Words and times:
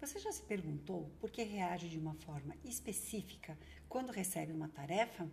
Você 0.00 0.20
já 0.20 0.30
se 0.30 0.42
perguntou 0.42 1.10
por 1.18 1.28
que 1.28 1.42
reage 1.42 1.88
de 1.88 1.98
uma 1.98 2.14
forma 2.14 2.54
específica 2.64 3.58
quando 3.88 4.12
recebe 4.12 4.52
uma 4.52 4.68
tarefa? 4.68 5.28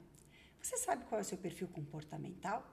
Você 0.59 0.75
sabe 0.77 1.05
qual 1.05 1.19
é 1.19 1.21
o 1.21 1.25
seu 1.25 1.37
perfil 1.37 1.67
comportamental? 1.67 2.65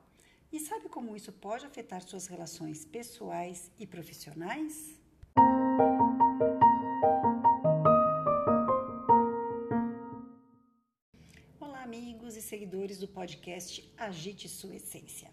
E 0.51 0.59
sabe 0.59 0.89
como 0.89 1.15
isso 1.15 1.31
pode 1.33 1.67
afetar 1.67 2.03
suas 2.03 2.27
relações 2.27 2.87
pessoais 2.87 3.71
e 3.79 3.87
profissionais? 3.87 4.99
Olá, 11.61 11.83
amigos 11.83 12.37
e 12.37 12.43
seguidores 12.43 12.99
do 12.99 13.09
podcast 13.09 13.93
Agite 13.99 14.49
Sua 14.49 14.77
Essência. 14.77 15.31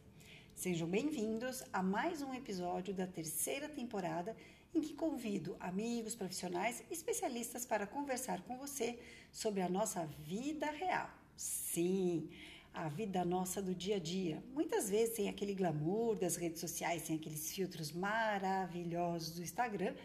Sejam 0.53 0.89
bem-vindos 0.89 1.63
a 1.71 1.81
mais 1.81 2.21
um 2.21 2.33
episódio 2.33 2.93
da 2.93 3.07
terceira 3.07 3.69
temporada 3.69 4.35
em 4.73 4.81
que 4.81 4.93
convido 4.93 5.55
amigos, 5.59 6.15
profissionais 6.15 6.83
e 6.89 6.93
especialistas 6.93 7.65
para 7.65 7.87
conversar 7.87 8.41
com 8.43 8.57
você 8.57 8.99
sobre 9.31 9.61
a 9.61 9.69
nossa 9.69 10.05
vida 10.05 10.69
real. 10.71 11.09
Sim, 11.35 12.29
a 12.73 12.87
vida 12.87 13.25
nossa 13.25 13.61
do 13.61 13.73
dia 13.73 13.95
a 13.95 13.99
dia. 13.99 14.43
Muitas 14.53 14.89
vezes 14.89 15.15
sem 15.15 15.29
aquele 15.29 15.53
glamour 15.53 16.15
das 16.15 16.35
redes 16.35 16.59
sociais, 16.59 17.03
sem 17.03 17.15
aqueles 17.15 17.51
filtros 17.51 17.91
maravilhosos 17.91 19.35
do 19.35 19.43
Instagram, 19.43 19.95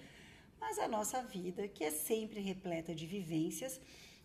mas 0.60 0.78
a 0.78 0.88
nossa 0.88 1.22
vida 1.22 1.69
que 1.69 1.84
é 1.84 1.91
sempre 1.91 2.41
repleta 2.41 2.94
de 2.94 3.06
vivências 3.06 3.80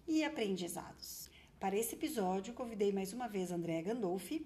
e 0.07 0.23
aprendizados. 0.23 1.29
Para 1.59 1.75
esse 1.75 1.95
episódio, 1.95 2.53
convidei 2.53 2.91
mais 2.91 3.11
uma 3.11 3.27
vez 3.27 3.51
Andréa 3.51 3.81
Gandolfi, 3.81 4.45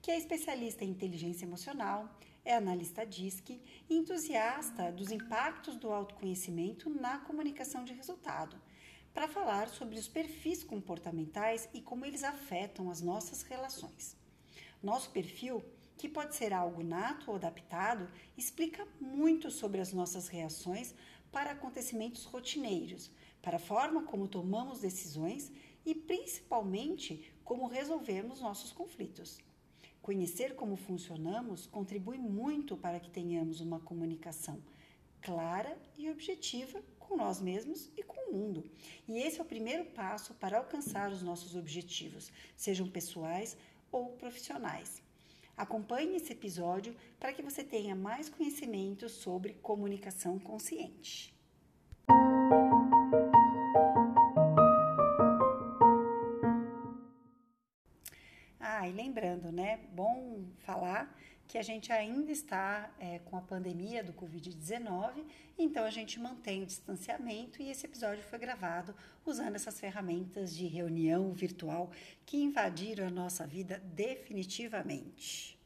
que 0.00 0.10
é 0.10 0.16
especialista 0.16 0.84
em 0.84 0.90
inteligência 0.90 1.44
emocional, 1.44 2.08
é 2.44 2.54
analista 2.54 3.06
DISC 3.06 3.60
e 3.88 3.96
entusiasta 3.96 4.92
dos 4.92 5.10
impactos 5.10 5.76
do 5.76 5.90
autoconhecimento 5.90 6.90
na 6.90 7.18
comunicação 7.18 7.84
de 7.84 7.94
resultado, 7.94 8.60
para 9.14 9.28
falar 9.28 9.68
sobre 9.68 9.98
os 9.98 10.08
perfis 10.08 10.62
comportamentais 10.62 11.68
e 11.72 11.80
como 11.80 12.04
eles 12.04 12.22
afetam 12.22 12.90
as 12.90 13.00
nossas 13.00 13.42
relações. 13.42 14.16
Nosso 14.82 15.10
perfil, 15.10 15.64
que 15.96 16.08
pode 16.08 16.34
ser 16.34 16.52
algo 16.52 16.82
nato 16.82 17.30
ou 17.30 17.36
adaptado, 17.36 18.10
explica 18.36 18.86
muito 19.00 19.50
sobre 19.50 19.80
as 19.80 19.92
nossas 19.92 20.28
reações 20.28 20.94
para 21.32 21.52
acontecimentos 21.52 22.24
rotineiros, 22.24 23.10
para 23.40 23.56
a 23.56 23.60
forma 23.60 24.02
como 24.02 24.28
tomamos 24.28 24.80
decisões 24.80 25.50
e 25.86 25.94
principalmente 25.94 27.32
como 27.44 27.66
resolvemos 27.66 28.40
nossos 28.40 28.72
conflitos. 28.72 29.38
Conhecer 30.04 30.54
como 30.54 30.76
funcionamos 30.76 31.66
contribui 31.66 32.18
muito 32.18 32.76
para 32.76 33.00
que 33.00 33.08
tenhamos 33.08 33.62
uma 33.62 33.80
comunicação 33.80 34.62
clara 35.22 35.78
e 35.96 36.10
objetiva 36.10 36.82
com 36.98 37.16
nós 37.16 37.40
mesmos 37.40 37.90
e 37.96 38.02
com 38.02 38.28
o 38.28 38.34
mundo. 38.34 38.70
E 39.08 39.16
esse 39.16 39.38
é 39.38 39.42
o 39.42 39.46
primeiro 39.46 39.86
passo 39.86 40.34
para 40.34 40.58
alcançar 40.58 41.10
os 41.10 41.22
nossos 41.22 41.56
objetivos, 41.56 42.30
sejam 42.54 42.86
pessoais 42.86 43.56
ou 43.90 44.10
profissionais. 44.10 45.02
Acompanhe 45.56 46.16
esse 46.16 46.32
episódio 46.32 46.94
para 47.18 47.32
que 47.32 47.40
você 47.40 47.64
tenha 47.64 47.96
mais 47.96 48.28
conhecimento 48.28 49.08
sobre 49.08 49.54
comunicação 49.54 50.38
consciente. 50.38 51.33
Lembrando, 59.14 59.52
né? 59.52 59.78
Bom 59.94 60.42
falar 60.58 61.16
que 61.46 61.56
a 61.56 61.62
gente 61.62 61.92
ainda 61.92 62.32
está 62.32 62.90
é, 62.98 63.20
com 63.20 63.36
a 63.36 63.40
pandemia 63.40 64.02
do 64.02 64.12
Covid-19, 64.12 65.24
então 65.56 65.84
a 65.84 65.90
gente 65.90 66.18
mantém 66.18 66.64
o 66.64 66.66
distanciamento 66.66 67.62
e 67.62 67.70
esse 67.70 67.86
episódio 67.86 68.24
foi 68.24 68.40
gravado 68.40 68.92
usando 69.24 69.54
essas 69.54 69.78
ferramentas 69.78 70.52
de 70.52 70.66
reunião 70.66 71.32
virtual 71.32 71.92
que 72.26 72.38
invadiram 72.38 73.06
a 73.06 73.10
nossa 73.10 73.46
vida 73.46 73.80
definitivamente. 73.94 75.56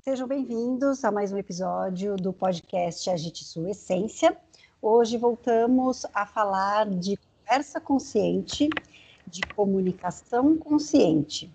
Sejam 0.00 0.26
bem-vindos 0.26 1.04
a 1.04 1.12
mais 1.12 1.30
um 1.30 1.36
episódio 1.36 2.16
do 2.16 2.32
podcast 2.32 3.10
Agite 3.10 3.44
Sua 3.44 3.72
Essência. 3.72 4.34
Hoje 4.88 5.18
voltamos 5.18 6.06
a 6.14 6.24
falar 6.24 6.86
de 6.88 7.18
conversa 7.44 7.80
consciente, 7.80 8.70
de 9.26 9.40
comunicação 9.56 10.56
consciente. 10.56 11.52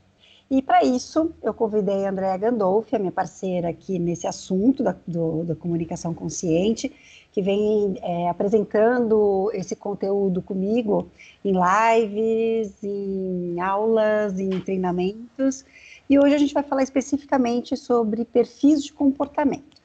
E 0.49 0.61
para 0.61 0.83
isso, 0.83 1.33
eu 1.41 1.53
convidei 1.53 2.05
a 2.05 2.09
Andréa 2.09 2.35
Gandolfi, 2.35 2.93
a 2.93 2.99
minha 2.99 3.09
parceira 3.09 3.69
aqui 3.69 3.97
nesse 3.97 4.27
assunto 4.27 4.83
da, 4.83 4.97
do, 5.07 5.45
da 5.45 5.55
comunicação 5.55 6.13
consciente, 6.13 6.91
que 7.31 7.41
vem 7.41 7.95
é, 8.01 8.27
apresentando 8.27 9.49
esse 9.53 9.77
conteúdo 9.77 10.41
comigo 10.41 11.07
em 11.45 11.53
lives, 11.53 12.83
em 12.83 13.61
aulas, 13.61 14.41
em 14.41 14.59
treinamentos. 14.59 15.63
E 16.09 16.19
hoje 16.19 16.35
a 16.35 16.37
gente 16.37 16.53
vai 16.53 16.63
falar 16.63 16.83
especificamente 16.83 17.77
sobre 17.77 18.25
perfis 18.25 18.83
de 18.83 18.91
comportamento. 18.91 19.80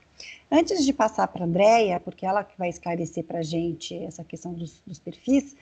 Antes 0.51 0.85
de 0.85 0.93
passar 0.93 1.27
para 1.29 1.43
a 1.43 1.47
Andrea, 1.47 1.99
porque 1.99 2.25
ela 2.25 2.45
que 2.45 2.57
vai 2.57 2.69
esclarecer 2.69 3.25
para 3.25 3.41
a 3.41 3.43
gente 3.43 3.97
essa 4.05 4.23
questão 4.23 4.53
dos, 4.53 4.81
dos 4.87 4.99
perfis, 4.99 5.57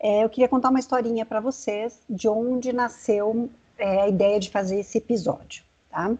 é, 0.00 0.24
eu 0.24 0.28
queria 0.28 0.48
contar 0.48 0.70
uma 0.70 0.80
historinha 0.80 1.24
para 1.24 1.40
vocês 1.40 2.00
de 2.10 2.28
onde 2.28 2.72
nasceu 2.72 3.48
é, 3.78 4.02
a 4.02 4.08
ideia 4.08 4.40
de 4.40 4.50
fazer 4.50 4.80
esse 4.80 4.98
episódio. 4.98 5.64
Tá? 5.88 6.12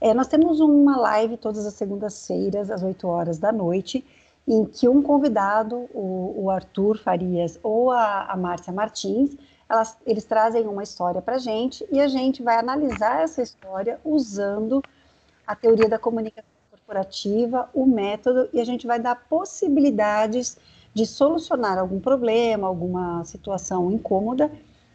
É, 0.00 0.14
nós 0.14 0.28
temos 0.28 0.60
uma 0.60 0.96
live 0.96 1.36
todas 1.36 1.66
as 1.66 1.74
segundas-feiras, 1.74 2.70
às 2.70 2.82
8 2.82 3.08
horas 3.08 3.38
da 3.38 3.50
noite, 3.50 4.04
em 4.46 4.64
que 4.64 4.88
um 4.88 5.02
convidado, 5.02 5.88
o, 5.92 6.44
o 6.44 6.50
Arthur 6.50 6.96
Farias 6.98 7.58
ou 7.62 7.90
a, 7.90 8.26
a 8.26 8.36
Márcia 8.36 8.72
Martins, 8.72 9.36
elas, 9.68 9.96
eles 10.06 10.24
trazem 10.24 10.66
uma 10.66 10.82
história 10.82 11.20
para 11.20 11.34
a 11.34 11.38
gente 11.38 11.84
e 11.90 12.00
a 12.00 12.06
gente 12.06 12.42
vai 12.42 12.56
analisar 12.56 13.22
essa 13.22 13.42
história 13.42 14.00
usando 14.04 14.80
a 15.46 15.54
teoria 15.56 15.88
da 15.88 15.98
comunicação 15.98 16.57
corporativa, 16.88 17.68
o 17.74 17.84
método, 17.84 18.48
e 18.50 18.60
a 18.60 18.64
gente 18.64 18.86
vai 18.86 18.98
dar 18.98 19.14
possibilidades 19.28 20.56
de 20.94 21.04
solucionar 21.04 21.78
algum 21.78 22.00
problema, 22.00 22.66
alguma 22.66 23.22
situação 23.26 23.92
incômoda, 23.92 24.50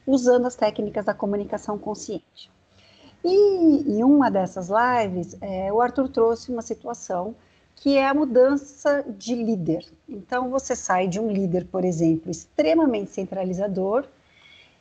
usando 0.05 0.47
as 0.47 0.55
técnicas 0.55 1.05
da 1.05 1.13
comunicação 1.13 1.77
consciente. 1.77 2.51
E 3.23 3.83
em 3.87 4.03
uma 4.03 4.29
dessas 4.31 4.69
lives, 4.69 5.37
é, 5.39 5.71
o 5.71 5.79
Arthur 5.79 6.09
trouxe 6.09 6.51
uma 6.51 6.63
situação 6.63 7.35
que 7.75 7.95
é 7.95 8.07
a 8.07 8.13
mudança 8.13 9.05
de 9.07 9.35
líder. 9.35 9.85
Então, 10.09 10.49
você 10.49 10.75
sai 10.75 11.07
de 11.07 11.19
um 11.19 11.31
líder, 11.31 11.65
por 11.65 11.85
exemplo, 11.85 12.31
extremamente 12.31 13.11
centralizador 13.11 14.05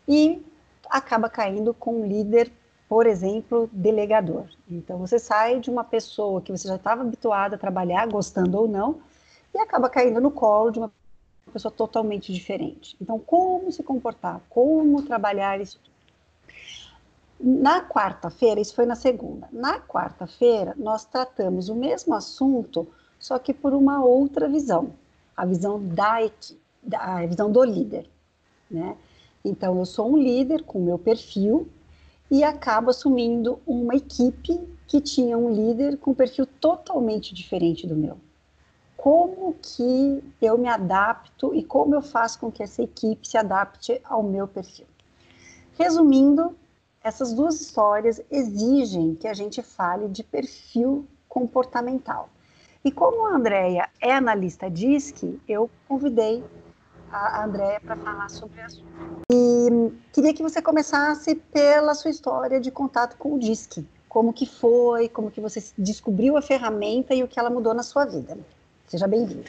e 0.09 0.43
acaba 0.89 1.29
caindo 1.29 1.73
com 1.75 2.01
um 2.01 2.07
líder 2.07 2.51
por 2.93 3.07
exemplo, 3.07 3.71
delegador. 3.73 4.45
Então, 4.71 4.99
você 4.99 5.19
sai 5.19 5.61
de 5.61 5.71
uma 5.71 5.83
pessoa 5.83 6.43
que 6.43 6.53
você 6.53 6.69
já 6.69 6.77
estava 6.77 7.01
habituada 7.01 7.57
a 7.57 7.59
trabalhar, 7.59 8.07
gostando 8.07 8.59
ou 8.59 8.69
não, 8.69 9.01
e 9.55 9.59
acaba 9.59 9.89
caindo 9.89 10.21
no 10.21 10.31
colo 10.31 10.71
de 10.71 10.79
uma 10.79 10.93
pessoa 11.51 11.73
totalmente 11.73 12.31
diferente. 12.31 12.95
Então, 13.01 13.19
como 13.19 13.73
se 13.73 13.83
comportar? 13.83 14.43
Como 14.51 15.01
trabalhar 15.01 15.59
isso? 15.59 15.81
Na 17.41 17.81
quarta-feira, 17.81 18.61
isso 18.61 18.75
foi 18.75 18.85
na 18.85 18.95
segunda. 18.95 19.49
Na 19.51 19.81
quarta-feira, 19.81 20.75
nós 20.77 21.07
tratamos 21.07 21.71
o 21.71 21.75
mesmo 21.75 22.13
assunto, 22.13 22.87
só 23.19 23.39
que 23.39 23.55
por 23.55 23.73
uma 23.73 24.05
outra 24.05 24.51
visão, 24.51 24.93
a 25.35 25.47
visão 25.47 25.81
da 25.83 26.23
equipe, 26.23 26.61
a 26.95 27.25
visão 27.25 27.51
do 27.51 27.65
líder, 27.65 28.07
né? 28.71 28.99
Então, 29.43 29.79
eu 29.79 29.87
sou 29.87 30.13
um 30.13 30.19
líder 30.19 30.63
com 30.65 30.79
meu 30.79 30.99
perfil, 30.99 31.71
e 32.33 32.43
acabo 32.43 32.89
assumindo 32.89 33.61
uma 33.67 33.95
equipe 33.95 34.59
que 34.87 35.03
tinha 35.03 35.37
um 35.37 35.51
líder 35.51 35.99
com 35.99 36.13
um 36.13 36.15
perfil 36.15 36.47
totalmente 36.47 37.35
diferente 37.35 37.87
do 37.87 37.95
meu. 37.95 38.17
Como 38.97 39.55
que 39.61 40.25
eu 40.41 40.57
me 40.57 40.67
adapto 40.67 41.55
e 41.55 41.63
como 41.63 41.95
eu 41.95 42.01
faço 42.01 42.41
com 42.41 42.51
que 42.51 42.63
essa 42.63 42.83
equipe 42.83 43.29
se 43.29 43.37
adapte 43.37 44.01
ao 44.03 44.23
meu 44.23 44.49
perfil? 44.49 44.87
Resumindo, 45.79 46.57
essas 47.05 47.35
duas 47.35 47.61
histórias 47.61 48.23
exigem 48.31 49.15
que 49.15 49.29
a 49.29 49.35
gente 49.35 49.61
fale 49.61 50.09
de 50.09 50.25
perfil 50.25 51.07
comportamental. 51.29 52.31
E 52.83 52.91
como 52.91 53.27
a 53.27 53.37
Andrea 53.37 53.91
é 54.01 54.11
analista 54.11 54.71
DISC, 54.71 55.39
eu 55.47 55.69
convidei 55.87 56.43
a 57.11 57.45
Andrea 57.45 57.79
para 57.79 57.97
falar 57.97 58.31
sobre 58.31 58.59
o 58.59 58.65
assunto. 58.65 58.87
E 59.31 59.42
queria 60.13 60.35
que 60.35 60.43
você 60.43 60.63
começasse 60.63 61.35
pela 61.35 61.95
sua 61.95 62.11
história 62.11 62.61
de 62.61 62.71
contato 62.71 63.17
com 63.17 63.35
o 63.35 63.39
DISC. 63.39 63.85
Como 64.09 64.33
que 64.33 64.47
foi, 64.47 65.09
como 65.09 65.31
que 65.31 65.41
você 65.41 65.63
descobriu 65.77 66.37
a 66.37 66.43
ferramenta 66.43 67.15
e 67.15 67.23
o 67.23 67.29
que 67.29 67.39
ela 67.39 67.51
mudou 67.51 67.73
na 67.73 67.83
sua 67.83 68.05
vida. 68.05 68.39
Seja 68.87 69.07
bem-vinda. 69.07 69.49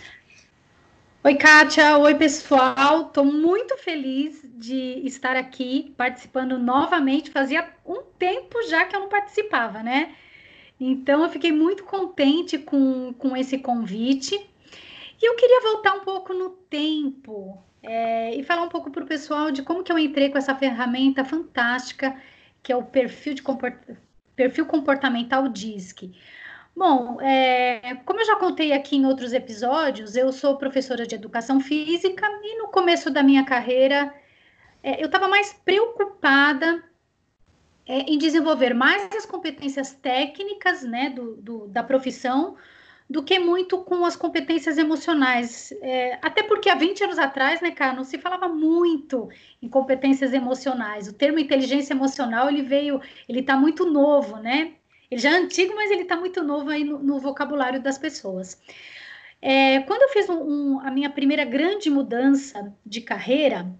Oi, 1.25 1.36
Kátia. 1.36 1.98
Oi, 1.98 2.15
pessoal. 2.15 3.07
Estou 3.07 3.24
muito 3.24 3.77
feliz 3.77 4.42
de 4.56 5.01
estar 5.06 5.36
aqui 5.36 5.94
participando 5.98 6.60
novamente. 6.60 7.31
Fazia 7.31 7.69
um 7.86 8.01
tempo 8.19 8.62
já 8.63 8.86
que 8.86 8.95
eu 8.95 9.00
não 9.00 9.10
participava, 9.10 9.81
né? 9.81 10.15
Então, 10.80 11.24
eu 11.24 11.30
fiquei 11.30 11.51
muito 11.51 11.86
contente 11.86 12.57
com, 12.57 13.13
com 13.13 13.38
esse 13.38 13.57
convite. 13.57 14.36
E 15.21 15.25
eu 15.25 15.36
queria 15.36 15.62
voltar 15.62 15.94
um 15.94 16.01
pouco 16.01 16.33
no 16.33 16.50
tempo 16.50 17.63
é, 17.83 18.33
e 18.33 18.44
falar 18.44 18.63
um 18.63 18.69
pouco 18.69 18.89
para 18.89 19.03
o 19.03 19.07
pessoal 19.07 19.51
de 19.51 19.62
como 19.62 19.83
que 19.83 19.91
eu 19.91 20.00
entrei 20.00 20.30
com 20.30 20.38
essa 20.38 20.56
ferramenta 20.56 21.25
fantástica 21.25 22.15
que 22.63 22.71
é 22.71 22.75
o 22.75 22.83
perfil, 22.83 23.33
de 23.33 23.44
perfil 24.35 24.65
comportamental 24.65 25.50
DISC. 25.50 26.15
Bom, 26.75 27.21
é, 27.21 27.95
como 28.06 28.21
eu 28.21 28.25
já 28.25 28.38
contei 28.38 28.71
aqui 28.71 28.95
em 28.95 29.06
outros 29.06 29.33
episódios, 29.33 30.15
eu 30.15 30.31
sou 30.31 30.57
professora 30.57 31.06
de 31.06 31.13
educação 31.13 31.59
física 31.59 32.25
e 32.41 32.57
no 32.57 32.69
começo 32.69 33.12
da 33.12 33.21
minha 33.21 33.44
carreira 33.45 34.12
é, 34.81 35.01
eu 35.01 35.06
estava 35.06 35.27
mais 35.27 35.53
preocupada 35.53 36.83
é, 37.86 38.00
em 38.00 38.18
desenvolver 38.18 38.74
mais 38.74 39.09
as 39.15 39.25
competências 39.25 39.91
técnicas 39.91 40.83
né, 40.83 41.09
do, 41.09 41.36
do, 41.36 41.68
da 41.68 41.83
profissão 41.83 42.56
do 43.09 43.23
que 43.23 43.38
muito 43.39 43.79
com 43.79 44.05
as 44.05 44.15
competências 44.15 44.77
emocionais. 44.77 45.73
É, 45.81 46.17
até 46.21 46.44
porque 46.44 46.69
há 46.69 46.75
20 46.75 47.03
anos 47.03 47.19
atrás, 47.19 47.61
né, 47.61 47.71
cara, 47.71 47.94
não 47.94 48.03
se 48.03 48.17
falava 48.17 48.47
muito 48.47 49.29
em 49.61 49.67
competências 49.67 50.33
emocionais. 50.33 51.07
O 51.07 51.13
termo 51.13 51.39
inteligência 51.39 51.94
emocional, 51.94 52.50
ele 52.50 52.61
veio, 52.61 53.01
ele 53.27 53.41
está 53.41 53.55
muito 53.57 53.85
novo, 53.85 54.38
né? 54.38 54.73
Ele 55.11 55.21
já 55.21 55.31
é 55.31 55.35
antigo, 55.35 55.75
mas 55.75 55.91
ele 55.91 56.03
está 56.03 56.15
muito 56.15 56.44
novo 56.44 56.69
aí 56.69 56.83
no, 56.83 56.97
no, 57.00 57.19
vocabulário 57.19 57.81
das 57.81 57.97
pessoas. 57.97 58.59
É, 59.41 59.81
quando 59.81 60.03
eu 60.03 60.09
fiz 60.09 60.27
um, 60.29 60.41
um, 60.41 60.79
a 60.79 60.89
minha 60.89 61.09
primeira 61.09 61.45
grande 61.45 61.89
mudança 61.89 62.73
de 62.85 63.01
carreira, 63.01 63.71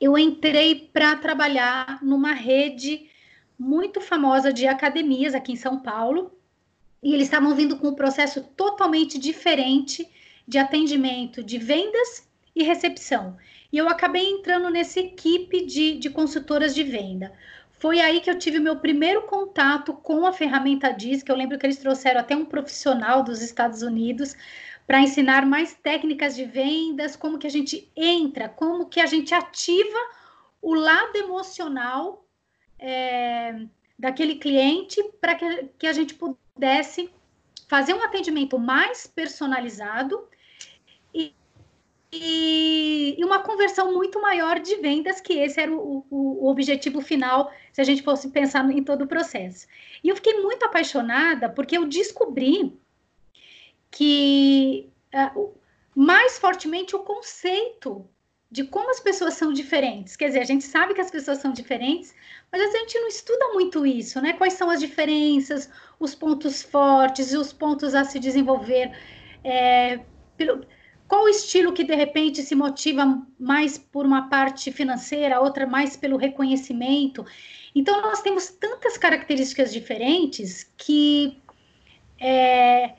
eu 0.00 0.16
entrei 0.16 0.88
para 0.92 1.16
trabalhar 1.16 1.98
numa 2.02 2.32
rede 2.32 3.10
muito 3.58 4.00
famosa 4.00 4.52
de 4.52 4.66
academias 4.66 5.34
aqui 5.34 5.52
em 5.52 5.56
São 5.56 5.80
Paulo, 5.80 6.30
e 7.02 7.14
eles 7.14 7.26
estavam 7.26 7.54
vindo 7.54 7.76
com 7.78 7.88
um 7.88 7.94
processo 7.94 8.42
totalmente 8.56 9.18
diferente 9.18 10.08
de 10.46 10.58
atendimento, 10.58 11.42
de 11.42 11.58
vendas 11.58 12.28
e 12.54 12.62
recepção. 12.62 13.36
E 13.72 13.78
eu 13.78 13.88
acabei 13.88 14.30
entrando 14.30 14.70
nessa 14.70 15.00
equipe 15.00 15.66
de, 15.66 15.98
de 15.98 16.08
consultoras 16.10 16.74
de 16.74 16.82
venda. 16.82 17.32
Foi 17.78 18.00
aí 18.00 18.20
que 18.20 18.30
eu 18.30 18.38
tive 18.38 18.58
o 18.58 18.62
meu 18.62 18.76
primeiro 18.76 19.22
contato 19.22 19.92
com 19.92 20.24
a 20.24 20.32
ferramenta 20.32 20.90
DIS, 20.90 21.22
eu 21.26 21.36
lembro 21.36 21.58
que 21.58 21.66
eles 21.66 21.76
trouxeram 21.76 22.20
até 22.20 22.34
um 22.34 22.44
profissional 22.44 23.22
dos 23.22 23.42
Estados 23.42 23.82
Unidos 23.82 24.34
para 24.86 25.00
ensinar 25.00 25.44
mais 25.44 25.74
técnicas 25.74 26.34
de 26.34 26.44
vendas, 26.44 27.16
como 27.16 27.38
que 27.38 27.46
a 27.46 27.50
gente 27.50 27.90
entra, 27.94 28.48
como 28.48 28.86
que 28.86 29.00
a 29.00 29.06
gente 29.06 29.34
ativa 29.34 29.98
o 30.62 30.74
lado 30.74 31.16
emocional 31.16 32.24
é, 32.78 33.66
daquele 33.98 34.36
cliente 34.36 35.02
para 35.20 35.34
que, 35.34 35.64
que 35.78 35.86
a 35.86 35.92
gente 35.92 36.14
pudesse 36.14 36.45
fazer 37.68 37.94
um 37.94 38.02
atendimento 38.02 38.58
mais 38.58 39.06
personalizado 39.06 40.28
e, 41.12 41.34
e, 42.12 43.16
e, 43.18 43.24
uma 43.24 43.40
conversão 43.42 43.92
muito 43.92 44.20
maior 44.20 44.60
de 44.60 44.76
vendas, 44.76 45.20
que 45.20 45.34
esse 45.34 45.60
era 45.60 45.72
o, 45.72 46.06
o, 46.10 46.44
o, 46.44 46.48
objetivo 46.48 47.00
final, 47.00 47.52
se 47.72 47.80
a 47.80 47.84
gente 47.84 48.02
fosse 48.02 48.30
pensar 48.30 48.68
em 48.70 48.82
todo 48.82 49.02
o 49.02 49.08
processo. 49.08 49.66
E 50.02 50.08
eu 50.08 50.16
fiquei 50.16 50.40
muito 50.40 50.64
apaixonada 50.64 51.48
porque 51.48 51.76
eu 51.76 51.86
descobri 51.86 52.78
que 53.90 54.90
uh, 55.34 55.54
mais 55.94 56.38
fortemente 56.38 56.94
o 56.94 57.00
conceito 57.00 58.08
de 58.50 58.64
como 58.64 58.90
as 58.90 59.00
pessoas 59.00 59.34
são 59.34 59.52
diferentes. 59.52 60.16
Quer 60.16 60.28
dizer, 60.28 60.40
a 60.40 60.44
gente 60.44 60.64
sabe 60.64 60.94
que 60.94 61.00
as 61.00 61.10
pessoas 61.10 61.38
são 61.38 61.52
diferentes, 61.52 62.14
mas 62.50 62.62
a 62.62 62.78
gente 62.78 62.98
não 62.98 63.08
estuda 63.08 63.52
muito 63.52 63.84
isso, 63.84 64.20
né? 64.20 64.32
Quais 64.34 64.54
são 64.54 64.70
as 64.70 64.80
diferenças, 64.80 65.68
os 65.98 66.14
pontos 66.14 66.62
fortes 66.62 67.32
e 67.32 67.36
os 67.36 67.52
pontos 67.52 67.94
a 67.94 68.04
se 68.04 68.18
desenvolver. 68.18 68.92
É, 69.42 70.00
pelo, 70.36 70.64
qual 71.08 71.24
o 71.24 71.28
estilo 71.28 71.72
que 71.72 71.84
de 71.84 71.94
repente 71.94 72.42
se 72.42 72.54
motiva 72.54 73.22
mais 73.38 73.78
por 73.78 74.04
uma 74.04 74.28
parte 74.28 74.72
financeira, 74.72 75.40
outra 75.40 75.66
mais 75.66 75.96
pelo 75.96 76.16
reconhecimento? 76.16 77.24
Então, 77.74 78.00
nós 78.00 78.22
temos 78.22 78.48
tantas 78.50 78.96
características 78.96 79.72
diferentes 79.72 80.72
que 80.76 81.40
é, 82.18 82.94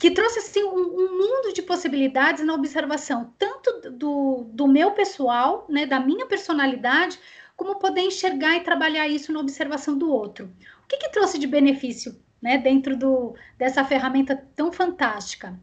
que 0.00 0.10
trouxe 0.10 0.38
assim 0.38 0.64
um, 0.64 0.78
um, 0.78 1.18
mundo 1.18 1.52
de 1.52 1.60
possibilidades 1.60 2.42
na 2.42 2.54
observação, 2.54 3.34
tanto 3.38 3.90
do, 3.90 4.44
do 4.50 4.66
meu 4.66 4.92
pessoal, 4.92 5.66
né, 5.68 5.84
da 5.84 6.00
minha 6.00 6.24
personalidade, 6.24 7.18
como 7.54 7.78
poder 7.78 8.00
enxergar 8.00 8.56
e 8.56 8.62
trabalhar 8.62 9.06
isso 9.06 9.30
na 9.30 9.38
observação 9.38 9.98
do 9.98 10.10
outro. 10.10 10.50
O 10.82 10.86
que, 10.88 10.96
que 10.96 11.10
trouxe 11.10 11.38
de 11.38 11.46
benefício 11.46 12.18
né, 12.40 12.56
dentro 12.56 12.96
do, 12.96 13.34
dessa 13.58 13.84
ferramenta 13.84 14.42
tão 14.56 14.72
fantástica? 14.72 15.60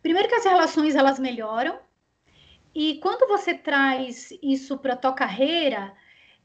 Primeiro 0.00 0.28
que 0.28 0.36
as 0.36 0.44
relações 0.44 0.94
elas 0.94 1.18
melhoram, 1.18 1.76
e 2.72 3.00
quando 3.02 3.26
você 3.26 3.52
traz 3.52 4.28
isso 4.40 4.78
para 4.78 4.92
a 4.92 4.96
tua 4.96 5.12
carreira, 5.12 5.92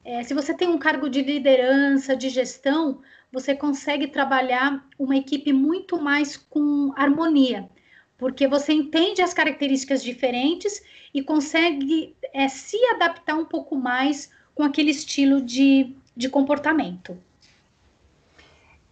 é, 0.04 0.24
se 0.24 0.34
você 0.34 0.52
tem 0.52 0.66
um 0.66 0.78
cargo 0.78 1.08
de 1.08 1.22
liderança, 1.22 2.16
de 2.16 2.28
gestão, 2.30 3.00
você 3.34 3.52
consegue 3.52 4.06
trabalhar 4.06 4.86
uma 4.96 5.16
equipe 5.16 5.52
muito 5.52 6.00
mais 6.00 6.36
com 6.36 6.92
harmonia, 6.96 7.68
porque 8.16 8.46
você 8.46 8.72
entende 8.72 9.20
as 9.20 9.34
características 9.34 10.04
diferentes 10.04 10.80
e 11.12 11.20
consegue 11.20 12.16
é, 12.32 12.46
se 12.46 12.76
adaptar 12.94 13.34
um 13.34 13.44
pouco 13.44 13.74
mais 13.74 14.30
com 14.54 14.62
aquele 14.62 14.92
estilo 14.92 15.42
de, 15.42 15.96
de 16.16 16.28
comportamento. 16.28 17.18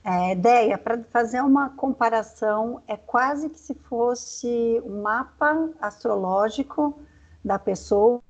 É, 0.05 0.35
Deia, 0.35 0.77
para 0.77 1.01
fazer 1.05 1.41
uma 1.41 1.71
comparação, 1.71 2.83
é 2.89 2.97
quase 2.97 3.49
que 3.49 3.61
se 3.61 3.75
fosse 3.75 4.83
um 4.85 5.03
mapa 5.03 5.71
astrológico 5.81 7.01
da 7.45 7.61
pessoa 7.61 8.21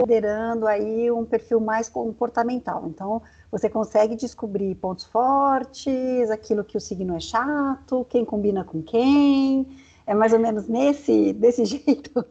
liderando 0.00 0.66
aí 0.66 1.10
um 1.10 1.24
perfil 1.24 1.60
mais 1.60 1.88
comportamental. 1.88 2.86
Então, 2.86 3.22
você 3.50 3.68
consegue 3.68 4.16
descobrir 4.16 4.74
pontos 4.76 5.04
fortes, 5.06 6.30
aquilo 6.30 6.64
que 6.64 6.76
o 6.76 6.80
signo 6.80 7.16
é 7.16 7.20
chato, 7.20 8.06
quem 8.08 8.24
combina 8.24 8.64
com 8.64 8.82
quem. 8.82 9.66
É 10.06 10.14
mais 10.14 10.32
ou 10.32 10.38
menos 10.38 10.66
nesse 10.66 11.32
desse 11.32 11.64
jeito. 11.66 12.24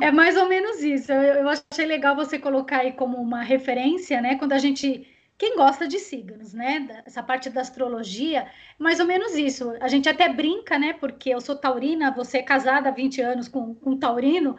É 0.00 0.10
mais 0.10 0.36
ou 0.36 0.46
menos 0.46 0.82
isso. 0.82 1.10
Eu, 1.12 1.22
eu 1.22 1.48
achei 1.48 1.86
legal 1.86 2.14
você 2.14 2.38
colocar 2.38 2.78
aí 2.78 2.92
como 2.92 3.16
uma 3.16 3.42
referência, 3.42 4.20
né? 4.20 4.36
Quando 4.36 4.52
a 4.52 4.58
gente 4.58 5.06
quem 5.38 5.54
gosta 5.54 5.86
de 5.86 5.98
signos, 5.98 6.54
né? 6.54 7.02
Essa 7.04 7.22
parte 7.22 7.50
da 7.50 7.60
astrologia, 7.60 8.50
mais 8.78 9.00
ou 9.00 9.06
menos 9.06 9.34
isso. 9.34 9.74
A 9.80 9.88
gente 9.88 10.08
até 10.08 10.32
brinca, 10.32 10.78
né? 10.78 10.94
Porque 10.94 11.30
eu 11.30 11.40
sou 11.40 11.56
taurina, 11.56 12.10
você 12.10 12.38
é 12.38 12.42
casada 12.42 12.88
há 12.88 12.92
20 12.92 13.20
anos 13.20 13.48
com 13.48 13.76
um 13.84 13.98
taurino, 13.98 14.56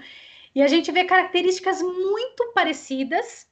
e 0.58 0.64
a 0.64 0.68
gente 0.68 0.92
vê 0.92 1.04
características 1.04 1.84
muito 1.84 2.52
parecidas. 2.52 3.48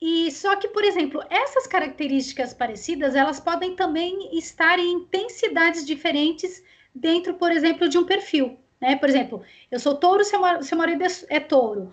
E 0.00 0.30
só 0.30 0.56
que, 0.56 0.66
por 0.68 0.82
exemplo, 0.82 1.22
essas 1.28 1.66
características 1.66 2.54
parecidas, 2.54 3.14
elas 3.14 3.38
podem 3.38 3.76
também 3.76 4.34
estar 4.38 4.78
em 4.78 4.92
intensidades 4.92 5.84
diferentes 5.84 6.64
dentro, 6.94 7.34
por 7.34 7.52
exemplo, 7.52 7.86
de 7.86 7.98
um 7.98 8.06
perfil. 8.06 8.58
Né? 8.80 8.96
Por 8.96 9.10
exemplo, 9.10 9.42
eu 9.70 9.78
sou 9.78 9.94
touro, 9.94 10.24
seu, 10.24 10.40
seu 10.62 10.78
marido 10.78 11.04
é, 11.04 11.08
é 11.28 11.38
touro. 11.38 11.92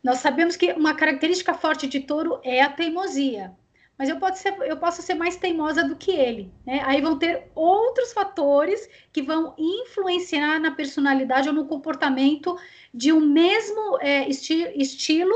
Nós 0.00 0.18
sabemos 0.18 0.54
que 0.54 0.72
uma 0.74 0.94
característica 0.94 1.52
forte 1.52 1.88
de 1.88 1.98
touro 1.98 2.38
é 2.44 2.62
a 2.62 2.70
teimosia 2.70 3.52
mas 4.00 4.08
eu, 4.08 4.16
posso 4.16 4.40
ser, 4.40 4.56
eu 4.62 4.78
posso 4.78 5.02
ser 5.02 5.12
mais 5.12 5.36
teimosa 5.36 5.84
do 5.84 5.94
que 5.94 6.10
ele. 6.10 6.50
Né? 6.64 6.80
Aí 6.86 7.02
vão 7.02 7.18
ter 7.18 7.50
outros 7.54 8.14
fatores 8.14 8.88
que 9.12 9.20
vão 9.20 9.54
influenciar 9.58 10.58
na 10.58 10.70
personalidade 10.70 11.50
ou 11.50 11.54
no 11.54 11.66
comportamento 11.66 12.56
de 12.94 13.12
um 13.12 13.20
mesmo 13.20 13.98
é, 14.00 14.26
esti 14.26 14.72
estilo, 14.74 15.34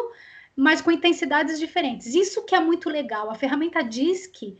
mas 0.57 0.81
com 0.81 0.91
intensidades 0.91 1.59
diferentes. 1.59 2.15
Isso 2.15 2.43
que 2.47 2.55
é 2.55 2.59
muito 2.59 2.89
legal. 2.89 3.31
A 3.31 3.35
ferramenta 3.35 3.83
DISC, 3.85 4.57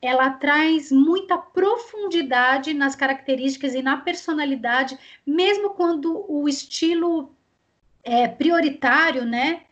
ela 0.00 0.30
traz 0.30 0.90
muita 0.90 1.36
profundidade 1.36 2.72
nas 2.72 2.96
características 2.96 3.74
e 3.74 3.82
na 3.82 3.98
personalidade, 3.98 4.98
mesmo 5.26 5.74
quando 5.74 6.24
o 6.26 6.48
estilo 6.48 7.36
é, 8.02 8.26
prioritário, 8.28 9.26
né, 9.26 9.64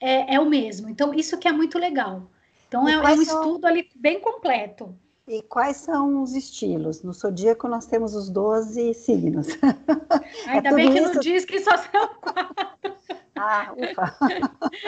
é, 0.00 0.34
é 0.34 0.40
o 0.40 0.50
mesmo. 0.50 0.88
Então, 0.88 1.14
isso 1.14 1.38
que 1.38 1.46
é 1.46 1.52
muito 1.52 1.78
legal. 1.78 2.28
Então, 2.68 2.86
é, 2.86 2.92
é, 2.92 2.98
um 2.98 3.24
são... 3.24 3.40
estudo 3.40 3.66
ali 3.66 3.88
bem 3.96 4.20
completo. 4.20 4.94
E 5.26 5.42
quais 5.42 5.78
são 5.78 6.22
os 6.22 6.34
estilos? 6.34 7.02
No 7.02 7.12
zodíaco 7.12 7.66
nós 7.66 7.86
temos 7.86 8.14
os 8.14 8.30
12 8.30 8.94
signos. 8.94 9.48
Ainda 10.46 10.68
é 10.68 10.74
bem 10.74 10.92
que 10.92 10.98
isso... 10.98 11.14
não 11.14 11.20
diz 11.20 11.44
que 11.44 11.60
só 11.60 11.76
são 11.76 12.08
quatro. 12.20 12.96
Ah, 13.36 13.74
ufa. 13.76 14.16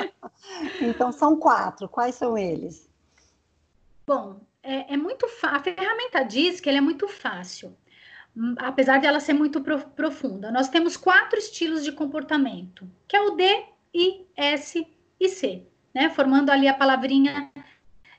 então 0.80 1.10
são 1.12 1.36
quatro. 1.36 1.88
Quais 1.88 2.14
são 2.14 2.36
eles? 2.36 2.88
Bom, 4.06 4.40
é, 4.62 4.94
é 4.94 4.96
muito 4.96 5.26
a 5.42 5.60
ferramenta 5.60 6.22
diz 6.22 6.60
que 6.60 6.68
ele 6.68 6.78
é 6.78 6.82
muito 6.82 7.06
fácil, 7.06 7.76
apesar 8.58 8.98
de 8.98 9.06
ela 9.06 9.20
ser 9.20 9.34
muito 9.34 9.62
profunda. 9.94 10.50
Nós 10.50 10.68
temos 10.68 10.96
quatro 10.96 11.38
estilos 11.38 11.84
de 11.84 11.92
comportamento, 11.92 12.90
que 13.06 13.16
é 13.16 13.22
o 13.22 13.30
D, 13.32 13.64
I, 13.94 14.26
S 14.36 14.86
e 15.18 15.28
C 15.28 15.69
né? 15.94 16.10
Formando 16.10 16.50
ali 16.50 16.68
a 16.68 16.74
palavrinha 16.74 17.50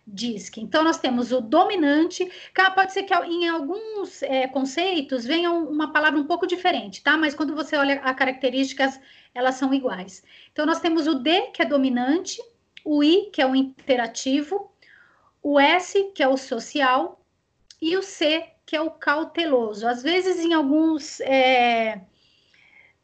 DISC. 0.05 0.57
Então, 0.57 0.83
nós 0.83 0.97
temos 0.97 1.31
o 1.31 1.41
dominante, 1.41 2.29
pode 2.75 2.93
ser 2.93 3.03
que 3.03 3.13
em 3.13 3.47
alguns 3.47 4.21
é, 4.23 4.47
conceitos 4.47 5.25
venha 5.25 5.51
uma 5.51 5.91
palavra 5.91 6.19
um 6.19 6.25
pouco 6.25 6.47
diferente, 6.47 7.03
tá? 7.03 7.17
Mas 7.17 7.33
quando 7.33 7.55
você 7.55 7.75
olha 7.75 8.01
as 8.01 8.15
características, 8.15 8.99
elas 9.33 9.55
são 9.55 9.73
iguais. 9.73 10.23
Então, 10.51 10.65
nós 10.65 10.79
temos 10.79 11.07
o 11.07 11.15
D, 11.15 11.47
que 11.53 11.61
é 11.61 11.65
dominante, 11.65 12.41
o 12.83 13.03
I, 13.03 13.29
que 13.31 13.41
é 13.41 13.45
o 13.45 13.55
interativo, 13.55 14.71
o 15.41 15.59
S, 15.59 16.11
que 16.15 16.23
é 16.23 16.27
o 16.27 16.37
social, 16.37 17.23
e 17.81 17.95
o 17.97 18.03
C, 18.03 18.43
que 18.65 18.75
é 18.75 18.81
o 18.81 18.91
cauteloso. 18.91 19.87
Às 19.87 20.03
vezes, 20.03 20.39
em 20.39 20.53
alguns. 20.53 21.19
É, 21.21 22.01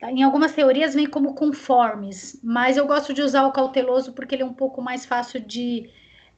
em 0.02 0.24
algumas 0.24 0.54
teorias 0.54 0.94
vem 0.94 1.08
como 1.08 1.34
conformes, 1.34 2.40
mas 2.44 2.78
eu 2.78 2.86
gosto 2.86 3.14
de 3.14 3.22
usar 3.22 3.46
o 3.48 3.52
cauteloso 3.52 4.14
porque 4.14 4.36
ele 4.36 4.44
é 4.44 4.46
um 4.46 4.54
pouco 4.54 4.82
mais 4.82 5.06
fácil 5.06 5.40
de 5.40 5.90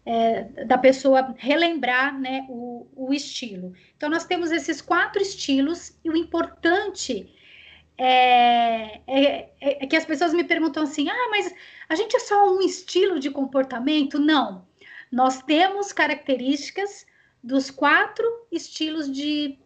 é, 0.05 0.65
da 0.65 0.77
pessoa 0.77 1.35
relembrar 1.37 2.19
né, 2.19 2.45
o, 2.49 2.87
o, 2.95 3.13
estilo. 3.13 3.73
Então, 3.95 4.09
nós 4.09 4.25
temos 4.25 4.51
esses 4.51 4.81
quatro 4.81 5.21
estilos, 5.21 5.95
e 6.03 6.09
o 6.09 6.17
importante 6.17 7.31
é, 7.97 9.01
é, 9.05 9.49
é, 9.59 9.85
que 9.85 9.95
as 9.95 10.05
pessoas 10.05 10.33
me 10.33 10.43
perguntam 10.43 10.83
assim: 10.83 11.09
ah, 11.09 11.27
mas 11.29 11.53
a 11.87 11.95
gente 11.95 12.15
é 12.15 12.19
só 12.19 12.51
um 12.51 12.61
estilo 12.61 13.19
de 13.19 13.29
comportamento? 13.29 14.17
Não. 14.17 14.65
Nós 15.11 15.41
temos 15.43 15.91
características 15.91 17.05
dos 17.43 17.69
quatro 17.69 18.25
estilos 18.51 19.11
de, 19.11 19.59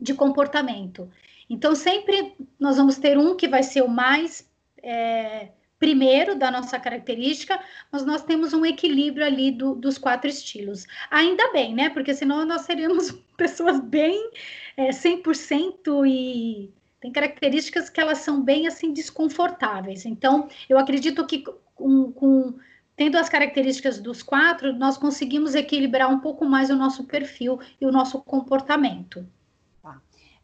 de 0.00 0.14
comportamento. 0.14 1.10
Então, 1.48 1.74
sempre 1.74 2.34
nós 2.58 2.76
vamos 2.76 2.98
ter 2.98 3.16
um 3.16 3.36
que 3.36 3.48
vai 3.48 3.62
ser 3.62 3.82
o 3.82 3.88
mais 3.88 4.48
é, 4.82 5.48
primeiro 5.78 6.34
da 6.34 6.50
nossa 6.50 6.78
característica, 6.78 7.58
mas 7.90 8.04
nós 8.04 8.22
temos 8.22 8.52
um 8.52 8.66
equilíbrio 8.66 9.24
ali 9.24 9.50
do, 9.50 9.74
dos 9.74 9.96
quatro 9.96 10.28
estilos. 10.28 10.86
Ainda 11.10 11.52
bem, 11.52 11.74
né? 11.74 11.88
Porque 11.88 12.14
senão 12.14 12.44
nós 12.44 12.62
seríamos 12.62 13.12
pessoas 13.36 13.80
bem 13.80 14.30
é, 14.76 14.90
100% 14.90 16.06
e 16.06 16.70
tem 17.00 17.12
características 17.12 17.88
que 17.88 18.00
elas 18.00 18.18
são 18.18 18.42
bem 18.42 18.66
assim 18.66 18.92
desconfortáveis. 18.92 20.04
Então, 20.04 20.48
eu 20.68 20.78
acredito 20.78 21.24
que 21.26 21.44
com, 21.74 22.12
com 22.12 22.58
tendo 22.96 23.16
as 23.16 23.28
características 23.28 24.00
dos 24.00 24.24
quatro, 24.24 24.72
nós 24.72 24.98
conseguimos 24.98 25.54
equilibrar 25.54 26.10
um 26.10 26.18
pouco 26.18 26.44
mais 26.44 26.68
o 26.68 26.74
nosso 26.74 27.04
perfil 27.04 27.60
e 27.80 27.86
o 27.86 27.92
nosso 27.92 28.20
comportamento. 28.20 29.24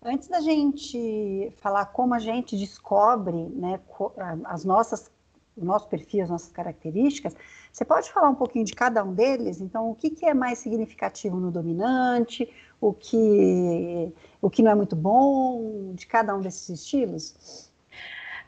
Antes 0.04 0.28
da 0.28 0.38
gente 0.42 1.50
falar 1.56 1.86
como 1.86 2.12
a 2.12 2.18
gente 2.18 2.58
descobre 2.58 3.48
né, 3.48 3.80
as 4.44 4.62
nossas, 4.62 5.10
o 5.56 5.64
nosso 5.64 5.88
perfil, 5.88 6.24
as 6.24 6.28
nossas 6.28 6.52
características, 6.52 7.34
você 7.72 7.86
pode 7.86 8.12
falar 8.12 8.28
um 8.28 8.34
pouquinho 8.34 8.66
de 8.66 8.74
cada 8.74 9.02
um 9.02 9.14
deles? 9.14 9.62
Então, 9.62 9.90
o 9.90 9.94
que, 9.94 10.10
que 10.10 10.26
é 10.26 10.34
mais 10.34 10.58
significativo 10.58 11.40
no 11.40 11.50
dominante, 11.50 12.52
o 12.78 12.92
que, 12.92 14.12
o 14.42 14.50
que 14.50 14.62
não 14.62 14.72
é 14.72 14.74
muito 14.74 14.94
bom 14.94 15.94
de 15.94 16.06
cada 16.06 16.36
um 16.36 16.42
desses 16.42 16.68
estilos? 16.68 17.72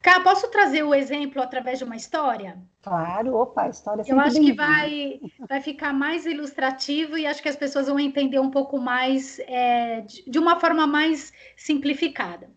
Cá, 0.06 0.20
posso 0.20 0.48
trazer 0.52 0.84
o 0.84 0.94
exemplo 0.94 1.42
através 1.42 1.80
de 1.80 1.84
uma 1.84 1.96
história? 1.96 2.56
Claro, 2.80 3.34
opa, 3.34 3.62
a 3.62 3.70
história 3.70 4.04
Eu 4.06 4.20
acho 4.20 4.40
que 4.40 4.52
vai, 4.52 5.20
vai 5.48 5.60
ficar 5.60 5.92
mais 5.92 6.25
ilustrativo 6.25 7.18
e 7.18 7.26
acho 7.26 7.42
que 7.42 7.48
as 7.48 7.56
pessoas 7.56 7.88
vão 7.88 7.98
entender 7.98 8.38
um 8.38 8.48
pouco 8.48 8.78
mais, 8.78 9.40
é, 9.40 10.02
de, 10.02 10.30
de 10.30 10.38
uma 10.38 10.60
forma 10.60 10.86
mais 10.86 11.32
simplificada. 11.56 12.48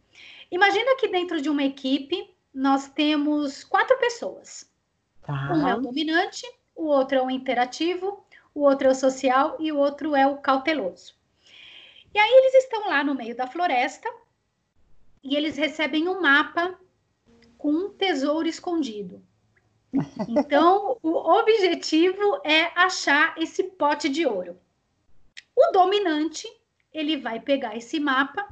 Imagina 0.52 0.96
que 0.98 1.08
dentro 1.08 1.42
de 1.42 1.50
uma 1.50 1.64
equipe 1.64 2.32
nós 2.54 2.88
temos 2.88 3.64
quatro 3.64 3.98
pessoas. 3.98 4.72
Tá. 5.24 5.52
Um 5.52 5.68
é 5.68 5.74
o 5.74 5.82
dominante, 5.82 6.46
o 6.76 6.86
outro 6.86 7.18
é 7.18 7.22
o 7.24 7.32
interativo, 7.32 8.24
o 8.54 8.62
outro 8.62 8.90
é 8.90 8.92
o 8.92 8.96
social 8.96 9.58
e 9.60 9.72
o 9.72 9.78
outro 9.80 10.16
é 10.16 10.28
o 10.28 10.38
cauteloso. 10.38 11.16
E 12.14 12.20
aí 12.20 12.32
eles 12.32 12.64
estão 12.64 12.88
lá 12.88 13.04
no 13.04 13.16
meio 13.16 13.36
da 13.36 13.48
floresta 13.48 14.08
e 15.24 15.36
eles 15.36 15.58
recebem 15.58 16.08
um 16.08 16.22
mapa 16.22 16.78
com 17.60 17.70
um 17.72 17.90
tesouro 17.90 18.48
escondido. 18.48 19.22
Então, 20.28 20.98
o 21.04 21.12
objetivo 21.40 22.40
é 22.44 22.72
achar 22.74 23.36
esse 23.38 23.64
pote 23.64 24.08
de 24.08 24.26
ouro. 24.26 24.58
O 25.56 25.72
dominante, 25.72 26.48
ele 26.92 27.18
vai 27.18 27.40
pegar 27.40 27.76
esse 27.76 28.00
mapa 28.00 28.48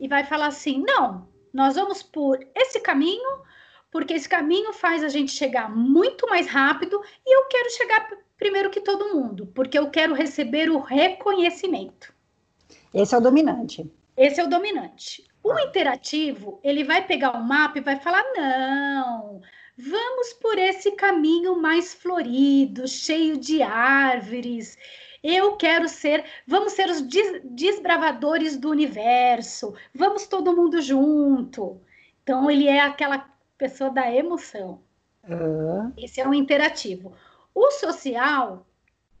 e 0.00 0.08
vai 0.08 0.24
falar 0.24 0.48
assim: 0.48 0.82
não, 0.82 1.28
nós 1.54 1.76
vamos 1.76 2.02
por 2.02 2.38
esse 2.54 2.80
caminho, 2.80 3.42
porque 3.90 4.14
esse 4.14 4.28
caminho 4.28 4.72
faz 4.72 5.04
a 5.04 5.08
gente 5.08 5.30
chegar 5.30 5.70
muito 5.70 6.26
mais 6.26 6.48
rápido 6.48 7.00
e 7.24 7.36
eu 7.36 7.46
quero 7.46 7.70
chegar 7.70 8.10
primeiro 8.36 8.70
que 8.70 8.80
todo 8.80 9.14
mundo, 9.14 9.46
porque 9.54 9.78
eu 9.78 9.88
quero 9.88 10.14
receber 10.14 10.68
o 10.68 10.80
reconhecimento. 10.80 12.12
Esse 12.92 13.14
é 13.14 13.18
o 13.18 13.20
dominante. 13.20 13.88
Esse 14.16 14.40
é 14.40 14.44
o 14.44 14.48
dominante. 14.48 15.31
O 15.42 15.58
interativo, 15.58 16.60
ele 16.62 16.84
vai 16.84 17.04
pegar 17.04 17.32
o 17.32 17.42
mapa 17.42 17.78
e 17.78 17.82
vai 17.82 17.98
falar: 17.98 18.24
não, 18.36 19.40
vamos 19.76 20.32
por 20.34 20.56
esse 20.56 20.92
caminho 20.92 21.60
mais 21.60 21.92
florido, 21.92 22.86
cheio 22.86 23.36
de 23.36 23.62
árvores. 23.62 24.78
Eu 25.22 25.56
quero 25.56 25.88
ser, 25.88 26.24
vamos 26.46 26.72
ser 26.72 26.88
os 26.88 27.00
desbravadores 27.44 28.56
do 28.56 28.70
universo, 28.70 29.74
vamos 29.94 30.26
todo 30.26 30.54
mundo 30.54 30.80
junto. 30.80 31.80
Então, 32.22 32.50
ele 32.50 32.66
é 32.66 32.80
aquela 32.80 33.28
pessoa 33.56 33.90
da 33.90 34.12
emoção. 34.12 34.80
Uhum. 35.28 35.92
Esse 35.96 36.20
é 36.20 36.28
o 36.28 36.34
interativo. 36.34 37.12
O 37.54 37.70
social, 37.72 38.66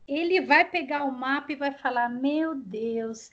ele 0.06 0.40
vai 0.40 0.64
pegar 0.64 1.04
o 1.04 1.12
mapa 1.12 1.52
e 1.52 1.56
vai 1.56 1.72
falar: 1.72 2.08
Meu 2.08 2.54
Deus, 2.54 3.30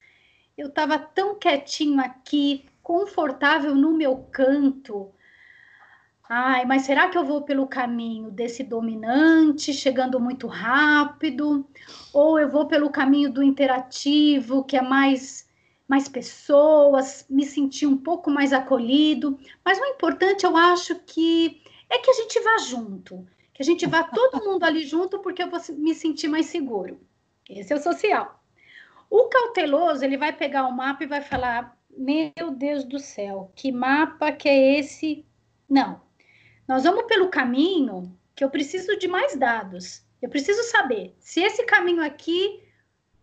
eu 0.58 0.67
estava 0.67 1.00
tão 1.00 1.36
quietinho 1.36 2.00
aqui, 2.00 2.65
confortável 2.89 3.75
no 3.75 3.93
meu 3.93 4.17
canto. 4.31 5.12
Ai, 6.27 6.65
mas 6.65 6.81
será 6.81 7.08
que 7.08 7.19
eu 7.19 7.24
vou 7.24 7.43
pelo 7.43 7.67
caminho 7.67 8.31
desse 8.31 8.63
dominante, 8.63 9.72
chegando 9.72 10.19
muito 10.19 10.48
rápido? 10.48 11.69
Ou 12.12 12.39
eu 12.39 12.50
vou 12.50 12.65
pelo 12.65 12.89
caminho 12.89 13.31
do 13.31 13.43
interativo, 13.43 14.63
que 14.63 14.75
é 14.75 14.81
mais 14.81 15.48
mais 15.88 16.08
pessoas, 16.08 17.27
me 17.29 17.46
sentir 17.46 17.86
um 17.86 17.98
pouco 17.98 18.31
mais 18.31 18.53
acolhido. 18.53 19.39
Mas 19.63 19.79
o 19.79 19.86
importante, 19.86 20.43
eu 20.43 20.58
acho 20.58 20.96
que 20.96 21.62
é 21.91 22.00
que 22.00 22.10
a 22.10 22.13
gente 22.13 22.39
vá 22.39 22.58
junto, 22.58 23.27
que 23.53 23.62
a 23.62 23.65
gente 23.65 23.86
vá 23.86 24.03
todo 24.03 24.41
mundo 24.46 24.63
ali 24.63 24.84
junto, 24.84 25.19
porque 25.19 25.43
eu 25.43 25.50
vou 25.50 25.60
me 25.77 25.93
sentir 25.93 26.27
mais 26.27 26.48
seguro. 26.48 27.00
Esse 27.48 27.72
é 27.72 27.75
o 27.75 27.84
social. 27.84 28.43
O 29.12 29.25
cauteloso, 29.25 30.03
ele 30.03 30.17
vai 30.17 30.34
pegar 30.34 30.65
o 30.65 30.75
mapa 30.75 31.03
e 31.03 31.08
vai 31.08 31.22
falar: 31.22 31.78
meu 32.00 32.51
Deus 32.51 32.86
do 32.86 32.98
céu, 32.98 33.51
que 33.53 33.74
mapa 33.74 34.32
que 34.32 34.48
é 34.48 34.79
esse? 34.79 35.25
Não. 35.70 36.01
Nós 36.65 36.86
vamos 36.86 37.03
pelo 37.03 37.27
caminho 37.27 38.18
que 38.34 38.41
eu 38.41 38.50
preciso 38.50 38.98
de 38.98 39.06
mais 39.06 39.36
dados. 39.36 40.01
Eu 40.22 40.29
preciso 40.29 40.63
saber 40.63 41.13
se 41.20 41.41
esse 41.41 41.65
caminho 41.65 42.01
aqui, 42.01 42.63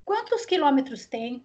quantos 0.05 0.45
quilômetros 0.45 1.07
tem, 1.07 1.43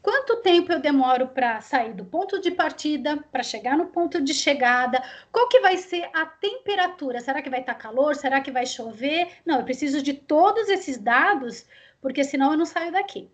quanto 0.00 0.40
tempo 0.40 0.72
eu 0.72 0.80
demoro 0.80 1.28
para 1.28 1.60
sair 1.60 1.92
do 1.92 2.06
ponto 2.06 2.40
de 2.40 2.50
partida, 2.50 3.18
para 3.30 3.42
chegar 3.42 3.76
no 3.76 3.88
ponto 3.88 4.18
de 4.22 4.32
chegada, 4.32 5.04
qual 5.30 5.46
que 5.50 5.60
vai 5.60 5.76
ser 5.76 6.08
a 6.14 6.24
temperatura? 6.24 7.20
Será 7.20 7.42
que 7.42 7.50
vai 7.50 7.60
estar 7.60 7.74
tá 7.74 7.80
calor? 7.80 8.16
Será 8.16 8.40
que 8.40 8.50
vai 8.50 8.64
chover? 8.64 9.28
Não, 9.44 9.58
eu 9.58 9.64
preciso 9.64 10.02
de 10.02 10.14
todos 10.14 10.70
esses 10.70 10.96
dados, 10.96 11.66
porque 12.00 12.24
senão 12.24 12.52
eu 12.52 12.56
não 12.56 12.64
saio 12.64 12.92
daqui. 12.92 13.30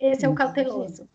Esse 0.00 0.26
é 0.26 0.28
o 0.28 0.34
cauteloso. 0.34 1.08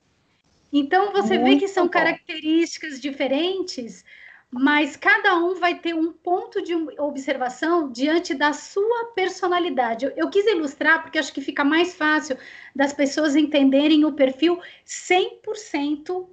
Então, 0.71 1.11
você 1.11 1.37
Muito 1.37 1.53
vê 1.53 1.59
que 1.59 1.67
são 1.67 1.85
bom. 1.85 1.91
características 1.91 2.99
diferentes, 2.99 4.03
mas 4.51 4.95
cada 4.95 5.35
um 5.37 5.55
vai 5.55 5.79
ter 5.79 5.93
um 5.93 6.13
ponto 6.13 6.61
de 6.61 6.73
observação 6.99 7.91
diante 7.91 8.33
da 8.33 8.53
sua 8.53 9.11
personalidade. 9.15 10.05
Eu, 10.05 10.13
eu 10.15 10.29
quis 10.29 10.45
ilustrar 10.45 11.01
porque 11.01 11.19
acho 11.19 11.33
que 11.33 11.41
fica 11.41 11.63
mais 11.63 11.93
fácil 11.93 12.37
das 12.75 12.93
pessoas 12.93 13.35
entenderem 13.35 14.05
o 14.05 14.13
perfil 14.13 14.59
100% 14.85 16.27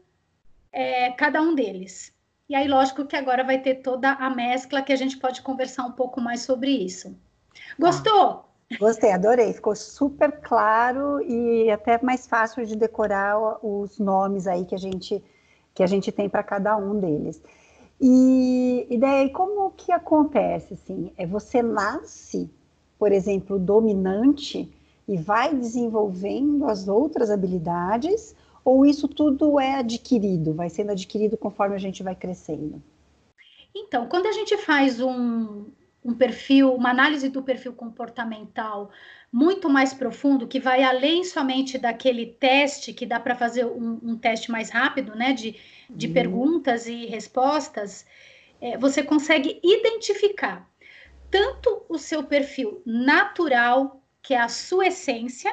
é, 0.71 1.11
cada 1.13 1.41
um 1.43 1.55
deles. 1.55 2.13
E 2.49 2.55
aí, 2.55 2.69
lógico 2.69 3.07
que 3.07 3.17
agora 3.17 3.43
vai 3.43 3.59
ter 3.61 3.77
toda 3.77 4.13
a 4.13 4.29
mescla 4.29 4.83
que 4.83 4.93
a 4.93 4.97
gente 4.97 5.17
pode 5.19 5.43
conversar 5.43 5.85
um 5.85 5.93
pouco 5.93 6.21
mais 6.21 6.43
sobre 6.43 6.71
isso. 6.71 7.19
Gostou? 7.79 8.52
Gostei, 8.79 9.13
adorei. 9.13 9.53
Ficou 9.53 9.75
super 9.75 10.33
claro 10.41 11.21
e 11.23 11.71
até 11.71 12.01
mais 12.03 12.27
fácil 12.27 12.65
de 12.65 12.77
decorar 12.77 13.39
os 13.65 13.99
nomes 13.99 14.47
aí 14.47 14.65
que 14.65 14.75
a 14.75 14.79
gente 14.79 15.23
que 15.75 15.83
a 15.83 15.87
gente 15.87 16.13
tem 16.13 16.29
para 16.29 16.43
cada 16.43 16.77
um 16.77 17.01
deles. 17.01 17.43
E, 17.99 18.87
e 18.91 18.99
daí 18.99 19.31
como 19.31 19.71
que 19.71 19.91
acontece 19.91 20.75
assim? 20.75 21.11
É 21.17 21.27
você 21.27 21.63
nasce, 21.63 22.51
por 22.99 23.11
exemplo, 23.11 23.59
dominante 23.59 24.71
e 25.09 25.17
vai 25.17 25.55
desenvolvendo 25.55 26.67
as 26.67 26.89
outras 26.89 27.31
habilidades 27.31 28.35
ou 28.65 28.87
isso 28.87 29.09
tudo 29.09 29.59
é 29.59 29.77
adquirido, 29.77 30.53
vai 30.53 30.69
sendo 30.69 30.93
adquirido 30.93 31.37
conforme 31.37 31.75
a 31.75 31.79
gente 31.79 32.03
vai 32.03 32.15
crescendo? 32.15 32.83
Então, 33.75 34.07
quando 34.07 34.27
a 34.27 34.33
gente 34.33 34.57
faz 34.59 35.01
um, 35.01 35.65
um 36.05 36.15
perfil, 36.15 36.75
uma 36.75 36.91
análise 36.91 37.29
do 37.29 37.43
perfil 37.43 37.73
comportamental 37.73 38.91
muito 39.33 39.71
mais 39.71 39.95
profundo, 39.95 40.47
que 40.47 40.61
vai 40.61 40.83
além 40.83 41.25
somente 41.25 41.79
daquele 41.79 42.27
teste, 42.27 42.93
que 42.93 43.07
dá 43.07 43.19
para 43.19 43.35
fazer 43.35 43.65
um, 43.65 43.99
um, 44.03 44.17
teste 44.17 44.51
mais 44.51 44.69
rápido, 44.69 45.15
né, 45.15 45.33
de, 45.33 45.57
de 45.89 46.07
uhum. 46.07 46.13
perguntas 46.13 46.87
e 46.87 47.07
respostas, 47.07 48.05
é, 48.61 48.77
você 48.77 49.03
consegue 49.03 49.59
identificar 49.63 50.69
tanto 51.31 51.83
o 51.89 51.97
seu 51.97 52.25
perfil 52.25 52.83
natural, 52.85 54.03
que 54.23 54.35
é 54.35 54.39
a 54.39 54.49
sua 54.49 54.89
essência, 54.89 55.53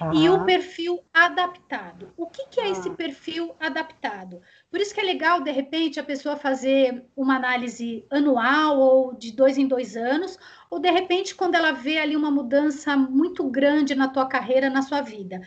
ah. 0.00 0.10
e 0.14 0.28
o 0.28 0.44
perfil 0.44 1.00
adaptado. 1.12 2.12
O 2.16 2.26
que, 2.26 2.46
que 2.48 2.60
é 2.60 2.64
ah. 2.64 2.68
esse 2.68 2.90
perfil 2.90 3.54
adaptado? 3.58 4.40
Por 4.70 4.80
isso 4.80 4.94
que 4.94 5.00
é 5.00 5.04
legal, 5.04 5.40
de 5.40 5.50
repente, 5.50 6.00
a 6.00 6.04
pessoa 6.04 6.36
fazer 6.36 7.04
uma 7.16 7.36
análise 7.36 8.04
anual 8.10 8.78
ou 8.78 9.14
de 9.14 9.32
dois 9.32 9.58
em 9.58 9.66
dois 9.66 9.96
anos, 9.96 10.38
ou 10.70 10.78
de 10.78 10.90
repente, 10.90 11.34
quando 11.34 11.54
ela 11.54 11.72
vê 11.72 11.98
ali 11.98 12.16
uma 12.16 12.30
mudança 12.30 12.96
muito 12.96 13.44
grande 13.48 13.94
na 13.94 14.08
tua 14.08 14.26
carreira, 14.26 14.68
na 14.68 14.82
sua 14.82 15.00
vida. 15.00 15.40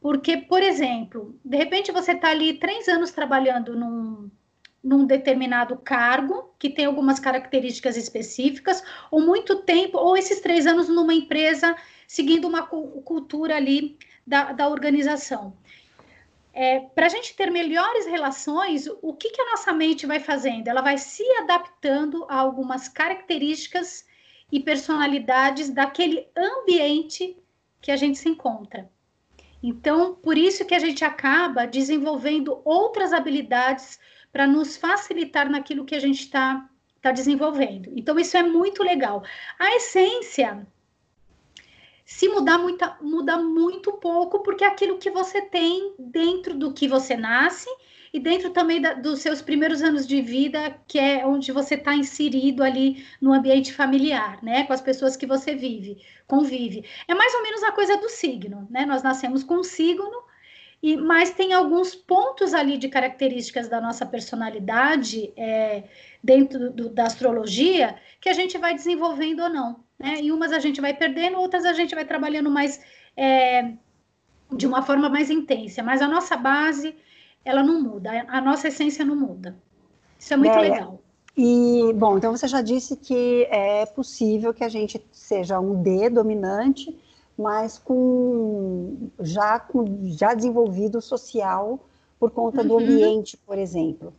Porque, 0.00 0.36
por 0.36 0.62
exemplo, 0.62 1.38
de 1.44 1.56
repente 1.56 1.90
você 1.90 2.12
está 2.12 2.30
ali 2.30 2.54
três 2.54 2.86
anos 2.88 3.10
trabalhando 3.10 3.74
num, 3.74 4.30
num 4.82 5.04
determinado 5.04 5.76
cargo, 5.76 6.54
que 6.58 6.70
tem 6.70 6.84
algumas 6.84 7.18
características 7.18 7.96
específicas, 7.96 8.82
ou 9.10 9.20
muito 9.20 9.62
tempo, 9.62 9.98
ou 9.98 10.16
esses 10.16 10.40
três 10.40 10.66
anos 10.66 10.88
numa 10.88 11.14
empresa 11.14 11.74
seguindo 12.08 12.48
uma 12.48 12.66
cultura 12.66 13.54
ali 13.54 13.98
da, 14.26 14.50
da 14.52 14.68
organização. 14.68 15.54
É, 16.54 16.80
Para 16.80 17.06
a 17.06 17.08
gente 17.10 17.36
ter 17.36 17.50
melhores 17.50 18.06
relações, 18.06 18.88
o 19.02 19.12
que, 19.12 19.30
que 19.30 19.42
a 19.42 19.50
nossa 19.50 19.72
mente 19.72 20.06
vai 20.06 20.18
fazendo? 20.18 20.66
Ela 20.66 20.80
vai 20.80 20.96
se 20.96 21.22
adaptando 21.36 22.24
a 22.28 22.36
algumas 22.36 22.88
características 22.88 24.06
e 24.50 24.58
personalidades 24.58 25.68
daquele 25.68 26.26
ambiente 26.34 27.36
que 27.80 27.92
a 27.92 27.96
gente 27.96 28.18
se 28.18 28.28
encontra. 28.28 28.90
Então, 29.62 30.14
por 30.14 30.38
isso 30.38 30.64
que 30.64 30.74
a 30.74 30.78
gente 30.78 31.04
acaba 31.04 31.66
desenvolvendo 31.66 32.62
outras 32.64 33.12
habilidades 33.12 34.00
para 34.32 34.46
nos 34.46 34.78
facilitar 34.78 35.50
naquilo 35.50 35.84
que 35.84 35.94
a 35.94 36.00
gente 36.00 36.20
está 36.20 36.68
tá 37.02 37.12
desenvolvendo. 37.12 37.92
Então, 37.94 38.18
isso 38.18 38.36
é 38.36 38.42
muito 38.42 38.82
legal. 38.82 39.22
A 39.58 39.76
essência, 39.76 40.66
se 42.08 42.26
mudar 42.26 42.56
muito, 42.56 42.90
muda 43.02 43.36
muito 43.36 43.92
pouco, 43.92 44.42
porque 44.42 44.64
é 44.64 44.66
aquilo 44.66 44.96
que 44.96 45.10
você 45.10 45.42
tem 45.42 45.94
dentro 45.98 46.54
do 46.54 46.72
que 46.72 46.88
você 46.88 47.14
nasce 47.14 47.68
e 48.10 48.18
dentro 48.18 48.48
também 48.48 48.80
da, 48.80 48.94
dos 48.94 49.20
seus 49.20 49.42
primeiros 49.42 49.82
anos 49.82 50.06
de 50.06 50.22
vida, 50.22 50.74
que 50.88 50.98
é 50.98 51.26
onde 51.26 51.52
você 51.52 51.74
está 51.74 51.94
inserido 51.94 52.64
ali 52.64 53.04
no 53.20 53.30
ambiente 53.34 53.74
familiar, 53.74 54.42
né? 54.42 54.64
Com 54.64 54.72
as 54.72 54.80
pessoas 54.80 55.18
que 55.18 55.26
você 55.26 55.54
vive, 55.54 56.02
convive. 56.26 56.82
É 57.06 57.14
mais 57.14 57.34
ou 57.34 57.42
menos 57.42 57.62
a 57.62 57.72
coisa 57.72 57.98
do 57.98 58.08
signo, 58.08 58.66
né? 58.70 58.86
Nós 58.86 59.02
nascemos 59.02 59.44
com 59.44 59.56
um 59.56 59.62
signo, 59.62 60.24
e, 60.82 60.96
mas 60.96 61.32
tem 61.32 61.52
alguns 61.52 61.94
pontos 61.94 62.54
ali 62.54 62.78
de 62.78 62.88
características 62.88 63.68
da 63.68 63.82
nossa 63.82 64.06
personalidade 64.06 65.30
é, 65.36 65.84
dentro 66.24 66.70
do, 66.70 66.88
da 66.88 67.04
astrologia 67.04 67.98
que 68.18 68.30
a 68.30 68.32
gente 68.32 68.56
vai 68.56 68.74
desenvolvendo 68.74 69.42
ou 69.42 69.50
não. 69.50 69.87
Né? 69.98 70.20
E 70.22 70.32
umas 70.32 70.52
a 70.52 70.58
gente 70.58 70.80
vai 70.80 70.94
perdendo, 70.94 71.38
outras 71.38 71.64
a 71.64 71.72
gente 71.72 71.94
vai 71.94 72.04
trabalhando 72.04 72.50
mais 72.50 72.80
é, 73.16 73.72
de 74.52 74.66
uma 74.66 74.82
forma 74.82 75.08
mais 75.08 75.30
intensa. 75.30 75.82
Mas 75.82 76.00
a 76.00 76.08
nossa 76.08 76.36
base 76.36 76.94
ela 77.44 77.62
não 77.62 77.82
muda, 77.82 78.26
a 78.28 78.40
nossa 78.40 78.68
essência 78.68 79.04
não 79.04 79.16
muda. 79.16 79.56
Isso 80.18 80.34
é 80.34 80.36
muito 80.36 80.58
legal. 80.58 81.00
E, 81.36 81.92
bom, 81.94 82.18
então 82.18 82.36
você 82.36 82.48
já 82.48 82.60
disse 82.60 82.96
que 82.96 83.46
é 83.50 83.86
possível 83.86 84.52
que 84.52 84.64
a 84.64 84.68
gente 84.68 85.00
seja 85.12 85.60
um 85.60 85.80
D 85.82 86.10
dominante, 86.10 86.96
mas 87.38 87.78
com 87.78 89.08
já, 89.20 89.60
com, 89.60 90.00
já 90.04 90.34
desenvolvido 90.34 91.00
social 91.00 91.78
por 92.18 92.32
conta 92.32 92.62
uhum. 92.62 92.66
do 92.66 92.78
ambiente, 92.78 93.36
por 93.36 93.56
exemplo. 93.56 94.12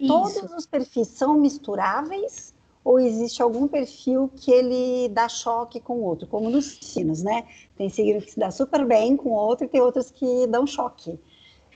Isso. 0.00 0.08
Todos 0.08 0.52
os 0.52 0.66
perfis 0.66 1.08
são 1.08 1.38
misturáveis 1.38 2.51
ou 2.84 2.98
existe 2.98 3.40
algum 3.40 3.68
perfil 3.68 4.30
que 4.36 4.50
ele 4.50 5.08
dá 5.08 5.28
choque 5.28 5.80
com 5.80 5.98
o 5.98 6.02
outro, 6.02 6.26
como 6.26 6.50
nos 6.50 6.78
signos, 6.80 7.22
né? 7.22 7.46
Tem 7.76 7.88
signo 7.88 8.20
que 8.20 8.32
se 8.32 8.38
dá 8.38 8.50
super 8.50 8.84
bem 8.84 9.16
com 9.16 9.30
o 9.30 9.34
outro 9.34 9.66
e 9.66 9.68
tem 9.68 9.80
outros 9.80 10.10
que 10.10 10.46
dão 10.48 10.66
choque. 10.66 11.18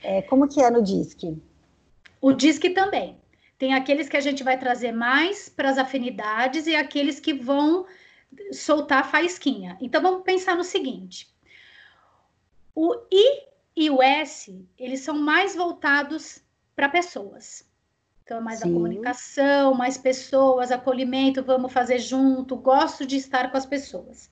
É, 0.03 0.21
como 0.23 0.47
que 0.47 0.61
é 0.61 0.69
no 0.69 0.81
DISC? 0.81 1.37
O 2.21 2.33
DISC 2.33 2.73
também. 2.73 3.17
Tem 3.57 3.73
aqueles 3.73 4.07
que 4.07 4.17
a 4.17 4.21
gente 4.21 4.43
vai 4.43 4.59
trazer 4.59 4.91
mais 4.91 5.49
para 5.49 5.69
as 5.69 5.77
afinidades 5.77 6.67
e 6.67 6.75
aqueles 6.75 7.19
que 7.19 7.33
vão 7.33 7.85
soltar 8.51 8.99
a 8.99 9.03
faísquinha. 9.03 9.77
Então 9.81 10.01
vamos 10.01 10.23
pensar 10.23 10.55
no 10.55 10.63
seguinte: 10.63 11.27
o 12.75 12.93
I 13.11 13.47
e 13.75 13.89
o 13.89 14.01
S, 14.01 14.67
eles 14.77 14.99
são 15.01 15.17
mais 15.17 15.55
voltados 15.55 16.39
para 16.75 16.89
pessoas. 16.89 17.66
Então, 18.27 18.39
é 18.39 18.41
mais 18.41 18.59
Sim. 18.59 18.69
a 18.69 18.73
comunicação, 18.73 19.73
mais 19.73 19.97
pessoas, 19.97 20.69
acolhimento, 20.69 21.41
vamos 21.41 21.71
fazer 21.71 21.97
junto, 21.97 22.57
gosto 22.57 23.05
de 23.05 23.15
estar 23.15 23.49
com 23.49 23.55
as 23.55 23.65
pessoas. 23.65 24.29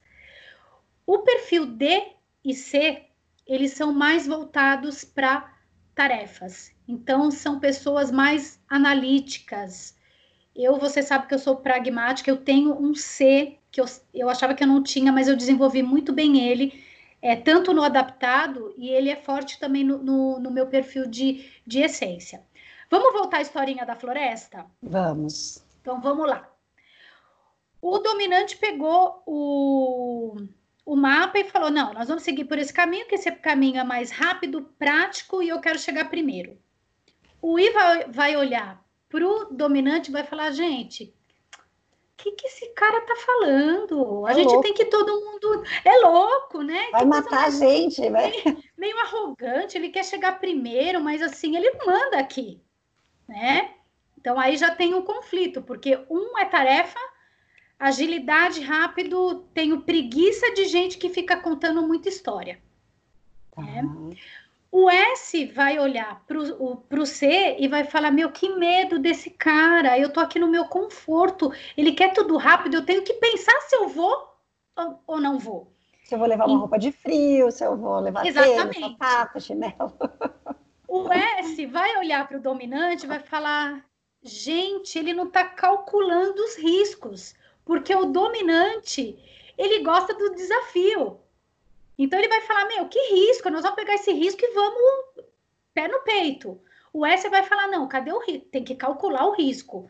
O 1.07 1.19
perfil 1.19 1.65
D 1.65 2.03
e 2.43 2.53
C, 2.53 3.03
eles 3.47 3.71
são 3.71 3.93
mais 3.93 4.27
voltados 4.27 5.05
para 5.05 5.49
tarefas. 5.95 6.73
Então, 6.85 7.31
são 7.31 7.57
pessoas 7.57 8.11
mais 8.11 8.61
analíticas. 8.67 9.95
Eu, 10.53 10.77
você 10.77 11.01
sabe 11.01 11.27
que 11.27 11.33
eu 11.33 11.39
sou 11.39 11.55
pragmática, 11.55 12.29
eu 12.29 12.35
tenho 12.35 12.77
um 12.77 12.93
C 12.93 13.57
que 13.71 13.79
eu, 13.79 13.85
eu 14.13 14.29
achava 14.29 14.53
que 14.53 14.61
eu 14.61 14.67
não 14.67 14.83
tinha, 14.83 15.09
mas 15.09 15.29
eu 15.29 15.37
desenvolvi 15.37 15.81
muito 15.81 16.11
bem 16.11 16.45
ele, 16.45 16.83
é, 17.21 17.33
tanto 17.33 17.73
no 17.73 17.81
adaptado, 17.81 18.73
e 18.77 18.89
ele 18.89 19.09
é 19.09 19.15
forte 19.15 19.57
também 19.57 19.85
no, 19.85 19.99
no, 20.03 20.37
no 20.37 20.51
meu 20.51 20.67
perfil 20.67 21.07
de, 21.07 21.49
de 21.65 21.79
essência. 21.79 22.43
Vamos 22.89 23.13
voltar 23.13 23.37
à 23.37 23.41
historinha 23.41 23.85
da 23.85 23.95
floresta? 23.95 24.65
Vamos. 24.81 25.63
Então, 25.81 25.99
vamos 26.01 26.27
lá. 26.27 26.49
O 27.81 27.99
dominante 27.99 28.57
pegou 28.57 29.21
o, 29.25 30.35
o 30.85 30.95
mapa 30.95 31.37
e 31.39 31.43
falou: 31.43 31.69
não, 31.69 31.93
nós 31.93 32.07
vamos 32.07 32.23
seguir 32.23 32.45
por 32.45 32.57
esse 32.57 32.73
caminho, 32.73 33.07
que 33.07 33.15
esse 33.15 33.31
caminho 33.31 33.79
é 33.79 33.83
mais 33.83 34.11
rápido, 34.11 34.63
prático 34.77 35.41
e 35.41 35.49
eu 35.49 35.59
quero 35.59 35.77
chegar 35.77 36.09
primeiro. 36.09 36.57
O 37.41 37.59
I 37.59 37.69
vai, 37.69 38.05
vai 38.05 38.35
olhar 38.35 38.83
para 39.07 39.27
o 39.27 39.45
dominante 39.51 40.09
e 40.09 40.13
vai 40.13 40.23
falar: 40.23 40.51
gente, 40.51 41.13
o 41.53 42.17
que, 42.17 42.31
que 42.31 42.47
esse 42.47 42.67
cara 42.73 43.01
tá 43.01 43.15
falando? 43.17 44.25
A 44.25 44.31
é 44.31 44.33
gente 44.35 44.47
louco. 44.47 44.61
tem 44.61 44.73
que 44.73 44.85
todo 44.85 45.21
mundo. 45.21 45.63
É 45.83 45.97
louco, 45.99 46.63
né? 46.63 46.89
Vai 46.91 47.01
que 47.01 47.07
matar 47.07 47.45
a 47.45 47.49
gente, 47.49 48.09
né? 48.09 48.31
Meio, 48.31 48.63
meio 48.77 48.99
arrogante, 48.99 49.77
ele 49.77 49.89
quer 49.89 50.03
chegar 50.03 50.39
primeiro, 50.39 51.01
mas 51.01 51.21
assim, 51.21 51.55
ele 51.55 51.71
manda 51.85 52.17
aqui, 52.17 52.59
né? 53.27 53.71
Então 54.17 54.39
aí 54.39 54.57
já 54.57 54.73
tem 54.75 54.93
um 54.93 55.01
conflito, 55.01 55.61
porque 55.61 55.99
um 56.09 56.37
é 56.37 56.45
tarefa 56.45 56.99
Agilidade 57.77 58.61
rápido, 58.61 59.45
tenho 59.53 59.81
preguiça 59.81 60.53
de 60.53 60.65
gente 60.65 60.97
que 60.97 61.09
fica 61.09 61.35
contando 61.35 61.85
muita 61.85 62.07
história. 62.07 62.57
Uhum. 63.57 64.11
O 64.71 64.89
S 64.89 65.45
vai 65.47 65.77
olhar 65.77 66.23
para 66.25 66.37
o 66.37 67.05
C 67.05 67.57
e 67.59 67.67
vai 67.67 67.83
falar: 67.83 68.11
Meu, 68.11 68.31
que 68.31 68.49
medo 68.49 68.97
desse 68.97 69.29
cara, 69.29 69.99
eu 69.99 70.11
tô 70.11 70.21
aqui 70.21 70.39
no 70.39 70.47
meu 70.47 70.65
conforto, 70.65 71.51
ele 71.77 71.91
quer 71.91 72.13
tudo 72.13 72.37
rápido, 72.37 72.75
eu 72.75 72.85
tenho 72.85 73.03
que 73.03 73.13
pensar 73.13 73.59
se 73.61 73.75
eu 73.75 73.89
vou 73.89 74.33
ou, 74.75 75.03
ou 75.05 75.21
não 75.21 75.37
vou. 75.37 75.71
Se 76.05 76.15
eu 76.15 76.19
vou 76.19 76.27
levar 76.27 76.45
uma 76.45 76.55
e... 76.55 76.59
roupa 76.59 76.79
de 76.79 76.91
frio, 76.91 77.51
se 77.51 77.63
eu 77.65 77.75
vou 77.75 77.99
levar 77.99 78.25
Exatamente. 78.25 78.79
tênis, 78.79 78.91
sapato, 78.91 79.41
chinelo. 79.41 79.93
O 80.97 81.11
S 81.11 81.65
vai 81.65 81.97
olhar 81.97 82.25
para 82.25 82.37
o 82.37 82.41
dominante 82.41 83.05
vai 83.05 83.19
falar: 83.19 83.85
Gente, 84.23 84.97
ele 84.97 85.13
não 85.13 85.27
está 85.27 85.43
calculando 85.43 86.41
os 86.41 86.55
riscos 86.55 87.35
porque 87.65 87.93
o 87.93 88.05
dominante, 88.05 89.19
ele 89.57 89.83
gosta 89.83 90.13
do 90.13 90.33
desafio. 90.33 91.19
Então 91.99 92.17
ele 92.17 92.29
vai 92.29 92.39
falar: 92.43 92.69
"Meu, 92.69 92.87
que 92.87 92.99
risco? 93.13 93.49
Nós 93.49 93.63
vamos 93.63 93.75
pegar 93.75 93.95
esse 93.95 94.13
risco 94.13 94.39
e 94.41 94.53
vamos 94.53 95.25
pé 95.73 95.89
no 95.89 95.99
peito". 95.99 96.61
O 96.93 97.05
S 97.05 97.27
vai 97.27 97.43
falar: 97.43 97.67
"Não, 97.67 97.89
cadê 97.89 98.13
o 98.13 98.19
risco? 98.19 98.47
Tem 98.47 98.63
que 98.63 98.75
calcular 98.75 99.25
o 99.25 99.35
risco". 99.35 99.89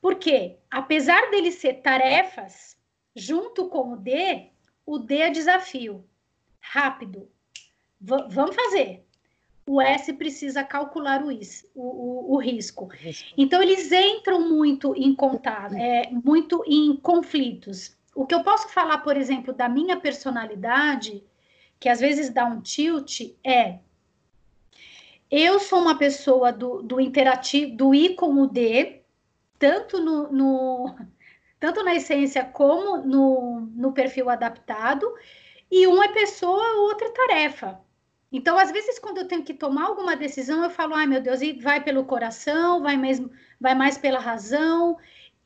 Porque 0.00 0.58
apesar 0.70 1.28
dele 1.32 1.50
ser 1.50 1.82
tarefas, 1.82 2.76
junto 3.16 3.68
com 3.68 3.94
o 3.94 3.96
D, 3.96 4.52
o 4.86 4.96
D 4.96 5.22
é 5.22 5.30
desafio. 5.30 6.08
Rápido. 6.60 7.28
V 8.00 8.28
vamos 8.28 8.54
fazer 8.54 9.05
o 9.68 9.80
S 9.80 10.12
precisa 10.12 10.62
calcular 10.62 11.24
o, 11.24 11.30
is, 11.30 11.68
o, 11.74 11.82
o, 11.82 12.34
o 12.34 12.36
risco. 12.38 12.88
Então, 13.36 13.62
eles 13.62 13.90
entram 13.90 14.48
muito 14.48 14.94
em 14.96 15.14
contato, 15.14 15.74
é, 15.74 16.10
muito 16.24 16.62
em 16.66 16.96
conflitos. 16.96 17.96
O 18.14 18.24
que 18.24 18.34
eu 18.34 18.42
posso 18.42 18.68
falar, 18.68 18.98
por 18.98 19.16
exemplo, 19.16 19.52
da 19.52 19.68
minha 19.68 19.98
personalidade, 19.98 21.22
que 21.80 21.88
às 21.88 22.00
vezes 22.00 22.30
dá 22.30 22.44
um 22.44 22.60
tilt, 22.60 23.20
é 23.44 23.78
eu 25.30 25.58
sou 25.58 25.80
uma 25.80 25.98
pessoa 25.98 26.52
do, 26.52 26.82
do 26.82 27.00
interativo, 27.00 27.76
do 27.76 27.94
I 27.94 28.14
com 28.14 28.32
o 28.34 28.46
D, 28.46 29.02
tanto 29.58 29.98
no, 29.98 30.30
no 30.30 30.96
tanto 31.58 31.82
na 31.82 31.94
essência 31.94 32.44
como 32.44 32.98
no, 32.98 33.60
no 33.74 33.92
perfil 33.92 34.30
adaptado, 34.30 35.12
E 35.70 35.86
um 35.86 36.02
é 36.02 36.08
pessoa, 36.12 36.62
o 36.78 36.82
outro 36.84 37.08
é 37.08 37.10
tarefa. 37.10 37.80
Então, 38.32 38.58
às 38.58 38.72
vezes, 38.72 38.98
quando 38.98 39.18
eu 39.18 39.28
tenho 39.28 39.44
que 39.44 39.54
tomar 39.54 39.86
alguma 39.86 40.16
decisão, 40.16 40.62
eu 40.62 40.70
falo, 40.70 40.94
ai 40.94 41.06
meu 41.06 41.20
Deus, 41.20 41.40
e 41.40 41.52
vai 41.52 41.82
pelo 41.82 42.04
coração, 42.04 42.82
vai 42.82 42.96
mesmo, 42.96 43.30
vai 43.60 43.74
mais 43.74 43.96
pela 43.96 44.18
razão, 44.18 44.96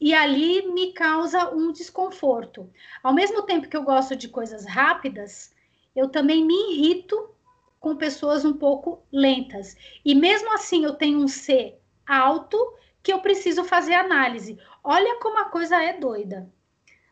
e 0.00 0.14
ali 0.14 0.66
me 0.72 0.92
causa 0.92 1.54
um 1.54 1.70
desconforto. 1.72 2.70
Ao 3.02 3.12
mesmo 3.12 3.42
tempo 3.42 3.68
que 3.68 3.76
eu 3.76 3.82
gosto 3.82 4.16
de 4.16 4.28
coisas 4.28 4.64
rápidas, 4.64 5.54
eu 5.94 6.08
também 6.08 6.44
me 6.44 6.72
irrito 6.72 7.30
com 7.78 7.96
pessoas 7.96 8.44
um 8.44 8.54
pouco 8.54 9.02
lentas. 9.12 9.76
E 10.04 10.14
mesmo 10.14 10.52
assim, 10.54 10.84
eu 10.84 10.94
tenho 10.94 11.18
um 11.18 11.28
C 11.28 11.76
alto 12.06 12.58
que 13.02 13.12
eu 13.12 13.20
preciso 13.20 13.64
fazer 13.64 13.94
análise. 13.94 14.58
Olha 14.82 15.18
como 15.20 15.38
a 15.38 15.46
coisa 15.46 15.82
é 15.82 15.98
doida. 15.98 16.50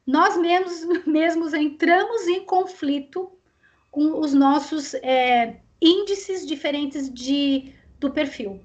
Nós 0.07 0.37
mesmos, 0.37 0.85
mesmos 1.07 1.52
entramos 1.54 2.26
em 2.26 2.44
conflito 2.44 3.38
com 3.90 4.20
os 4.20 4.35
nossos 4.35 4.94
é, 4.94 5.57
índices 5.81 6.46
diferentes 6.46 7.12
de, 7.12 7.72
do 7.98 8.11
perfil. 8.11 8.61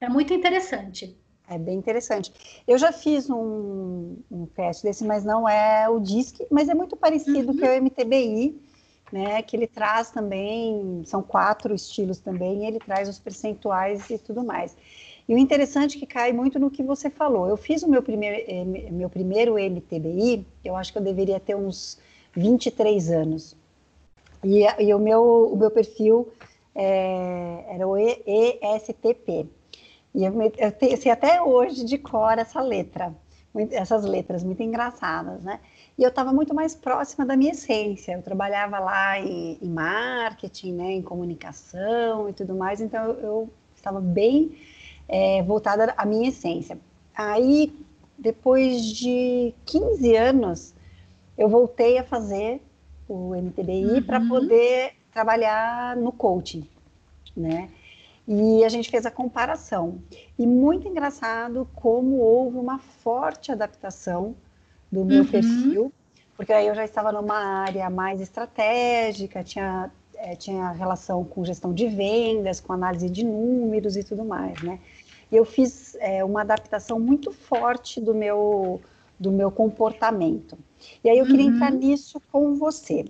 É 0.00 0.08
muito 0.08 0.32
interessante. 0.32 1.16
É 1.48 1.58
bem 1.58 1.76
interessante. 1.76 2.32
Eu 2.66 2.78
já 2.78 2.90
fiz 2.90 3.28
um, 3.28 4.16
um 4.30 4.46
teste 4.46 4.84
desse, 4.84 5.04
mas 5.04 5.24
não 5.24 5.48
é 5.48 5.88
o 5.88 6.00
DISC, 6.00 6.46
mas 6.50 6.68
é 6.68 6.74
muito 6.74 6.96
parecido 6.96 7.52
uhum. 7.52 7.58
com 7.58 7.66
o 7.66 7.82
MTBI, 7.82 8.60
né? 9.12 9.42
Que 9.42 9.56
ele 9.56 9.66
traz 9.66 10.10
também, 10.10 11.02
são 11.04 11.22
quatro 11.22 11.74
estilos 11.74 12.18
também, 12.18 12.64
e 12.64 12.66
ele 12.66 12.78
traz 12.78 13.08
os 13.08 13.18
percentuais 13.18 14.08
e 14.08 14.18
tudo 14.18 14.42
mais. 14.42 14.74
E 15.28 15.34
o 15.34 15.38
interessante 15.38 15.96
é 15.96 16.00
que 16.00 16.06
cai 16.06 16.32
muito 16.32 16.58
no 16.58 16.70
que 16.70 16.82
você 16.82 17.10
falou. 17.10 17.48
Eu 17.48 17.56
fiz 17.56 17.82
o 17.82 17.88
meu 17.88 18.02
primeiro, 18.02 18.42
eh, 18.46 18.64
meu 18.90 19.10
primeiro 19.10 19.58
MTBI, 19.58 20.46
eu 20.64 20.76
acho 20.76 20.92
que 20.92 20.98
eu 20.98 21.02
deveria 21.02 21.40
ter 21.40 21.54
uns 21.54 21.98
23 22.34 23.10
anos. 23.10 23.56
E, 24.44 24.64
e 24.82 24.94
o, 24.94 24.98
meu, 24.98 25.50
o 25.52 25.56
meu 25.56 25.70
perfil 25.70 26.28
é, 26.74 27.64
era 27.68 27.88
o 27.88 27.96
ESTP. 27.96 29.48
E 30.14 30.24
eu, 30.24 30.32
eu 30.42 30.72
sei 30.78 30.94
assim, 30.94 31.10
até 31.10 31.42
hoje 31.42 31.84
de 31.84 31.98
cor 31.98 32.38
essa 32.38 32.60
letra, 32.60 33.14
essas 33.72 34.04
letras 34.04 34.44
muito 34.44 34.62
engraçadas, 34.62 35.42
né? 35.42 35.60
E 35.96 36.02
eu 36.02 36.08
estava 36.08 36.32
muito 36.32 36.54
mais 36.54 36.74
próxima 36.74 37.24
da 37.24 37.36
minha 37.36 37.52
essência. 37.52 38.12
Eu 38.12 38.22
trabalhava 38.22 38.78
lá 38.78 39.18
em, 39.18 39.58
em 39.60 39.68
marketing, 39.68 40.72
né, 40.72 40.92
em 40.92 41.02
comunicação 41.02 42.28
e 42.28 42.32
tudo 42.32 42.54
mais, 42.54 42.80
então 42.80 43.04
eu, 43.04 43.20
eu 43.20 43.50
estava 43.74 44.00
bem 44.00 44.56
é, 45.08 45.42
voltada 45.42 45.94
à 45.96 46.04
minha 46.04 46.28
essência. 46.28 46.78
Aí, 47.14 47.72
depois 48.18 48.84
de 48.86 49.54
15 49.66 50.16
anos, 50.16 50.74
eu 51.36 51.48
voltei 51.48 51.98
a 51.98 52.04
fazer 52.04 52.60
o 53.08 53.34
MTBI 53.34 53.84
uhum. 53.84 54.02
para 54.02 54.20
poder 54.20 54.92
trabalhar 55.12 55.96
no 55.96 56.12
coaching, 56.12 56.66
né? 57.36 57.70
E 58.26 58.64
a 58.64 58.68
gente 58.68 58.90
fez 58.90 59.04
a 59.04 59.10
comparação. 59.10 60.00
E 60.38 60.46
muito 60.46 60.88
engraçado 60.88 61.68
como 61.74 62.16
houve 62.16 62.56
uma 62.56 62.78
forte 62.78 63.52
adaptação 63.52 64.34
do 64.90 65.04
meu 65.04 65.22
uhum. 65.22 65.30
perfil, 65.30 65.92
porque 66.36 66.52
aí 66.52 66.66
eu 66.66 66.74
já 66.74 66.84
estava 66.84 67.12
numa 67.12 67.36
área 67.36 67.88
mais 67.90 68.20
estratégica, 68.20 69.44
tinha, 69.44 69.90
é, 70.16 70.34
tinha 70.34 70.70
relação 70.70 71.22
com 71.24 71.44
gestão 71.44 71.72
de 71.72 71.86
vendas, 71.86 72.60
com 72.60 72.72
análise 72.72 73.10
de 73.10 73.24
números 73.24 73.96
e 73.96 74.02
tudo 74.02 74.24
mais, 74.24 74.60
né? 74.62 74.80
E 75.30 75.36
eu 75.36 75.44
fiz 75.44 75.96
é, 76.00 76.24
uma 76.24 76.40
adaptação 76.40 76.98
muito 76.98 77.30
forte 77.30 78.00
do 78.00 78.14
meu, 78.14 78.80
do 79.18 79.30
meu 79.30 79.50
comportamento. 79.50 80.56
E 81.02 81.08
aí 81.08 81.18
eu 81.18 81.26
queria 81.26 81.46
uhum. 81.46 81.54
entrar 81.54 81.70
nisso 81.70 82.20
com 82.30 82.54
você, 82.54 83.04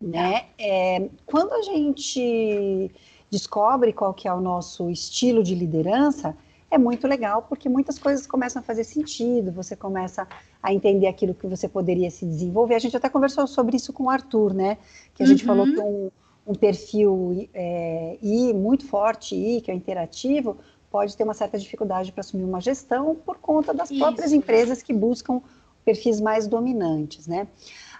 né? 0.00 0.46
É, 0.58 1.08
quando 1.26 1.52
a 1.52 1.62
gente 1.62 2.90
descobre 3.30 3.92
qual 3.92 4.14
que 4.14 4.26
é 4.26 4.32
o 4.32 4.40
nosso 4.40 4.90
estilo 4.90 5.42
de 5.42 5.54
liderança, 5.54 6.36
é 6.70 6.76
muito 6.76 7.06
legal, 7.06 7.42
porque 7.42 7.68
muitas 7.68 7.98
coisas 7.98 8.26
começam 8.26 8.60
a 8.60 8.62
fazer 8.62 8.84
sentido, 8.84 9.50
você 9.52 9.74
começa 9.74 10.28
a 10.62 10.72
entender 10.72 11.06
aquilo 11.06 11.34
que 11.34 11.46
você 11.46 11.68
poderia 11.68 12.10
se 12.10 12.26
desenvolver. 12.26 12.74
A 12.74 12.78
gente 12.78 12.96
até 12.96 13.08
conversou 13.08 13.46
sobre 13.46 13.76
isso 13.76 13.92
com 13.92 14.04
o 14.04 14.10
Arthur, 14.10 14.52
né? 14.52 14.76
Que 15.14 15.22
a 15.22 15.26
gente 15.26 15.44
falou 15.44 15.66
uhum. 15.66 15.74
que 15.74 15.80
um, 15.80 16.10
um 16.48 16.54
perfil 16.54 17.48
é, 17.54 18.18
I 18.22 18.52
muito 18.52 18.86
forte, 18.86 19.34
I, 19.34 19.60
que 19.60 19.70
é 19.70 19.74
interativo, 19.74 20.58
pode 20.90 21.16
ter 21.16 21.24
uma 21.24 21.34
certa 21.34 21.58
dificuldade 21.58 22.12
para 22.12 22.20
assumir 22.20 22.44
uma 22.44 22.60
gestão 22.60 23.14
por 23.14 23.38
conta 23.38 23.72
das 23.72 23.90
isso. 23.90 24.00
próprias 24.00 24.32
empresas 24.32 24.82
que 24.82 24.92
buscam 24.92 25.40
perfis 25.88 26.20
mais 26.20 26.46
dominantes, 26.46 27.26
né? 27.26 27.48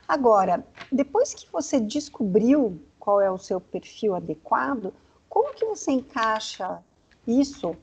Agora, 0.06 0.62
depois 0.92 1.32
que 1.32 1.50
você 1.50 1.80
descobriu 1.80 2.78
qual 2.98 3.18
é 3.18 3.30
o 3.30 3.38
seu 3.38 3.58
perfil 3.58 4.14
adequado, 4.14 4.92
como 5.26 5.54
que 5.54 5.64
você 5.64 5.92
encaixa 5.92 6.82
isso 7.26 7.74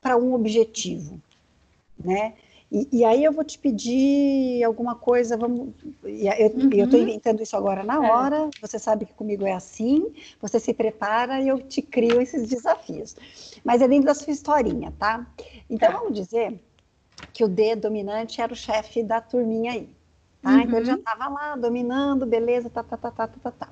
para 0.00 0.16
um 0.16 0.34
objetivo, 0.34 1.20
né? 1.98 2.34
E, 2.70 2.88
e, 2.92 3.04
aí 3.04 3.22
eu 3.22 3.32
vou 3.32 3.44
te 3.44 3.58
pedir 3.58 4.62
alguma 4.62 4.94
coisa, 4.94 5.36
vamos. 5.36 5.74
Eu 6.04 6.46
uhum. 6.50 6.84
estou 6.84 7.00
inventando 7.00 7.42
isso 7.42 7.56
agora 7.56 7.82
na 7.82 7.96
é. 7.96 8.10
hora, 8.10 8.36
é. 8.36 8.50
você 8.62 8.78
sabe 8.78 9.04
que 9.04 9.12
comigo 9.12 9.44
é 9.44 9.52
assim, 9.52 10.14
você 10.40 10.58
se 10.60 10.72
prepara 10.72 11.40
e 11.40 11.48
eu 11.48 11.58
te 11.58 11.82
crio 11.82 12.22
esses 12.22 12.48
desafios. 12.48 13.16
Mas 13.64 13.82
é 13.82 13.88
dentro 13.88 14.06
da 14.06 14.14
sua 14.14 14.32
historinha, 14.32 14.92
tá? 14.96 15.26
Então 15.68 15.88
é. 15.88 15.92
vamos 15.92 16.14
dizer 16.14 16.58
que 17.32 17.44
o 17.44 17.48
D 17.48 17.76
dominante 17.76 18.40
era 18.40 18.52
o 18.52 18.56
chefe 18.56 19.02
da 19.02 19.20
turminha 19.20 19.72
aí. 19.72 19.88
Tá? 20.40 20.50
Uhum. 20.50 20.60
Então 20.60 20.78
ele 20.78 20.86
já 20.86 20.94
estava 20.94 21.28
lá 21.28 21.56
dominando, 21.56 22.26
beleza, 22.26 22.68
tá, 22.68 22.82
tá, 22.82 22.96
tá, 22.96 23.10
tá, 23.10 23.28
tá, 23.28 23.38
tá. 23.42 23.50
tá. 23.50 23.68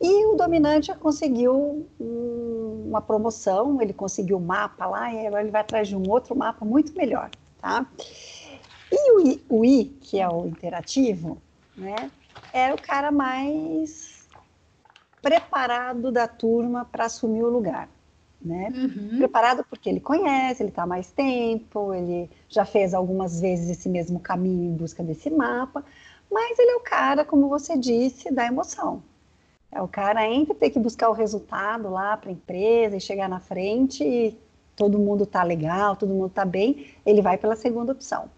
E 0.00 0.26
o 0.26 0.34
dominante 0.34 0.92
conseguiu 0.96 1.86
uma 2.00 3.00
promoção, 3.00 3.80
ele 3.80 3.92
conseguiu 3.92 4.36
o 4.36 4.40
um 4.40 4.44
mapa 4.44 4.84
lá, 4.86 5.12
e 5.12 5.26
agora 5.26 5.42
ele 5.42 5.52
vai 5.52 5.60
atrás 5.60 5.86
de 5.86 5.96
um 5.96 6.10
outro 6.10 6.34
mapa 6.34 6.64
muito 6.64 6.92
melhor, 6.96 7.30
tá? 7.60 7.86
E 8.90 9.12
o 9.12 9.26
I, 9.26 9.44
o 9.48 9.64
I 9.64 9.84
que 10.00 10.18
é 10.18 10.28
o 10.28 10.46
interativo, 10.46 11.40
né, 11.76 12.10
é 12.52 12.74
o 12.74 12.82
cara 12.82 13.12
mais 13.12 14.26
preparado 15.22 16.10
da 16.10 16.26
turma 16.26 16.84
para 16.84 17.04
assumir 17.04 17.44
o 17.44 17.48
lugar. 17.48 17.88
Né? 18.44 18.72
Uhum. 18.74 19.18
Preparado 19.18 19.64
porque 19.68 19.88
ele 19.88 20.00
conhece, 20.00 20.62
ele 20.62 20.70
está 20.70 20.84
mais 20.84 21.10
tempo, 21.12 21.94
ele 21.94 22.28
já 22.48 22.64
fez 22.64 22.92
algumas 22.92 23.40
vezes 23.40 23.70
esse 23.70 23.88
mesmo 23.88 24.18
caminho 24.18 24.64
em 24.64 24.76
busca 24.76 25.02
desse 25.02 25.30
mapa, 25.30 25.84
mas 26.30 26.58
ele 26.58 26.72
é 26.72 26.76
o 26.76 26.80
cara, 26.80 27.24
como 27.24 27.48
você 27.48 27.76
disse, 27.76 28.32
da 28.32 28.44
emoção. 28.44 29.02
É 29.70 29.80
o 29.80 29.86
cara 29.86 30.28
entre 30.28 30.54
ter 30.54 30.70
que 30.70 30.78
buscar 30.78 31.08
o 31.08 31.12
resultado 31.12 31.88
lá 31.88 32.16
para 32.16 32.30
a 32.30 32.32
empresa 32.32 32.96
e 32.96 33.00
chegar 33.00 33.28
na 33.28 33.38
frente 33.38 34.02
e 34.02 34.36
todo 34.74 34.98
mundo 34.98 35.24
tá 35.24 35.42
legal, 35.42 35.94
todo 35.94 36.12
mundo 36.12 36.28
tá 36.28 36.44
bem, 36.44 36.86
ele 37.06 37.22
vai 37.22 37.38
pela 37.38 37.54
segunda 37.54 37.92
opção. 37.92 38.28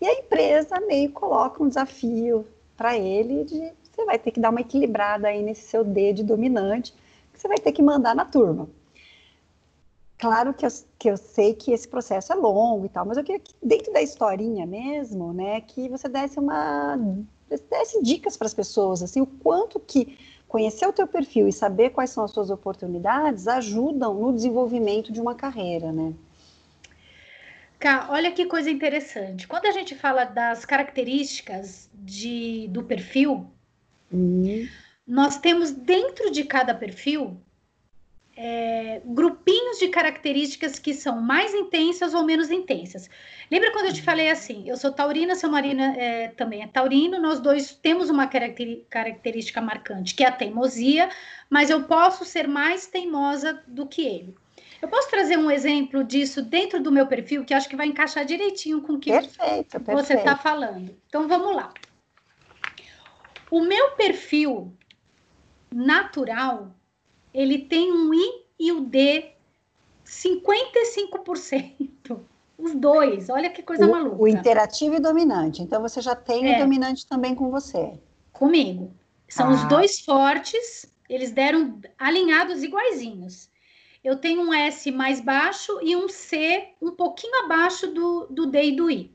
E 0.00 0.06
a 0.06 0.14
empresa 0.14 0.80
meio 0.80 1.10
coloca 1.12 1.62
um 1.62 1.68
desafio 1.68 2.46
para 2.76 2.98
ele 2.98 3.44
de 3.44 3.72
você 3.94 4.04
vai 4.04 4.18
ter 4.18 4.32
que 4.32 4.40
dar 4.40 4.50
uma 4.50 4.60
equilibrada 4.60 5.28
aí 5.28 5.42
nesse 5.42 5.68
seu 5.68 5.84
D 5.84 6.12
de 6.12 6.24
dominante, 6.24 6.92
que 7.32 7.40
você 7.40 7.46
vai 7.46 7.58
ter 7.58 7.70
que 7.70 7.82
mandar 7.82 8.14
na 8.14 8.24
turma. 8.24 8.68
Claro 10.24 10.54
que 10.54 10.64
eu, 10.64 10.70
que 10.98 11.10
eu 11.10 11.18
sei 11.18 11.52
que 11.52 11.70
esse 11.70 11.86
processo 11.86 12.32
é 12.32 12.34
longo 12.34 12.86
e 12.86 12.88
tal, 12.88 13.04
mas 13.04 13.18
eu 13.18 13.22
queria 13.22 13.38
que 13.38 13.52
dentro 13.62 13.92
da 13.92 14.00
historinha 14.00 14.64
mesmo, 14.64 15.34
né, 15.34 15.60
que 15.60 15.86
você 15.86 16.08
desse 16.08 16.38
uma 16.38 16.96
desse 17.46 18.02
dicas 18.02 18.34
para 18.34 18.46
as 18.46 18.54
pessoas, 18.54 19.02
assim, 19.02 19.20
o 19.20 19.26
quanto 19.26 19.78
que 19.78 20.18
conhecer 20.48 20.86
o 20.86 20.94
teu 20.94 21.06
perfil 21.06 21.46
e 21.46 21.52
saber 21.52 21.90
quais 21.90 22.08
são 22.08 22.24
as 22.24 22.30
suas 22.30 22.48
oportunidades 22.48 23.46
ajudam 23.46 24.14
no 24.14 24.32
desenvolvimento 24.32 25.12
de 25.12 25.20
uma 25.20 25.34
carreira, 25.34 25.92
né? 25.92 26.14
Cá, 27.78 28.08
olha 28.10 28.32
que 28.32 28.46
coisa 28.46 28.70
interessante. 28.70 29.46
Quando 29.46 29.66
a 29.66 29.72
gente 29.72 29.94
fala 29.94 30.24
das 30.24 30.64
características 30.64 31.90
de, 31.92 32.66
do 32.68 32.82
perfil, 32.82 33.46
uhum. 34.10 34.66
nós 35.06 35.36
temos 35.36 35.70
dentro 35.70 36.30
de 36.30 36.44
cada 36.44 36.74
perfil 36.74 37.36
é, 38.36 39.00
grupinhos 39.04 39.78
de 39.78 39.88
características 39.88 40.78
que 40.78 40.92
são 40.92 41.20
mais 41.20 41.54
intensas 41.54 42.14
ou 42.14 42.24
menos 42.24 42.50
intensas. 42.50 43.08
Lembra 43.50 43.72
quando 43.72 43.86
eu 43.86 43.92
te 43.92 44.02
falei 44.02 44.30
assim? 44.30 44.68
Eu 44.68 44.76
sou 44.76 44.92
taurina, 44.92 45.34
seu 45.34 45.50
marido 45.50 45.80
é, 45.80 46.28
também 46.28 46.62
é 46.62 46.66
taurino, 46.66 47.20
nós 47.20 47.38
dois 47.40 47.74
temos 47.74 48.10
uma 48.10 48.26
característica 48.26 49.60
marcante, 49.60 50.14
que 50.14 50.24
é 50.24 50.28
a 50.28 50.32
teimosia, 50.32 51.08
mas 51.48 51.70
eu 51.70 51.84
posso 51.84 52.24
ser 52.24 52.48
mais 52.48 52.86
teimosa 52.86 53.62
do 53.66 53.86
que 53.86 54.02
ele. 54.02 54.34
Eu 54.82 54.88
posso 54.88 55.08
trazer 55.08 55.38
um 55.38 55.50
exemplo 55.50 56.04
disso 56.04 56.42
dentro 56.42 56.82
do 56.82 56.92
meu 56.92 57.06
perfil, 57.06 57.44
que 57.44 57.54
acho 57.54 57.68
que 57.68 57.76
vai 57.76 57.86
encaixar 57.86 58.24
direitinho 58.24 58.82
com 58.82 58.94
o 58.94 58.98
que 58.98 59.10
perfeito, 59.10 59.80
você 59.80 60.14
está 60.14 60.36
falando. 60.36 60.94
Então 61.08 61.26
vamos 61.26 61.54
lá. 61.54 61.72
O 63.50 63.62
meu 63.62 63.92
perfil 63.92 64.76
natural 65.72 66.74
ele 67.34 67.58
tem 67.58 67.92
um 67.92 68.14
I 68.14 68.44
e 68.58 68.72
o 68.72 68.80
D 68.82 69.32
55%. 70.06 72.20
Os 72.56 72.74
dois, 72.74 73.28
olha 73.28 73.50
que 73.50 73.62
coisa 73.62 73.84
o, 73.84 73.90
maluca. 73.90 74.22
O 74.22 74.28
interativo 74.28 74.94
e 74.94 75.00
dominante. 75.00 75.60
Então 75.60 75.82
você 75.82 76.00
já 76.00 76.14
tem 76.14 76.54
é. 76.54 76.56
o 76.56 76.60
dominante 76.60 77.06
também 77.06 77.34
com 77.34 77.50
você. 77.50 77.98
Comigo. 78.32 78.94
São 79.28 79.48
ah. 79.48 79.54
os 79.54 79.64
dois 79.64 80.00
fortes, 80.00 80.86
eles 81.08 81.32
deram 81.32 81.80
alinhados 81.98 82.62
iguaizinhos. 82.62 83.50
Eu 84.04 84.16
tenho 84.16 84.42
um 84.42 84.54
S 84.54 84.90
mais 84.92 85.20
baixo 85.20 85.80
e 85.82 85.96
um 85.96 86.08
C 86.08 86.68
um 86.80 86.92
pouquinho 86.92 87.44
abaixo 87.44 87.88
do, 87.88 88.28
do 88.30 88.46
D 88.46 88.62
e 88.62 88.76
do 88.76 88.88
I. 88.90 89.12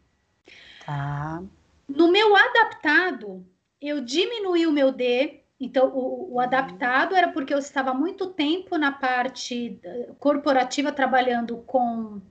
Tá. 0.85 1.41
No 1.87 2.11
meu 2.11 2.35
adaptado, 2.35 3.45
eu 3.81 4.01
diminui 4.01 4.67
o 4.67 4.71
meu 4.71 4.91
D. 4.91 5.38
Então, 5.59 5.89
o, 5.89 6.35
o 6.35 6.39
adaptado 6.39 7.15
era 7.15 7.29
porque 7.31 7.53
eu 7.53 7.57
estava 7.57 7.93
muito 7.93 8.27
tempo 8.27 8.77
na 8.77 8.91
parte 8.91 9.79
corporativa 10.17 10.91
trabalhando 10.91 11.57
com 11.67 12.21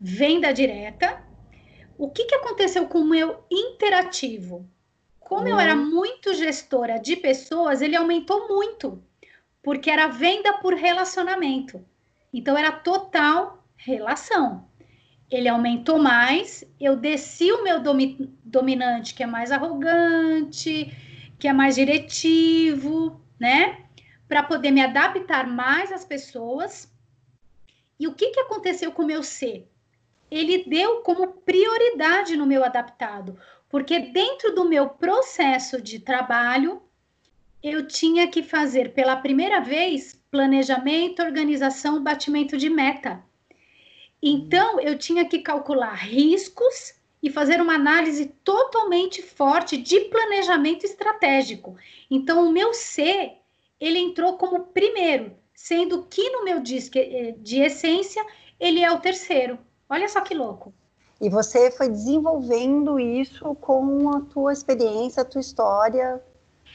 venda 0.00 0.52
direta. 0.52 1.22
O 1.96 2.10
que, 2.10 2.24
que 2.24 2.34
aconteceu 2.34 2.88
com 2.88 2.98
o 2.98 3.08
meu 3.08 3.44
interativo? 3.50 4.68
Como 5.20 5.46
eu 5.46 5.58
era 5.58 5.74
hum. 5.74 5.86
muito 5.90 6.34
gestora 6.34 6.98
de 6.98 7.16
pessoas, 7.16 7.80
ele 7.80 7.96
aumentou 7.96 8.48
muito, 8.48 9.02
porque 9.62 9.90
era 9.90 10.08
venda 10.08 10.54
por 10.54 10.74
relacionamento. 10.74 11.84
Então, 12.32 12.56
era 12.56 12.72
total 12.72 13.64
relação. 13.76 14.68
Ele 15.30 15.48
aumentou 15.48 15.98
mais, 15.98 16.64
eu 16.80 16.96
desci 16.96 17.50
o 17.50 17.64
meu 17.64 17.80
domi 17.80 18.32
dominante, 18.44 19.14
que 19.14 19.22
é 19.22 19.26
mais 19.26 19.50
arrogante, 19.50 20.92
que 21.38 21.48
é 21.48 21.52
mais 21.52 21.74
diretivo, 21.74 23.20
né? 23.38 23.84
Para 24.28 24.42
poder 24.42 24.70
me 24.70 24.80
adaptar 24.80 25.46
mais 25.46 25.92
às 25.92 26.04
pessoas. 26.04 26.92
E 27.98 28.06
o 28.06 28.14
que, 28.14 28.30
que 28.30 28.40
aconteceu 28.40 28.92
com 28.92 29.02
o 29.02 29.06
meu 29.06 29.22
C? 29.22 29.66
Ele 30.30 30.64
deu 30.64 31.02
como 31.02 31.28
prioridade 31.28 32.36
no 32.36 32.46
meu 32.46 32.64
adaptado, 32.64 33.38
porque 33.68 33.98
dentro 33.98 34.54
do 34.54 34.64
meu 34.64 34.88
processo 34.88 35.80
de 35.80 36.00
trabalho, 36.00 36.82
eu 37.62 37.86
tinha 37.86 38.28
que 38.28 38.42
fazer 38.42 38.92
pela 38.92 39.16
primeira 39.16 39.60
vez 39.60 40.20
planejamento, 40.30 41.22
organização, 41.22 42.02
batimento 42.02 42.56
de 42.56 42.68
meta. 42.68 43.24
Então, 44.22 44.80
eu 44.80 44.98
tinha 44.98 45.24
que 45.24 45.38
calcular 45.38 45.94
riscos 45.94 46.95
e 47.26 47.30
fazer 47.30 47.60
uma 47.60 47.74
análise 47.74 48.26
totalmente 48.44 49.20
forte 49.20 49.76
de 49.76 49.98
planejamento 50.02 50.86
estratégico. 50.86 51.74
Então, 52.08 52.46
o 52.46 52.52
meu 52.52 52.72
C, 52.72 53.32
ele 53.80 53.98
entrou 53.98 54.38
como 54.38 54.66
primeiro, 54.66 55.32
sendo 55.52 56.04
que 56.04 56.30
no 56.30 56.44
meu 56.44 56.60
disco 56.60 56.96
eh, 56.96 57.34
de 57.38 57.62
essência, 57.62 58.24
ele 58.60 58.78
é 58.80 58.92
o 58.92 59.00
terceiro. 59.00 59.58
Olha 59.88 60.08
só 60.08 60.20
que 60.20 60.34
louco. 60.36 60.72
E 61.20 61.28
você 61.28 61.68
foi 61.72 61.88
desenvolvendo 61.88 63.00
isso 63.00 63.56
com 63.56 64.08
a 64.10 64.20
tua 64.20 64.52
experiência, 64.52 65.22
a 65.22 65.26
tua 65.26 65.40
história. 65.40 66.22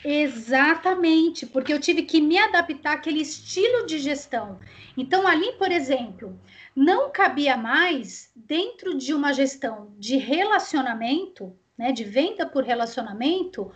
Exatamente, 0.04 1.46
porque 1.46 1.72
eu 1.72 1.80
tive 1.80 2.04
que 2.04 2.20
me 2.20 2.38
adaptar 2.38 2.94
àquele 2.94 3.22
estilo 3.22 3.86
de 3.86 4.00
gestão. 4.00 4.60
Então, 4.98 5.28
ali, 5.28 5.54
por 5.54 5.72
exemplo, 5.72 6.40
não 6.76 7.12
cabia 7.12 7.56
mais, 7.56 8.32
dentro 8.36 8.98
de 8.98 9.14
uma 9.14 9.32
gestão 9.32 9.94
de 10.00 10.18
relacionamento, 10.18 11.56
né, 11.78 11.92
de 11.92 12.04
venda 12.04 12.48
por 12.48 12.64
relacionamento, 12.64 13.72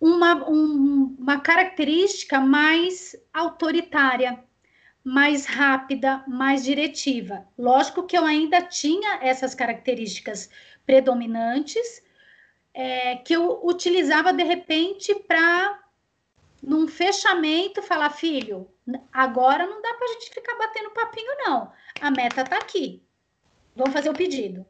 uma, 0.00 0.48
um, 0.48 1.14
uma 1.18 1.38
característica 1.40 2.40
mais 2.40 3.14
autoritária 3.32 4.42
mais 5.04 5.46
rápida, 5.46 6.22
mais 6.26 6.62
diretiva. 6.64 7.46
Lógico 7.56 8.06
que 8.06 8.16
eu 8.16 8.24
ainda 8.24 8.62
tinha 8.62 9.18
essas 9.22 9.54
características 9.54 10.50
predominantes 10.84 12.02
é, 12.72 13.16
que 13.16 13.34
eu 13.34 13.60
utilizava 13.64 14.32
de 14.32 14.42
repente 14.42 15.14
para 15.14 15.78
num 16.62 16.86
fechamento 16.86 17.82
falar 17.82 18.10
filho, 18.10 18.68
agora 19.12 19.66
não 19.66 19.80
dá 19.80 19.94
para 19.94 20.06
a 20.06 20.12
gente 20.12 20.30
ficar 20.30 20.56
batendo 20.58 20.90
papinho 20.90 21.32
não. 21.38 21.72
A 22.00 22.10
meta 22.10 22.42
está 22.42 22.56
aqui. 22.56 23.02
Vamos 23.74 23.92
fazer 23.92 24.10
o 24.10 24.14
pedido, 24.14 24.66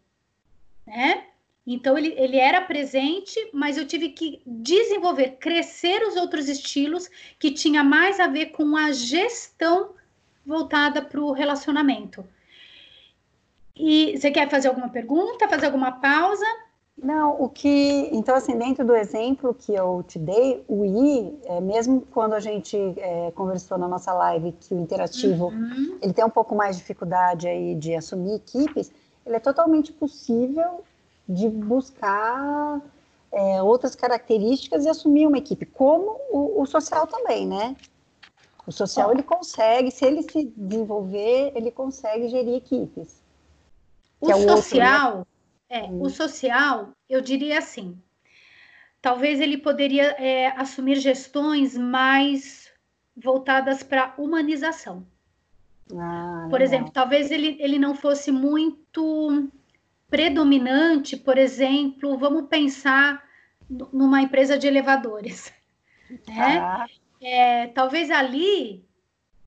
né? 0.86 1.26
Então 1.66 1.96
ele, 1.98 2.14
ele 2.16 2.36
era 2.36 2.60
presente, 2.60 3.50
mas 3.52 3.76
eu 3.76 3.86
tive 3.86 4.10
que 4.10 4.42
desenvolver, 4.46 5.36
crescer 5.38 6.02
os 6.06 6.16
outros 6.16 6.48
estilos 6.48 7.08
que 7.38 7.50
tinha 7.50 7.84
mais 7.84 8.18
a 8.18 8.26
ver 8.26 8.46
com 8.46 8.76
a 8.76 8.92
gestão 8.92 9.94
voltada 10.44 11.02
para 11.02 11.20
o 11.20 11.32
relacionamento. 11.32 12.26
E 13.76 14.16
você 14.16 14.30
quer 14.30 14.48
fazer 14.48 14.68
alguma 14.68 14.88
pergunta, 14.88 15.48
fazer 15.48 15.66
alguma 15.66 15.92
pausa? 15.92 16.46
Não, 17.02 17.42
o 17.42 17.48
que. 17.48 18.10
Então, 18.12 18.34
assim, 18.34 18.56
dentro 18.56 18.84
do 18.84 18.94
exemplo 18.94 19.54
que 19.54 19.74
eu 19.74 20.04
te 20.06 20.18
dei, 20.18 20.62
o 20.68 20.84
I, 20.84 21.38
é, 21.44 21.60
mesmo 21.60 22.02
quando 22.10 22.34
a 22.34 22.40
gente 22.40 22.76
é, 22.98 23.30
conversou 23.30 23.78
na 23.78 23.88
nossa 23.88 24.12
live 24.12 24.52
que 24.52 24.74
o 24.74 24.78
interativo 24.78 25.46
uhum. 25.46 25.98
ele 26.02 26.12
tem 26.12 26.24
um 26.24 26.30
pouco 26.30 26.54
mais 26.54 26.76
de 26.76 26.82
dificuldade 26.82 27.48
aí 27.48 27.74
de 27.74 27.94
assumir 27.94 28.34
equipes, 28.34 28.92
ele 29.24 29.36
é 29.36 29.40
totalmente 29.40 29.92
possível 29.92 30.84
de 31.26 31.48
buscar 31.48 32.82
é, 33.32 33.62
outras 33.62 33.94
características 33.94 34.84
e 34.84 34.88
assumir 34.88 35.26
uma 35.26 35.38
equipe, 35.38 35.64
como 35.64 36.20
o, 36.30 36.60
o 36.60 36.66
social 36.66 37.06
também, 37.06 37.46
né? 37.46 37.76
O 38.66 38.72
social 38.72 39.10
ele 39.10 39.22
consegue, 39.22 39.90
se 39.90 40.04
ele 40.04 40.22
se 40.22 40.52
desenvolver, 40.54 41.52
ele 41.54 41.70
consegue 41.70 42.28
gerir 42.28 42.56
equipes. 42.56 43.22
O, 44.20 44.30
é 44.30 44.34
o 44.34 44.56
social, 44.56 45.06
outro, 45.06 45.18
né? 45.20 45.26
É, 45.70 45.84
hum. 45.84 46.02
o 46.02 46.10
social, 46.10 46.90
eu 47.08 47.22
diria 47.22 47.58
assim, 47.58 47.98
talvez 49.00 49.40
ele 49.40 49.56
poderia 49.56 50.10
é, 50.18 50.48
assumir 50.48 50.96
gestões 50.96 51.78
mais 51.78 52.70
voltadas 53.16 53.82
para 53.82 54.12
humanização. 54.18 55.06
Ah, 55.96 56.46
por 56.50 56.60
exemplo, 56.60 56.90
talvez 56.90 57.30
ele, 57.30 57.56
ele 57.58 57.78
não 57.78 57.94
fosse 57.94 58.30
muito 58.30 59.48
predominante, 60.08 61.16
por 61.16 61.38
exemplo, 61.38 62.18
vamos 62.18 62.48
pensar 62.48 63.24
numa 63.92 64.20
empresa 64.20 64.58
de 64.58 64.66
elevadores. 64.66 65.52
Né? 66.28 66.58
Ah 66.58 66.86
é, 67.20 67.66
talvez 67.68 68.10
ali 68.10 68.82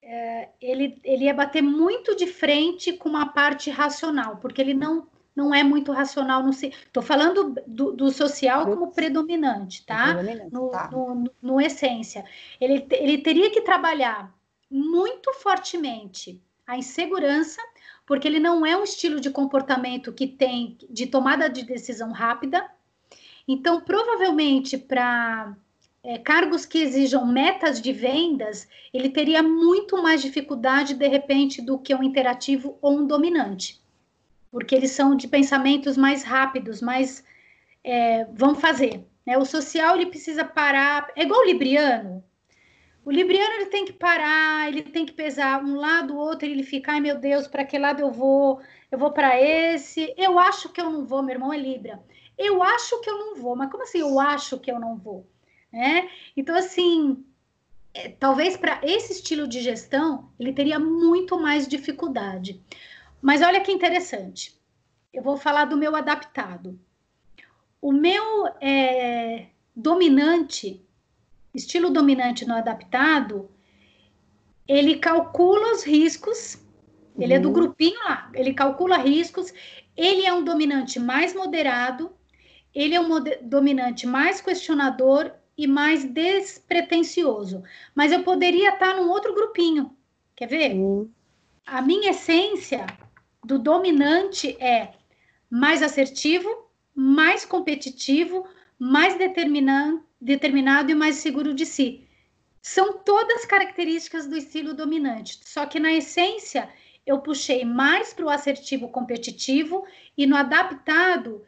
é, 0.01 0.49
ele, 0.61 0.99
ele 1.03 1.25
ia 1.25 1.33
bater 1.33 1.61
muito 1.61 2.15
de 2.15 2.27
frente 2.27 2.93
com 2.93 3.09
uma 3.09 3.33
parte 3.33 3.71
racional, 3.71 4.37
porque 4.37 4.61
ele 4.61 4.73
não, 4.73 5.07
não 5.35 5.53
é 5.53 5.63
muito 5.63 5.91
racional 5.91 6.43
no 6.43 6.51
Estou 6.51 7.01
falando 7.01 7.55
do, 7.65 7.91
do, 7.91 8.11
social 8.11 8.65
como 8.65 8.91
predominante, 8.91 9.85
tá? 9.85 10.13
No, 10.51 10.69
tá. 10.69 10.89
No, 10.91 11.15
no, 11.15 11.31
no, 11.41 11.61
essência. 11.61 12.23
Ele, 12.61 12.85
ele 12.91 13.17
teria 13.17 13.49
que 13.49 13.61
trabalhar 13.61 14.33
muito 14.69 15.33
fortemente 15.33 16.41
a 16.65 16.77
insegurança, 16.77 17.61
porque 18.05 18.27
ele 18.27 18.39
não 18.39 18.65
é 18.65 18.77
um 18.77 18.83
estilo 18.83 19.19
de 19.19 19.29
comportamento 19.29 20.13
que 20.13 20.27
tem 20.27 20.77
de 20.89 21.07
tomada 21.07 21.49
de 21.49 21.63
decisão 21.63 22.11
rápida. 22.11 22.69
Então, 23.47 23.81
provavelmente, 23.81 24.77
para 24.77 25.55
é, 26.03 26.17
cargos 26.17 26.65
que 26.65 26.79
exijam 26.79 27.25
metas 27.25 27.81
de 27.81 27.91
vendas, 27.91 28.67
ele 28.93 29.09
teria 29.09 29.41
muito 29.41 30.01
mais 30.01 30.21
dificuldade, 30.21 30.93
de 30.93 31.07
repente, 31.07 31.61
do 31.61 31.79
que 31.79 31.93
um 31.93 32.03
interativo 32.03 32.77
ou 32.81 32.99
um 32.99 33.07
dominante, 33.07 33.82
porque 34.53 34.75
eles 34.75 34.91
são 34.91 35.15
de 35.15 35.27
pensamentos 35.27 35.97
mais 35.97 36.23
rápidos, 36.23 36.79
mais 36.79 37.25
é, 37.83 38.25
vão 38.25 38.53
fazer. 38.53 39.03
Né? 39.25 39.35
O 39.35 39.45
social 39.45 39.95
ele 39.95 40.05
precisa 40.05 40.45
parar, 40.45 41.11
é 41.15 41.23
igual 41.23 41.41
o 41.41 41.45
libriano. 41.45 42.23
O 43.03 43.09
libriano 43.09 43.55
ele 43.55 43.65
tem 43.65 43.83
que 43.83 43.91
parar, 43.91 44.69
ele 44.69 44.83
tem 44.83 45.07
que 45.07 45.13
pesar 45.13 45.63
um 45.63 45.75
lado, 45.75 46.13
o 46.13 46.17
outro, 46.17 46.47
ele 46.47 46.61
fica, 46.61 46.91
ai 46.91 47.01
meu 47.01 47.17
Deus, 47.17 47.47
para 47.47 47.65
que 47.65 47.79
lado 47.79 47.99
eu 47.99 48.11
vou? 48.11 48.61
Eu 48.91 48.99
vou 48.99 49.11
para 49.11 49.41
esse. 49.41 50.13
Eu 50.15 50.37
acho 50.37 50.69
que 50.69 50.79
eu 50.79 50.89
não 50.89 51.03
vou, 51.03 51.23
meu 51.23 51.33
irmão 51.33 51.51
é 51.51 51.57
Libra. 51.57 51.99
Eu 52.37 52.61
acho 52.61 53.01
que 53.01 53.09
eu 53.09 53.17
não 53.17 53.35
vou, 53.35 53.55
mas 53.55 53.71
como 53.71 53.83
assim 53.83 53.99
eu 53.99 54.19
acho 54.19 54.59
que 54.59 54.71
eu 54.71 54.79
não 54.79 54.95
vou? 54.95 55.27
né? 55.73 56.07
Então, 56.37 56.55
assim, 56.55 57.25
é, 57.95 58.09
talvez 58.09 58.55
para 58.55 58.79
esse 58.83 59.13
estilo 59.13 59.47
de 59.47 59.59
gestão 59.59 60.29
ele 60.39 60.53
teria 60.53 60.77
muito 60.77 61.39
mais 61.39 61.67
dificuldade. 61.67 62.61
Mas 63.23 63.41
olha 63.41 63.61
que 63.61 63.71
interessante. 63.71 64.53
Eu 65.13 65.23
vou 65.23 65.37
falar 65.37 65.63
do 65.63 65.77
meu 65.77 65.95
adaptado. 65.95 66.77
O 67.81 67.93
meu 67.93 68.47
é, 68.59 69.45
dominante, 69.73 70.85
estilo 71.55 71.89
dominante 71.89 72.45
no 72.45 72.53
adaptado, 72.53 73.49
ele 74.67 74.97
calcula 74.97 75.71
os 75.71 75.83
riscos. 75.83 76.61
Ele 77.17 77.31
uhum. 77.31 77.39
é 77.39 77.39
do 77.39 77.47
uhum. 77.47 77.53
grupinho 77.53 77.97
lá. 78.03 78.29
Ele 78.33 78.53
calcula 78.53 78.97
riscos. 78.97 79.53
Ele 79.95 80.25
é 80.25 80.33
um 80.33 80.43
dominante 80.43 80.99
mais 80.99 81.33
moderado. 81.33 82.11
Ele 82.75 82.93
é 82.93 82.99
um 82.99 83.09
dominante 83.41 84.05
mais 84.05 84.41
questionador 84.41 85.31
e 85.57 85.65
mais 85.65 86.03
despretensioso. 86.03 87.63
Mas 87.95 88.11
eu 88.11 88.21
poderia 88.21 88.73
estar 88.73 88.97
num 88.97 89.09
outro 89.09 89.33
grupinho. 89.33 89.95
Quer 90.35 90.47
ver? 90.47 90.73
Uhum. 90.75 91.09
A 91.65 91.81
minha 91.81 92.09
essência 92.09 92.85
do 93.43 93.59
dominante 93.59 94.55
é 94.59 94.93
mais 95.49 95.83
assertivo, 95.83 96.49
mais 96.95 97.45
competitivo, 97.45 98.47
mais 98.79 99.17
determinado 99.17 100.91
e 100.91 100.95
mais 100.95 101.17
seguro 101.17 101.53
de 101.53 101.65
si. 101.65 102.07
São 102.61 102.93
todas 102.99 103.45
características 103.45 104.25
do 104.25 104.37
estilo 104.37 104.73
dominante, 104.73 105.39
só 105.43 105.65
que 105.65 105.79
na 105.79 105.91
essência 105.91 106.69
eu 107.05 107.19
puxei 107.19 107.65
mais 107.65 108.13
para 108.13 108.25
o 108.25 108.29
assertivo 108.29 108.87
competitivo 108.87 109.85
e 110.17 110.25
no 110.25 110.37
adaptado 110.37 111.45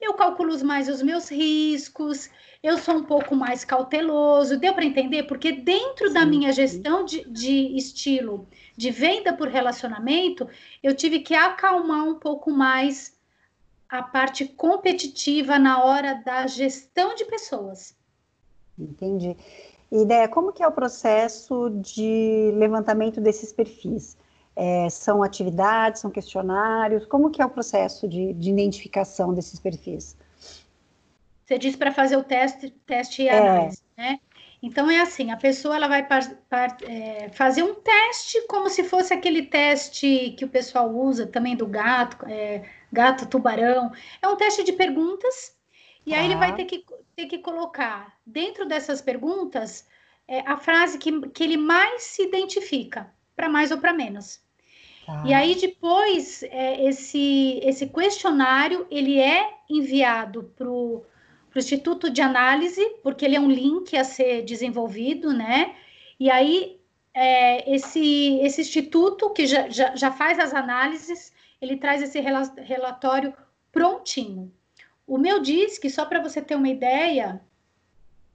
eu 0.00 0.14
calculo 0.14 0.64
mais 0.64 0.88
os 0.88 1.02
meus 1.02 1.30
riscos, 1.30 2.30
eu 2.62 2.78
sou 2.78 2.96
um 2.96 3.04
pouco 3.04 3.36
mais 3.36 3.64
cauteloso. 3.64 4.58
Deu 4.58 4.74
para 4.74 4.84
entender? 4.84 5.24
Porque 5.24 5.52
dentro 5.52 6.08
sim, 6.08 6.14
da 6.14 6.24
minha 6.24 6.52
gestão 6.52 7.04
de, 7.04 7.24
de, 7.28 7.76
estilo 7.76 8.48
de 8.76 8.90
venda 8.90 9.32
por 9.32 9.48
relacionamento, 9.48 10.48
eu 10.82 10.94
tive 10.94 11.20
que 11.20 11.34
acalmar 11.34 12.04
um 12.04 12.14
pouco 12.14 12.50
mais 12.50 13.18
a 13.88 14.02
parte 14.02 14.46
competitiva 14.46 15.58
na 15.58 15.82
hora 15.84 16.14
da 16.24 16.46
gestão 16.46 17.14
de 17.14 17.24
pessoas. 17.24 17.94
Entendi. 18.78 19.36
Ideia, 19.92 20.28
como 20.28 20.52
que 20.52 20.62
é 20.62 20.68
o 20.68 20.72
processo 20.72 21.70
de 21.70 22.52
levantamento 22.54 23.20
desses 23.20 23.52
perfis? 23.52 24.16
É, 24.56 24.90
são 24.90 25.22
atividades, 25.22 26.00
são 26.00 26.10
questionários? 26.10 27.06
Como 27.06 27.30
que 27.30 27.40
é 27.40 27.46
o 27.46 27.50
processo 27.50 28.08
de, 28.08 28.32
de 28.34 28.50
identificação 28.50 29.32
desses 29.32 29.58
perfis? 29.58 30.16
Você 31.44 31.58
disse 31.58 31.76
para 31.76 31.92
fazer 31.92 32.16
o 32.16 32.22
teste, 32.22 32.70
teste 32.86 33.22
e 33.22 33.28
é. 33.28 33.38
análise, 33.38 33.82
né? 33.96 34.20
Então 34.62 34.90
é 34.90 35.00
assim, 35.00 35.30
a 35.30 35.36
pessoa 35.36 35.74
ela 35.74 35.88
vai 35.88 36.06
par, 36.06 36.22
par, 36.48 36.76
é, 36.82 37.30
fazer 37.30 37.62
um 37.62 37.74
teste 37.74 38.46
como 38.46 38.68
se 38.68 38.84
fosse 38.84 39.14
aquele 39.14 39.46
teste 39.46 40.34
que 40.36 40.44
o 40.44 40.48
pessoal 40.48 40.90
usa 40.94 41.26
também 41.26 41.56
do 41.56 41.66
gato, 41.66 42.26
é, 42.28 42.62
gato 42.92 43.26
tubarão. 43.26 43.90
É 44.20 44.28
um 44.28 44.36
teste 44.36 44.62
de 44.62 44.74
perguntas 44.74 45.56
e 46.04 46.14
aí 46.14 46.26
ele 46.26 46.36
vai 46.36 46.54
ter 46.54 46.66
que, 46.66 46.84
ter 47.16 47.26
que 47.26 47.38
colocar 47.38 48.14
dentro 48.26 48.66
dessas 48.66 49.00
perguntas 49.00 49.88
é, 50.28 50.40
a 50.40 50.56
frase 50.56 50.98
que, 50.98 51.28
que 51.30 51.42
ele 51.42 51.56
mais 51.56 52.02
se 52.02 52.22
identifica, 52.22 53.10
para 53.40 53.48
mais 53.48 53.70
ou 53.70 53.78
para 53.78 53.94
menos. 53.94 54.38
Tá. 55.06 55.24
E 55.26 55.32
aí 55.32 55.54
depois 55.54 56.42
é, 56.42 56.86
esse, 56.86 57.58
esse 57.62 57.86
questionário 57.86 58.86
ele 58.90 59.18
é 59.18 59.50
enviado 59.68 60.52
para 60.54 60.68
o 60.68 61.02
Instituto 61.56 62.10
de 62.10 62.20
Análise, 62.20 62.84
porque 63.02 63.24
ele 63.24 63.36
é 63.36 63.40
um 63.40 63.50
link 63.50 63.96
a 63.96 64.04
ser 64.04 64.42
desenvolvido, 64.42 65.32
né? 65.32 65.74
E 66.18 66.30
aí 66.30 66.78
é, 67.14 67.74
esse, 67.74 68.38
esse 68.42 68.60
instituto 68.60 69.30
que 69.30 69.46
já, 69.46 69.70
já, 69.70 69.96
já 69.96 70.12
faz 70.12 70.38
as 70.38 70.52
análises, 70.52 71.32
ele 71.62 71.78
traz 71.78 72.02
esse 72.02 72.20
relatório 72.20 73.32
prontinho. 73.72 74.52
O 75.06 75.16
meu 75.16 75.40
diz 75.40 75.78
que, 75.78 75.88
só 75.88 76.04
para 76.04 76.20
você 76.20 76.42
ter 76.42 76.54
uma 76.54 76.68
ideia, 76.68 77.40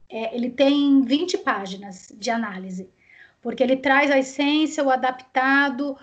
é, 0.10 0.36
ele 0.36 0.50
tem 0.50 1.04
20 1.04 1.38
páginas 1.38 2.12
de 2.18 2.32
análise, 2.32 2.90
porque 3.46 3.62
ele 3.62 3.78
traz 3.78 4.10
a 4.10 4.18
essência, 4.18 4.84
o 4.84 4.90
adaptado, 4.90 5.96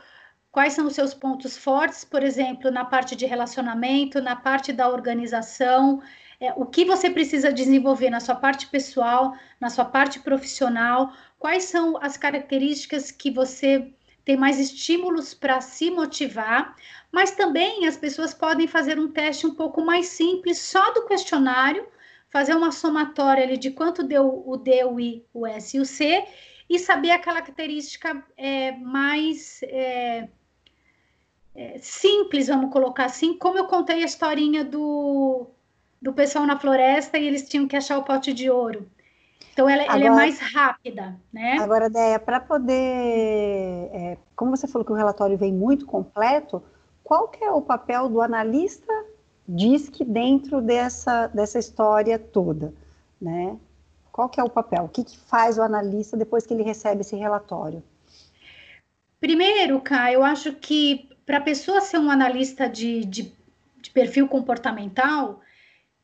quais 0.53 0.75
são 0.75 0.87
os 0.87 0.95
seus 0.95 1.13
pontos 1.13 1.57
fortes, 1.57 2.05
por 2.05 2.23
exemplo, 2.23 2.71
na 2.71 2.85
parte 2.85 3.17
de 3.17 3.27
relacionamento, 3.27 4.23
na 4.23 4.37
parte 4.37 4.73
da 4.73 4.89
organização, 4.89 6.01
é, 6.39 6.53
o 6.53 6.65
que 6.65 6.85
você 6.85 7.11
precisa 7.11 7.53
desenvolver 7.53 8.11
na 8.11 8.21
sua 8.21 8.37
parte 8.37 8.69
pessoal, 8.69 9.35
na 9.61 9.69
sua 9.71 9.85
parte 9.85 10.21
profissional, 10.21 11.13
quais 11.37 11.65
são 11.65 11.99
as 12.01 12.17
características 12.17 13.11
que 13.11 13.29
você 13.29 13.93
tem 14.25 14.37
mais 14.37 14.61
estímulos 14.61 15.35
para 15.35 15.61
se 15.61 15.91
motivar, 15.91 16.77
mas 17.11 17.33
também 17.33 17.89
as 17.89 17.97
pessoas 17.97 18.33
podem 18.33 18.69
fazer 18.69 19.01
um 19.01 19.09
teste 19.09 19.49
um 19.49 19.55
pouco 19.57 19.85
mais 19.85 20.07
simples, 20.07 20.61
só 20.61 20.93
do 20.93 21.07
questionário, 21.07 21.85
fazer 22.31 22.55
uma 22.55 22.71
somatória 22.71 23.43
ali 23.43 23.57
de 23.57 23.73
quanto 23.73 24.05
deu 24.05 24.45
o 24.47 24.57
D, 24.57 24.85
o 24.85 25.01
I, 25.01 25.27
o 25.35 25.45
S 25.45 25.77
e 25.77 25.81
o 25.81 25.85
C, 25.85 26.25
e 26.73 26.79
saber 26.79 27.11
a 27.11 27.19
característica 27.19 28.25
é, 28.35 28.73
mais 28.73 29.61
é, 29.65 30.27
é, 31.55 31.79
simples, 31.79 32.49
vamos 32.49 32.73
colocar 32.73 33.05
assim, 33.05 33.37
como 33.37 33.59
eu 33.59 33.67
contei 33.67 34.03
a 34.03 34.07
historinha 34.07 34.65
do, 34.65 35.49
do 36.01 36.15
pessoal 36.15 36.47
na 36.47 36.59
floresta 36.59 37.19
e 37.19 37.27
eles 37.27 37.47
tinham 37.47 37.69
que 37.69 37.77
achar 37.77 37.99
o 37.99 38.05
pote 38.05 38.33
de 38.33 38.49
ouro. 38.49 38.89
Então, 39.53 39.69
ela, 39.69 39.83
agora, 39.83 39.99
ela 39.99 40.07
é 40.07 40.11
mais 40.11 40.41
rápida, 40.41 41.21
né? 41.31 41.59
Agora, 41.61 41.91
Déia, 41.91 42.19
para 42.19 42.41
poder... 42.41 42.75
É, 43.93 44.17
como 44.35 44.57
você 44.57 44.67
falou 44.67 44.83
que 44.83 44.93
o 44.93 44.97
relatório 44.97 45.37
vem 45.37 45.53
muito 45.53 45.85
completo, 45.85 46.63
qual 47.05 47.29
que 47.29 47.45
é 47.45 47.51
o 47.51 47.61
papel 47.61 48.09
do 48.09 48.23
analista 48.23 48.91
DISC 49.47 50.05
dentro 50.07 50.63
dessa, 50.63 51.27
dessa 51.27 51.59
história 51.59 52.19
toda, 52.19 52.73
né? 53.21 53.59
Qual 54.13 54.29
que 54.29 54.39
é 54.39 54.45
o 54.45 54.51
papel? 54.51 54.85
O 54.85 54.89
que, 54.89 55.03
que 55.03 55.17
faz 55.17 55.57
o 55.57 55.63
analista 55.63 56.17
depois 56.17 56.47
que 56.47 56.53
ele 56.53 56.63
recebe 56.63 57.01
esse 57.01 57.17
relatório? 57.17 57.83
Primeiro, 59.19 59.81
Cá, 59.81 60.13
eu 60.13 60.23
acho 60.23 60.53
que 60.53 61.09
para 61.25 61.39
a 61.39 61.41
pessoa 61.41 61.81
ser 61.81 61.99
um 61.99 62.11
analista 62.11 62.69
de, 62.69 63.05
de, 63.07 63.33
de 63.81 63.91
perfil 63.91 64.29
comportamental, 64.29 65.41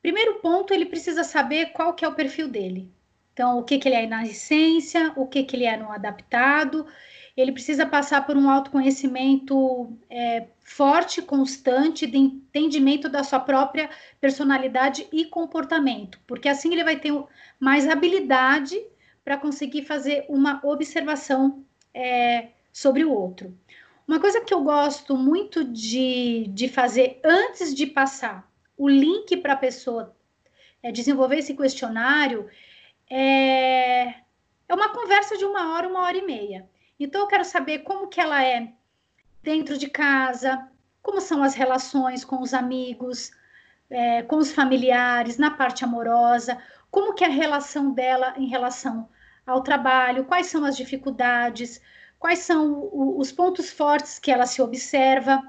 primeiro 0.01 0.37
ponto, 0.37 0.73
ele 0.73 0.87
precisa 0.87 1.23
saber 1.23 1.73
qual 1.73 1.93
que 1.93 2.05
é 2.05 2.09
o 2.09 2.15
perfil 2.15 2.49
dele. 2.49 2.91
Então, 3.35 3.59
o 3.59 3.63
que, 3.63 3.79
que 3.79 3.89
ele 3.89 3.97
é 3.97 4.07
na 4.07 4.25
essência, 4.25 5.13
o 5.15 5.27
que, 5.27 5.45
que 5.45 5.55
ele 5.55 5.65
é 5.65 5.77
no 5.77 5.93
adaptado. 5.93 6.87
Ele 7.41 7.53
precisa 7.53 7.87
passar 7.87 8.27
por 8.27 8.37
um 8.37 8.51
autoconhecimento 8.51 9.97
é, 10.11 10.49
forte, 10.59 11.23
constante, 11.23 12.05
de 12.05 12.19
entendimento 12.19 13.09
da 13.09 13.23
sua 13.23 13.39
própria 13.39 13.89
personalidade 14.21 15.07
e 15.13 15.25
comportamento, 15.25 16.19
porque 16.27 16.49
assim 16.49 16.73
ele 16.73 16.83
vai 16.83 16.99
ter 16.99 17.13
mais 17.61 17.89
habilidade 17.89 18.77
para 19.25 19.37
conseguir 19.37 19.85
fazer 19.85 20.27
uma 20.29 20.61
observação 20.65 21.65
é, 21.95 22.49
sobre 22.73 23.05
o 23.05 23.13
outro. 23.13 23.57
Uma 24.09 24.19
coisa 24.19 24.41
que 24.41 24.53
eu 24.53 24.65
gosto 24.65 25.17
muito 25.17 25.63
de, 25.63 26.49
de 26.49 26.67
fazer 26.67 27.21
antes 27.25 27.73
de 27.73 27.87
passar 27.87 28.51
o 28.77 28.89
link 28.89 29.37
para 29.37 29.53
a 29.53 29.57
pessoa 29.57 30.13
é, 30.83 30.91
desenvolver 30.91 31.39
esse 31.39 31.55
questionário 31.55 32.49
é, 33.09 34.09
é 34.69 34.75
uma 34.75 34.89
conversa 34.89 35.37
de 35.37 35.45
uma 35.45 35.75
hora, 35.75 35.87
uma 35.87 36.01
hora 36.01 36.17
e 36.17 36.27
meia. 36.27 36.69
Então, 36.99 37.23
eu 37.23 37.27
quero 37.27 37.45
saber 37.45 37.81
como 37.81 38.09
que 38.09 38.21
ela 38.21 38.43
é 38.45 38.73
dentro 39.43 39.79
de 39.79 39.89
casa, 39.89 40.69
como 41.03 41.21
são 41.21 41.43
as 41.43 41.55
relações 41.55 42.25
com 42.25 42.41
os 42.43 42.53
amigos, 42.53 43.31
é, 43.89 44.23
com 44.23 44.37
os 44.37 44.53
familiares, 44.53 45.39
na 45.39 45.51
parte 45.51 45.85
amorosa, 45.85 46.59
como 46.91 47.15
que 47.15 47.25
é 47.25 47.29
a 47.29 47.31
relação 47.31 47.93
dela 47.93 48.35
em 48.37 48.47
relação 48.47 49.09
ao 49.47 49.63
trabalho, 49.63 50.25
quais 50.25 50.47
são 50.47 50.65
as 50.65 50.77
dificuldades, 50.77 51.81
quais 52.19 52.41
são 52.41 52.91
os 52.93 53.33
pontos 53.33 53.71
fortes 53.71 54.19
que 54.19 54.31
ela 54.31 54.47
se 54.47 54.61
observa. 54.61 55.43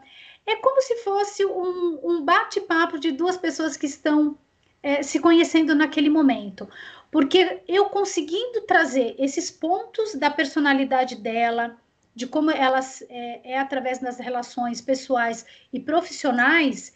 É 0.46 0.56
como 0.56 0.82
se 0.82 0.96
fosse 0.98 1.46
um, 1.46 2.00
um 2.04 2.24
bate-papo 2.24 2.98
de 2.98 3.12
duas 3.12 3.38
pessoas 3.38 3.76
que 3.76 3.86
estão 3.86 4.38
é, 4.82 5.04
se 5.04 5.20
conhecendo 5.20 5.76
naquele 5.76 6.10
momento. 6.10 6.70
Porque 7.12 7.62
eu 7.68 7.86
conseguindo 7.86 8.62
trazer 8.62 9.16
esses 9.18 9.50
pontos 9.50 10.16
da 10.16 10.30
personalidade 10.30 11.16
dela, 11.16 11.76
de 12.16 12.28
como 12.28 12.52
ela 12.52 12.80
é, 13.10 13.54
é 13.54 13.60
através 13.60 14.00
das 14.00 14.20
relações 14.20 14.82
pessoais 14.82 15.46
e 15.74 15.80
profissionais, 15.80 16.94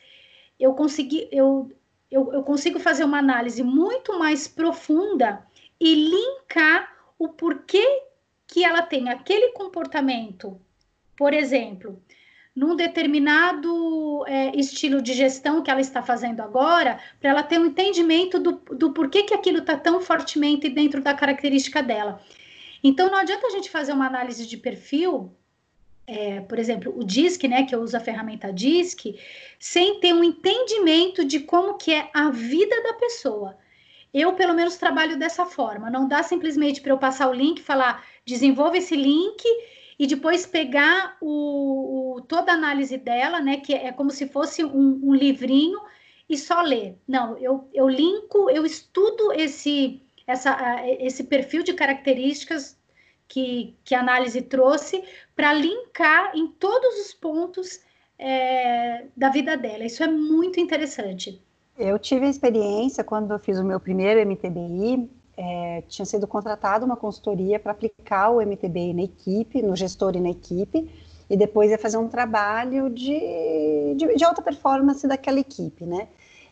eu 0.60 0.74
consegui, 0.74 1.28
eu, 1.32 1.72
eu, 2.12 2.32
eu 2.34 2.44
consigo 2.44 2.80
fazer 2.80 3.04
uma 3.04 3.20
análise 3.20 3.64
muito 3.64 4.18
mais 4.20 4.48
profunda 4.48 5.46
e 5.80 5.96
linkar 5.96 6.94
o 7.18 7.30
porquê 7.30 8.04
que 8.48 8.64
ela 8.64 8.82
tem 8.82 9.10
aquele 9.10 9.54
comportamento, 9.54 10.60
por 11.18 11.34
exemplo, 11.34 12.02
num 12.56 12.76
determinado 12.76 14.24
é, 14.28 14.56
estilo 14.56 15.02
de 15.02 15.14
gestão 15.14 15.64
que 15.64 15.72
ela 15.72 15.82
está 15.82 16.04
fazendo 16.04 16.42
agora, 16.42 17.00
para 17.20 17.32
ela 17.32 17.44
ter 17.44 17.60
um 17.60 17.66
entendimento 17.66 18.40
do, 18.40 18.52
do 18.76 18.94
porquê 18.94 19.24
que 19.24 19.34
aquilo 19.34 19.60
está 19.60 19.76
tão 19.76 20.00
fortemente 20.00 20.70
dentro 20.70 21.02
da 21.02 21.14
característica 21.14 21.82
dela. 21.82 22.22
Então, 22.84 23.10
não 23.10 23.18
adianta 23.18 23.48
a 23.48 23.50
gente 23.50 23.70
fazer 23.70 23.94
uma 23.94 24.06
análise 24.06 24.46
de 24.46 24.58
perfil, 24.58 25.34
é, 26.06 26.42
por 26.42 26.60
exemplo, 26.60 26.94
o 26.96 27.04
DISC, 27.04 27.48
né, 27.48 27.64
que 27.64 27.74
eu 27.74 27.82
uso 27.82 27.96
a 27.98 28.00
ferramenta 28.00 28.52
DISC, 28.52 29.18
sem 29.58 30.00
ter 30.00 30.14
um 30.14 30.24
entendimento 30.24 31.24
de 31.26 31.40
como 31.40 31.78
que 31.78 31.94
é 31.94 32.10
a 32.14 32.30
vida 32.30 32.84
da 32.84 32.94
pessoa. 32.94 33.58
Eu, 34.14 34.34
pelo 34.34 34.54
menos, 34.54 34.76
trabalho 34.76 35.18
dessa 35.18 35.46
forma. 35.46 35.90
Não 35.90 36.08
dá 36.08 36.22
simplesmente 36.22 36.82
para 36.82 36.92
eu 36.92 37.00
passar 37.00 37.30
o 37.30 37.34
link 37.34 37.60
e 37.60 37.64
falar, 37.64 38.06
desenvolva 38.26 38.78
esse 38.78 38.96
link 38.96 39.44
e 39.98 40.08
depois 40.08 40.46
pegar 40.46 41.18
o, 41.22 42.18
o, 42.18 42.22
toda 42.22 42.52
a 42.52 42.56
análise 42.56 42.98
dela, 42.98 43.40
né, 43.40 43.58
que 43.58 43.74
é 43.74 43.92
como 43.92 44.12
se 44.12 44.28
fosse 44.28 44.64
um, 44.64 45.00
um 45.04 45.14
livrinho 45.14 45.80
e 46.28 46.38
só 46.38 46.62
ler. 46.62 46.98
Não, 47.08 47.38
eu, 47.38 47.68
eu 47.74 47.88
linko, 47.88 48.50
eu 48.50 48.66
estudo 48.66 49.32
esse, 49.34 50.02
essa, 50.26 50.58
esse 51.00 51.24
perfil 51.26 51.64
de 51.64 51.74
características 51.74 52.78
que, 53.28 53.76
que 53.84 53.96
a 53.96 54.00
análise 54.00 54.42
trouxe 54.42 55.04
para 55.36 55.54
linkar 55.54 56.36
em 56.36 56.48
todos 56.48 57.00
os 57.06 57.14
pontos 57.14 57.82
é, 58.18 59.06
da 59.16 59.30
vida 59.30 59.58
dela. 59.58 59.84
Isso 59.84 60.04
é 60.04 60.08
muito 60.08 60.60
interessante. 60.60 61.42
Eu 61.78 61.98
tive 61.98 62.26
a 62.26 62.30
experiência 62.30 63.04
quando 63.04 63.32
eu 63.32 63.40
fiz 63.40 63.58
o 63.58 63.64
meu 63.64 63.80
primeiro 63.80 64.20
MTBI, 64.22 65.10
é, 65.38 65.84
tinha 65.88 66.06
sido 66.06 66.28
contratada 66.28 66.86
uma 66.86 66.96
consultoria 66.96 67.60
para 67.60 67.72
aplicar 67.72 68.30
o 68.30 68.42
MTBI 68.42 68.94
na 68.94 69.04
equipe, 69.04 69.62
no 69.62 69.76
gestor 69.76 70.16
e 70.16 70.20
na 70.20 70.30
equipe, 70.30 70.90
e 71.30 71.38
depois 71.38 71.72
ia 71.72 71.78
fazer 71.78 71.98
um 71.98 72.08
trabalho 72.08 72.90
de, 72.90 73.96
de, 73.96 74.16
de 74.16 74.24
alta 74.24 74.42
performance 74.42 75.08
daquela 75.08 75.40
equipe, 75.40 75.86
né? 75.86 76.08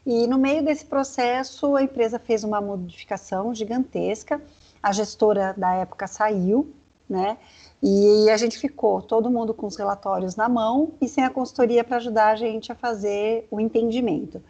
E 0.05 0.25
no 0.25 0.39
meio 0.39 0.63
desse 0.63 0.85
processo, 0.85 1.75
a 1.75 1.83
empresa 1.83 2.17
fez 2.17 2.43
uma 2.43 2.59
modificação 2.59 3.53
gigantesca, 3.53 4.41
a 4.81 4.91
gestora 4.91 5.53
da 5.55 5.75
época 5.75 6.07
saiu, 6.07 6.73
né? 7.07 7.37
E 7.83 8.29
a 8.29 8.37
gente 8.37 8.57
ficou, 8.57 9.01
todo 9.01 9.29
mundo 9.29 9.53
com 9.53 9.67
os 9.67 9.75
relatórios 9.75 10.35
na 10.35 10.49
mão 10.49 10.93
e 10.99 11.07
sem 11.07 11.23
a 11.23 11.29
consultoria 11.29 11.83
para 11.83 11.97
ajudar 11.97 12.29
a 12.29 12.35
gente 12.35 12.71
a 12.71 12.75
fazer 12.75 13.47
o 13.51 13.59
entendimento. 13.59 14.41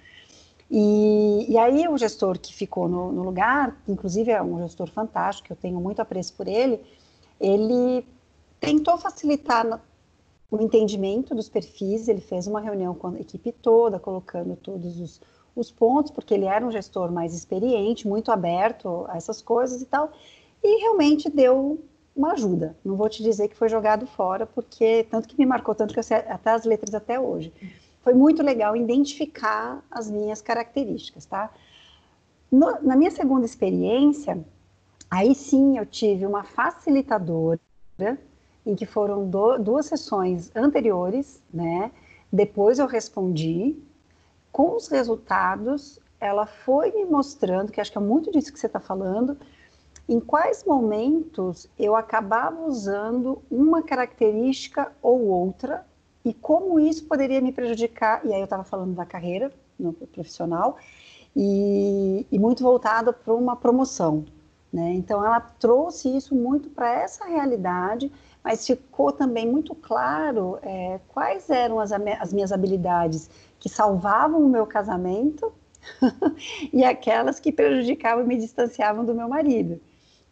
E, 0.74 1.52
e 1.52 1.58
aí 1.58 1.86
o 1.90 1.98
gestor 1.98 2.40
que 2.40 2.54
ficou 2.54 2.88
no, 2.88 3.12
no, 3.12 3.24
lugar, 3.24 3.76
inclusive 3.86 4.32
é 4.32 4.42
um 4.42 4.58
gestor 4.60 4.90
fantástico, 4.90 5.52
eu 5.52 5.58
tenho 5.58 5.82
muito 5.82 6.02
apreço 6.02 6.34
por 6.34 6.48
ele, 6.48 6.80
ele 7.42 8.06
tentou 8.58 8.98
facilitar 8.98 9.82
o 10.50 10.62
entendimento 10.62 11.36
dos 11.36 11.50
perfis, 11.50 12.08
ele 12.08 12.22
fez 12.22 12.48
uma 12.48 12.62
reunião 12.62 12.96
com 12.96 13.08
a 13.08 13.20
equipe 13.20 13.52
toda, 13.52 14.00
colocando 14.00 14.56
todos 14.56 14.98
os, 14.98 15.22
os 15.54 15.70
pontos, 15.70 16.10
porque 16.10 16.34
ele 16.34 16.46
era 16.46 16.66
um 16.66 16.72
gestor 16.72 17.12
mais 17.12 17.34
experiente, 17.34 18.08
muito 18.08 18.32
aberto 18.32 19.06
a 19.10 19.18
essas 19.18 19.42
coisas 19.42 19.82
e 19.82 19.86
tal, 19.86 20.10
e 20.64 20.80
realmente 20.84 21.30
deu 21.30 21.84
uma 22.16 22.32
ajuda. 22.32 22.78
Não 22.84 22.96
vou 22.96 23.10
te 23.10 23.22
dizer 23.22 23.50
que 23.50 23.58
foi 23.58 23.68
jogado 23.68 24.08
fora, 24.08 24.46
porque 24.46 25.06
tanto 25.12 25.28
que 25.28 25.38
me 25.38 25.46
marcou, 25.46 25.76
tanto 25.76 25.94
que 25.94 26.00
eu 26.00 26.04
sei 26.04 26.18
até 26.18 26.52
as 26.52 26.64
letras 26.64 26.94
até 26.96 27.20
hoje 27.20 27.52
foi 28.02 28.14
muito 28.14 28.42
legal 28.42 28.76
identificar 28.76 29.84
as 29.90 30.10
minhas 30.10 30.42
características, 30.42 31.26
tá? 31.26 31.52
No, 32.52 32.82
na 32.82 32.96
minha 32.96 33.12
segunda 33.12 33.46
experiência, 33.46 34.44
aí 35.10 35.34
sim 35.36 35.78
eu 35.78 35.86
tive 35.86 36.26
uma 36.26 36.44
facilitadora, 36.44 37.60
em 38.66 38.76
que 38.76 38.86
foram 38.86 39.30
do, 39.30 39.58
duas 39.58 39.86
sessões 39.86 40.52
anteriores, 40.56 41.42
né? 41.54 41.92
Depois 42.32 42.80
eu 42.80 42.88
respondi, 42.88 43.78
com 44.52 44.76
os 44.76 44.88
resultados, 44.88 46.00
ela 46.20 46.46
foi 46.46 46.92
me 46.92 47.06
mostrando, 47.06 47.72
que 47.72 47.80
acho 47.80 47.92
que 47.92 47.98
é 47.98 48.02
muito 48.02 48.32
disso 48.32 48.52
que 48.52 48.60
você 48.60 48.68
está 48.68 48.80
falando, 48.80 49.38
em 50.08 50.20
quais 50.20 50.64
momentos 50.66 51.70
eu 51.78 51.96
acabava 51.96 52.66
usando 52.66 53.42
uma 53.50 53.82
característica 53.82 54.92
ou 55.02 55.28
outra 55.28 55.86
e 56.24 56.34
como 56.34 56.80
isso 56.80 57.06
poderia 57.06 57.42
me 57.42 57.52
prejudicar. 57.52 58.26
E 58.26 58.34
aí 58.34 58.40
eu 58.40 58.46
estava 58.46 58.64
falando 58.64 58.94
da 58.94 59.06
carreira 59.06 59.52
no 59.80 59.94
profissional 59.94 60.78
e, 61.36 62.26
e 62.32 62.40
muito 62.40 62.64
voltada 62.64 63.12
para 63.12 63.34
uma 63.34 63.56
promoção. 63.56 64.26
Né? 64.72 64.94
Então 64.94 65.26
ela 65.26 65.40
trouxe 65.40 66.16
isso 66.16 66.34
muito 66.34 66.70
para 66.70 66.94
essa 66.94 67.26
realidade, 67.26 68.12
mas 68.44 68.66
ficou 68.66 69.12
também 69.12 69.46
muito 69.46 69.76
claro 69.76 70.58
é, 70.62 71.00
quais 71.10 71.50
eram 71.50 71.80
as, 71.80 71.92
as 71.92 72.32
minhas 72.32 72.52
habilidades 72.52 73.30
que 73.60 73.68
salvavam 73.68 74.44
o 74.44 74.50
meu 74.50 74.66
casamento 74.66 75.52
e 76.72 76.84
aquelas 76.84 77.40
que 77.40 77.52
prejudicavam 77.52 78.24
e 78.24 78.28
me 78.28 78.38
distanciavam 78.38 79.04
do 79.04 79.14
meu 79.14 79.28
marido. 79.28 79.80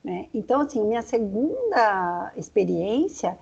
Né? 0.04 0.28
Então, 0.34 0.62
assim, 0.62 0.84
minha 0.86 1.02
segunda 1.02 2.32
experiência 2.38 3.38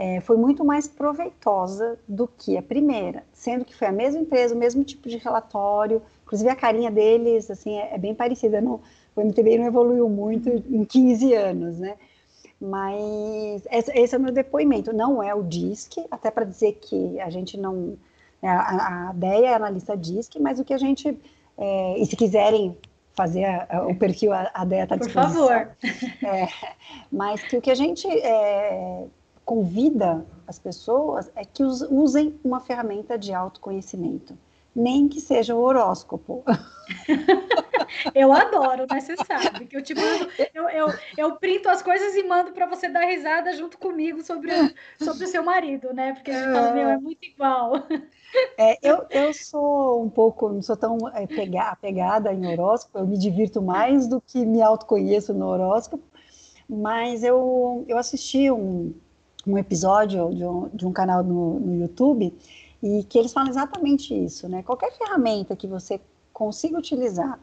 é, 0.00 0.20
foi 0.20 0.36
muito 0.36 0.64
mais 0.64 0.86
proveitosa 0.86 1.98
do 2.06 2.28
que 2.28 2.56
a 2.56 2.62
primeira, 2.62 3.24
sendo 3.32 3.64
que 3.64 3.74
foi 3.74 3.88
a 3.88 3.92
mesma 3.92 4.20
empresa, 4.20 4.54
o 4.54 4.58
mesmo 4.58 4.84
tipo 4.84 5.08
de 5.08 5.16
relatório, 5.16 6.00
inclusive 6.22 6.48
a 6.48 6.54
carinha 6.54 6.88
deles, 6.88 7.50
assim, 7.50 7.76
é, 7.76 7.94
é 7.94 7.98
bem 7.98 8.14
parecida, 8.14 8.60
não, 8.60 8.80
o 9.16 9.20
MTBI 9.20 9.58
não 9.58 9.66
evoluiu 9.66 10.08
muito 10.08 10.48
em 10.48 10.84
15 10.84 11.34
anos, 11.34 11.78
né? 11.80 11.96
Mas 12.60 13.66
esse 13.70 14.14
é 14.14 14.18
o 14.18 14.20
meu 14.20 14.32
depoimento, 14.32 14.92
não 14.92 15.20
é 15.20 15.34
o 15.34 15.42
DISC, 15.42 16.06
até 16.12 16.30
para 16.30 16.44
dizer 16.44 16.74
que 16.74 17.20
a 17.20 17.28
gente 17.28 17.58
não, 17.58 17.96
né, 18.40 18.50
a, 18.50 19.08
a 19.08 19.12
DEA 19.12 19.50
é 19.50 19.54
analista 19.54 19.96
DISC, 19.96 20.38
mas 20.38 20.60
o 20.60 20.64
que 20.64 20.74
a 20.74 20.78
gente, 20.78 21.18
é, 21.56 21.98
e 21.98 22.06
se 22.06 22.14
quiserem 22.14 22.76
fazer 23.16 23.44
a, 23.44 23.66
a, 23.68 23.86
o 23.88 23.96
perfil, 23.96 24.32
a, 24.32 24.48
a 24.54 24.64
DEA 24.64 24.84
está 24.84 24.94
disponível. 24.94 25.40
Por 25.40 25.48
favor. 25.48 25.76
É, 26.24 26.48
mas 27.10 27.42
que 27.42 27.56
o 27.56 27.60
que 27.60 27.70
a 27.70 27.74
gente 27.74 28.06
é, 28.08 29.04
convida 29.48 30.26
as 30.46 30.58
pessoas 30.58 31.32
é 31.34 31.42
que 31.42 31.64
usem 31.64 32.38
uma 32.44 32.60
ferramenta 32.60 33.16
de 33.16 33.32
autoconhecimento, 33.32 34.36
nem 34.76 35.08
que 35.08 35.22
seja 35.22 35.54
o 35.54 35.62
horóscopo. 35.62 36.44
eu 38.14 38.30
adoro, 38.30 38.86
né? 38.90 39.00
Você 39.00 39.16
sabe 39.16 39.64
que 39.64 39.74
eu 39.74 39.82
te 39.82 39.94
mando, 39.94 40.28
eu, 40.52 40.68
eu, 40.68 40.86
eu 41.16 41.36
printo 41.36 41.66
as 41.70 41.80
coisas 41.80 42.14
e 42.14 42.24
mando 42.24 42.52
para 42.52 42.66
você 42.66 42.90
dar 42.90 43.06
risada 43.06 43.54
junto 43.54 43.78
comigo 43.78 44.22
sobre, 44.22 44.50
sobre 45.02 45.24
o 45.24 45.28
seu 45.28 45.42
marido, 45.42 45.94
né? 45.94 46.12
Porque 46.12 46.30
a 46.30 46.34
gente 46.34 46.52
fala, 46.52 46.72
meu, 46.74 46.88
é 46.90 46.98
muito 46.98 47.24
igual. 47.24 47.72
É, 48.58 48.76
eu, 48.86 49.06
eu 49.08 49.32
sou 49.32 50.04
um 50.04 50.10
pouco, 50.10 50.50
não 50.50 50.60
sou 50.60 50.76
tão 50.76 50.98
é, 51.14 51.26
apegada 51.58 52.34
em 52.34 52.46
horóscopo, 52.46 52.98
eu 52.98 53.06
me 53.06 53.16
divirto 53.16 53.62
mais 53.62 54.06
do 54.06 54.20
que 54.20 54.44
me 54.44 54.60
autoconheço 54.60 55.32
no 55.32 55.46
horóscopo, 55.46 56.04
mas 56.68 57.24
eu, 57.24 57.86
eu 57.88 57.96
assisti 57.96 58.50
um, 58.50 58.92
um 59.48 59.56
episódio 59.58 60.30
de 60.34 60.44
um, 60.44 60.68
de 60.72 60.86
um 60.86 60.92
canal 60.92 61.24
no, 61.24 61.58
no 61.58 61.76
YouTube 61.76 62.36
e 62.82 63.02
que 63.04 63.18
eles 63.18 63.32
falam 63.32 63.48
exatamente 63.48 64.14
isso, 64.14 64.48
né? 64.48 64.62
Qualquer 64.62 64.92
ferramenta 64.92 65.56
que 65.56 65.66
você 65.66 66.00
consiga 66.32 66.78
utilizar 66.78 67.40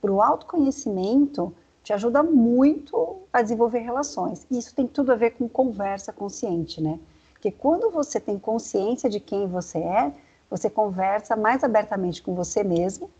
para 0.00 0.12
o 0.12 0.20
autoconhecimento 0.20 1.52
te 1.82 1.92
ajuda 1.92 2.22
muito 2.22 3.18
a 3.32 3.42
desenvolver 3.42 3.78
relações. 3.78 4.46
E 4.50 4.58
isso 4.58 4.74
tem 4.74 4.86
tudo 4.86 5.12
a 5.12 5.14
ver 5.14 5.30
com 5.30 5.48
conversa 5.48 6.12
consciente, 6.12 6.80
né? 6.80 6.98
Porque 7.32 7.50
quando 7.50 7.90
você 7.90 8.20
tem 8.20 8.38
consciência 8.38 9.08
de 9.08 9.18
quem 9.18 9.46
você 9.46 9.78
é, 9.78 10.12
você 10.50 10.68
conversa 10.68 11.36
mais 11.36 11.64
abertamente 11.64 12.22
com 12.22 12.34
você 12.34 12.62
mesmo, 12.62 13.10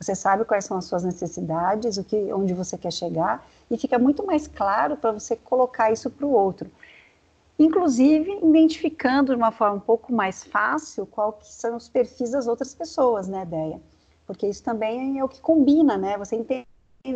você 0.00 0.14
sabe 0.14 0.44
quais 0.44 0.64
são 0.64 0.76
as 0.76 0.86
suas 0.86 1.04
necessidades, 1.04 1.96
o 1.96 2.04
que, 2.04 2.32
onde 2.32 2.52
você 2.52 2.76
quer 2.76 2.92
chegar, 2.92 3.46
e 3.70 3.78
fica 3.78 3.98
muito 3.98 4.26
mais 4.26 4.46
claro 4.46 4.96
para 4.96 5.12
você 5.12 5.36
colocar 5.36 5.92
isso 5.92 6.10
para 6.10 6.26
o 6.26 6.32
outro 6.32 6.70
inclusive 7.58 8.38
identificando 8.42 9.32
de 9.32 9.36
uma 9.36 9.52
forma 9.52 9.76
um 9.76 9.80
pouco 9.80 10.12
mais 10.12 10.44
fácil 10.44 11.06
qual 11.06 11.38
são 11.42 11.76
os 11.76 11.88
perfis 11.88 12.32
das 12.32 12.46
outras 12.46 12.74
pessoas, 12.74 13.28
né, 13.28 13.44
Deia? 13.44 13.80
Porque 14.26 14.46
isso 14.46 14.62
também 14.62 15.18
é 15.18 15.24
o 15.24 15.28
que 15.28 15.40
combina, 15.40 15.96
né? 15.96 16.16
Você 16.18 16.36
entende, 16.36 16.66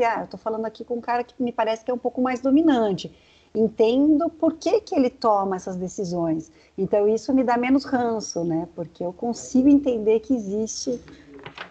ah, 0.05 0.19
eu 0.19 0.25
estou 0.25 0.39
falando 0.39 0.67
aqui 0.67 0.85
com 0.85 0.95
um 0.95 1.01
cara 1.01 1.25
que 1.25 1.35
me 1.43 1.53
parece 1.53 1.85
que 1.85 1.91
é 1.91 1.95
um 1.95 1.99
pouco 1.99 2.21
mais 2.21 2.41
dominante. 2.41 3.11
Entendo 3.55 4.29
por 4.29 4.55
que, 4.55 4.81
que 4.83 4.95
ele 4.95 5.09
toma 5.09 5.57
essas 5.57 5.77
decisões. 5.77 6.53
Então, 6.77 7.09
isso 7.09 7.33
me 7.33 7.43
dá 7.43 7.57
menos 7.57 7.85
ranço, 7.85 8.45
né? 8.45 8.69
Porque 8.75 9.03
eu 9.03 9.13
consigo 9.13 9.69
entender 9.69 10.21
que 10.21 10.35
existe 10.35 11.01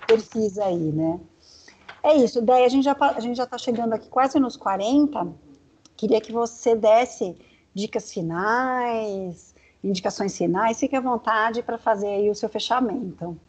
perfis 0.07 0.57
aí, 0.57 0.91
né? 0.91 1.19
É 2.03 2.15
isso, 2.15 2.41
Deia, 2.41 2.65
a 2.65 2.69
gente 2.69 2.83
já 2.83 3.43
está 3.43 3.57
chegando 3.57 3.93
aqui 3.93 4.09
quase 4.09 4.39
nos 4.39 4.57
40. 4.57 5.27
Queria 5.95 6.19
que 6.19 6.31
você 6.31 6.75
desse 6.75 7.37
dicas 7.77 8.11
finais, 8.11 9.53
indicações 9.83 10.35
finais, 10.35 10.79
fique 10.79 10.95
à 10.95 10.99
vontade 10.99 11.61
para 11.61 11.77
fazer 11.77 12.07
aí 12.07 12.29
o 12.29 12.35
seu 12.35 12.49
fechamento. 12.49 13.39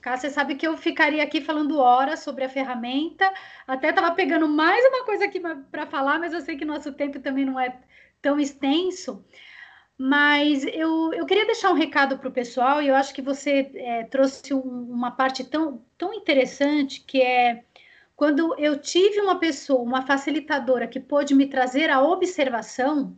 Cá, 0.00 0.16
você 0.16 0.30
sabe 0.30 0.54
que 0.54 0.64
eu 0.64 0.76
ficaria 0.76 1.20
aqui 1.20 1.40
falando 1.40 1.80
horas 1.80 2.20
sobre 2.20 2.44
a 2.44 2.48
ferramenta, 2.48 3.28
até 3.66 3.90
estava 3.90 4.12
pegando 4.12 4.48
mais 4.48 4.84
uma 4.86 5.04
coisa 5.04 5.24
aqui 5.24 5.40
para 5.40 5.84
falar, 5.86 6.20
mas 6.20 6.32
eu 6.32 6.40
sei 6.40 6.56
que 6.56 6.64
nosso 6.64 6.92
tempo 6.92 7.18
também 7.18 7.44
não 7.44 7.58
é 7.58 7.76
tão 8.22 8.38
extenso. 8.38 9.24
Mas 9.98 10.64
eu, 10.64 11.12
eu 11.12 11.26
queria 11.26 11.46
deixar 11.46 11.72
um 11.72 11.74
recado 11.74 12.18
para 12.18 12.28
o 12.28 12.32
pessoal, 12.32 12.80
e 12.80 12.86
eu 12.86 12.94
acho 12.94 13.12
que 13.12 13.22
você 13.22 13.72
é, 13.74 14.04
trouxe 14.04 14.54
um, 14.54 14.60
uma 14.60 15.10
parte 15.10 15.42
tão, 15.42 15.82
tão 15.98 16.14
interessante, 16.14 17.00
que 17.00 17.20
é 17.20 17.64
quando 18.14 18.54
eu 18.58 18.78
tive 18.78 19.20
uma 19.20 19.40
pessoa, 19.40 19.82
uma 19.82 20.06
facilitadora 20.06 20.86
que 20.86 21.00
pôde 21.00 21.34
me 21.34 21.46
trazer 21.48 21.90
a 21.90 22.00
observação, 22.00 23.16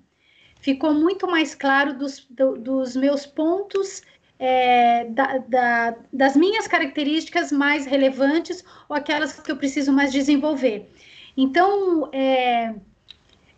ficou 0.60 0.92
muito 0.94 1.26
mais 1.26 1.54
claro 1.54 1.96
dos, 1.96 2.26
do, 2.30 2.56
dos 2.56 2.96
meus 2.96 3.26
pontos, 3.26 4.02
é, 4.38 5.04
da, 5.06 5.38
da, 5.38 5.96
das 6.12 6.36
minhas 6.36 6.68
características 6.68 7.50
mais 7.50 7.86
relevantes 7.86 8.64
ou 8.88 8.94
aquelas 8.94 9.38
que 9.40 9.50
eu 9.50 9.56
preciso 9.56 9.92
mais 9.92 10.12
desenvolver. 10.12 10.88
Então, 11.36 12.08
é, 12.12 12.74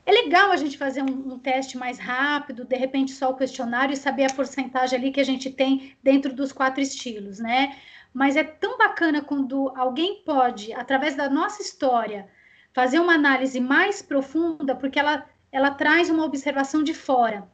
é 0.07 0.13
legal 0.13 0.51
a 0.51 0.57
gente 0.57 0.79
fazer 0.79 1.03
um, 1.03 1.35
um, 1.35 1.39
teste 1.39 1.77
mais 1.77 1.99
rápido, 1.99 2.65
de 2.65 2.77
repente 2.77 3.13
só 3.13 3.31
o 3.31 3.37
questionário 3.37 3.93
e 3.93 3.97
saber 3.97 4.25
a 4.25 4.35
porcentagem 4.35 4.99
ali 4.99 5.11
que 5.11 5.21
a 5.21 5.25
gente 5.25 5.51
tem 5.51 5.95
dentro 6.03 6.35
dos 6.35 6.53
quatro 6.53 6.81
estilos, 6.81 7.39
né? 7.39 7.77
Mas 8.13 8.37
é 8.37 8.43
tão 8.43 8.77
bacana 8.77 9.23
quando 9.23 9.73
alguém 9.77 10.23
pode, 10.25 10.73
através 10.73 11.15
da 11.15 11.29
nossa 11.29 11.63
história, 11.63 12.29
fazer 12.73 12.99
uma 12.99 13.15
análise 13.15 13.61
mais 13.61 14.03
profunda, 14.03 14.75
porque 14.75 14.99
ela 14.99 15.25
ela 15.53 15.71
traz 15.71 16.11
uma 16.11 16.25
observação 16.25 16.83
de 16.83 16.95
fora. 16.95 17.49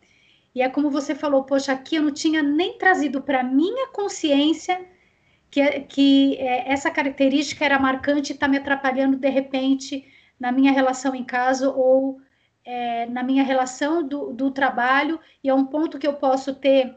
E 0.55 0.62
é 0.62 0.68
como 0.68 0.90
você 0.90 1.14
falou, 1.14 1.44
poxa, 1.44 1.72
aqui 1.72 1.97
eu 1.97 2.03
não 2.03 2.12
tinha 2.12 2.42
nem 2.42 2.78
trazido 2.78 3.20
para 3.20 3.42
minha 3.42 3.88
consciência 3.88 4.86
que, 5.51 5.80
que 5.82 6.36
é, 6.36 6.72
essa 6.72 6.90
característica 6.90 7.64
era 7.64 7.78
marcante 7.78 8.32
e 8.32 8.34
está 8.34 8.49
me 8.49 8.57
atrapalhando 8.57 9.16
de 9.16 9.28
repente 9.28 10.07
na 10.38 10.53
minha 10.53 10.72
relação 10.72 11.14
em 11.14 11.24
casa 11.24 11.70
ou 11.70 12.20
é, 12.64 13.07
na 13.07 13.22
minha 13.22 13.44
relação 13.44 14.03
do, 14.03 14.32
do, 14.32 14.51
trabalho, 14.51 15.20
e 15.42 15.49
é 15.49 15.55
um 15.55 15.64
ponto 15.64 15.99
que 15.99 16.07
eu 16.07 16.14
posso 16.14 16.55
ter, 16.55 16.97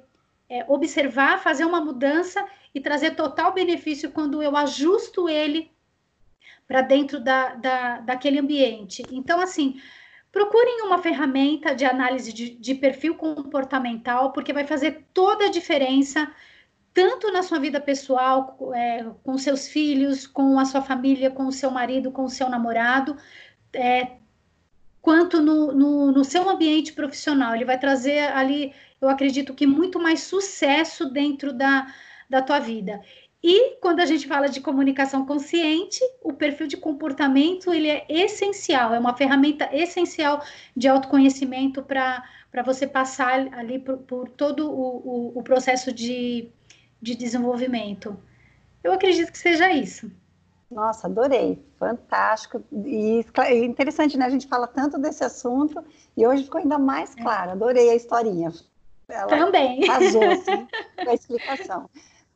é, 0.50 0.66
observar, 0.68 1.40
fazer 1.40 1.64
uma 1.64 1.80
mudança 1.80 2.44
e 2.74 2.82
trazer 2.82 3.12
total 3.12 3.54
benefício 3.54 4.12
quando 4.12 4.42
eu 4.42 4.58
ajusto 4.58 5.30
ele 5.30 5.72
para 6.68 6.82
dentro 6.82 7.20
da, 7.20 7.56
da, 7.56 8.00
daquele 8.00 8.40
ambiente. 8.40 9.04
Então, 9.12 9.40
assim, 9.40 9.80
procurem 10.32 10.84
uma 10.84 11.00
ferramenta 11.00 11.74
de 11.74 11.86
análise 11.86 12.32
de, 12.32 12.50
de 12.50 12.76
perfil 12.76 13.16
comportamental, 13.16 14.32
porque 14.32 14.54
vai 14.54 14.66
fazer 14.66 15.06
toda 15.14 15.46
a 15.46 15.52
diferença 15.52 16.32
tanto 16.94 17.32
na 17.32 17.44
sua 17.44 17.60
vida 17.60 17.80
pessoal, 17.80 18.58
é, 18.74 19.06
com 19.24 19.38
seus 19.38 19.68
filhos, 19.68 20.28
com 20.28 20.60
a 20.60 20.66
sua 20.66 20.82
família, 20.82 21.32
com 21.32 21.48
o 21.48 21.52
seu 21.52 21.72
marido, 21.72 22.12
com 22.12 22.24
o 22.24 22.30
seu 22.30 22.50
namorado, 22.50 23.16
é, 23.74 24.18
quanto 25.02 25.40
no, 25.40 25.72
no, 25.72 26.12
no, 26.12 26.26
seu 26.26 26.50
ambiente 26.50 26.94
profissional. 26.94 27.56
Ele 27.56 27.66
vai 27.66 27.80
trazer 27.80 28.20
ali, 28.34 28.74
eu 29.00 29.08
acredito 29.08 29.54
que 29.54 29.66
muito 29.66 30.00
mais 30.00 30.22
sucesso 30.22 31.10
dentro 31.10 31.54
da, 31.54 31.88
da 32.30 32.42
tua 32.42 32.60
vida. 32.60 33.02
E 33.42 33.76
quando 33.78 34.02
a 34.02 34.06
gente 34.06 34.28
fala 34.28 34.48
de 34.50 34.60
comunicação 34.60 35.26
consciente, 35.26 36.02
o 36.22 36.34
perfil 36.34 36.68
de 36.68 36.76
comportamento 36.76 37.74
ele 37.74 37.88
é 37.88 38.06
essencial, 38.10 38.94
é 38.94 39.00
uma 39.00 39.16
ferramenta 39.16 39.70
essencial 39.72 40.44
de 40.76 40.88
autoconhecimento 40.88 41.82
para 41.82 42.24
você 42.66 42.86
passar 42.86 43.48
ali 43.54 43.80
por, 43.80 43.98
por 44.00 44.30
todo 44.30 44.70
o, 44.70 45.32
o, 45.34 45.40
o 45.40 45.44
processo 45.44 45.94
de 45.94 46.52
de 47.02 47.16
desenvolvimento. 47.16 48.18
Eu 48.84 48.94
acredito 48.94 49.32
que 49.32 49.38
seja 49.38 49.72
isso. 49.72 50.12
Nossa, 50.70 51.08
adorei, 51.08 51.64
fantástico 51.80 52.64
e 52.86 53.24
interessante, 53.64 54.18
né? 54.18 54.26
A 54.26 54.30
gente 54.30 54.48
fala 54.48 54.68
tanto 54.68 55.00
desse 55.00 55.24
assunto 55.24 55.84
e 56.16 56.28
hoje 56.28 56.44
ficou 56.44 56.62
ainda 56.62 56.78
mais 56.78 57.16
é. 57.18 57.22
claro. 57.22 57.52
Adorei 57.52 57.90
a 57.90 57.96
historinha. 57.96 58.54
Ela 59.08 59.28
Também. 59.28 59.82
Casou 59.82 60.24
assim, 60.24 60.68
com 61.04 61.10
a 61.10 61.14
explicação. 61.14 61.90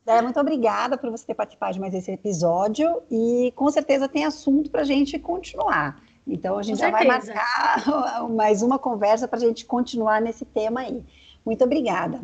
É, 0.06 0.22
muito 0.22 0.40
obrigada 0.40 0.98
por 0.98 1.10
você 1.10 1.26
ter 1.26 1.34
participado 1.34 1.74
de 1.74 1.80
mais 1.80 1.94
esse 1.94 2.12
episódio 2.12 3.02
e 3.10 3.54
com 3.56 3.70
certeza 3.72 4.10
tem 4.10 4.26
assunto 4.26 4.70
para 4.70 4.82
a 4.82 4.86
gente 4.86 5.18
continuar. 5.18 6.02
Então 6.28 6.58
a 6.58 6.64
gente 6.64 6.80
com 6.80 6.86
já 6.86 6.98
certeza. 6.98 7.34
vai 7.34 7.86
marcar 7.86 8.28
mais 8.36 8.62
uma 8.62 8.78
conversa 8.78 9.28
para 9.28 9.38
a 9.38 9.42
gente 9.42 9.66
continuar 9.66 10.22
nesse 10.22 10.44
tema 10.46 10.82
aí. 10.82 11.04
Muito 11.46 11.64
obrigada. 11.64 12.22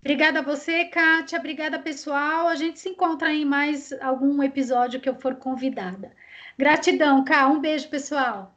Obrigada 0.00 0.38
a 0.38 0.42
você, 0.42 0.84
Kátia. 0.86 1.38
Obrigada, 1.38 1.78
pessoal. 1.78 2.48
A 2.48 2.54
gente 2.54 2.78
se 2.78 2.88
encontra 2.88 3.32
em 3.32 3.44
mais 3.44 3.92
algum 4.00 4.42
episódio 4.42 5.00
que 5.00 5.08
eu 5.08 5.14
for 5.14 5.34
convidada. 5.34 6.12
Gratidão, 6.56 7.22
Ká. 7.24 7.48
Um 7.48 7.60
beijo, 7.60 7.88
pessoal. 7.88 8.54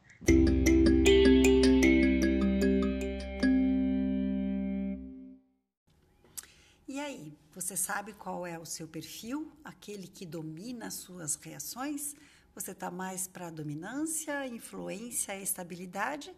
E 6.88 7.00
aí, 7.00 7.32
você 7.54 7.76
sabe 7.76 8.12
qual 8.12 8.46
é 8.46 8.58
o 8.58 8.66
seu 8.66 8.88
perfil? 8.88 9.52
Aquele 9.62 10.08
que 10.08 10.26
domina 10.26 10.88
as 10.88 10.94
suas 10.94 11.36
reações? 11.36 12.14
Você 12.54 12.72
está 12.72 12.90
mais 12.90 13.28
para 13.28 13.50
dominância, 13.50 14.46
influência, 14.46 15.40
estabilidade? 15.40 16.34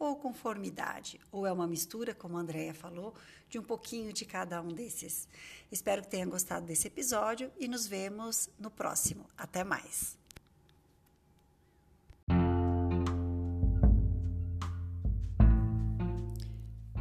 ou 0.00 0.16
conformidade, 0.16 1.20
ou 1.30 1.46
é 1.46 1.52
uma 1.52 1.66
mistura, 1.66 2.14
como 2.14 2.38
a 2.38 2.40
Andrea 2.40 2.72
falou, 2.72 3.14
de 3.50 3.58
um 3.58 3.62
pouquinho 3.62 4.14
de 4.14 4.24
cada 4.24 4.62
um 4.62 4.68
desses. 4.68 5.28
Espero 5.70 6.00
que 6.00 6.08
tenha 6.08 6.24
gostado 6.24 6.64
desse 6.64 6.86
episódio 6.86 7.52
e 7.58 7.68
nos 7.68 7.86
vemos 7.86 8.48
no 8.58 8.70
próximo. 8.70 9.26
Até 9.36 9.62
mais! 9.62 10.19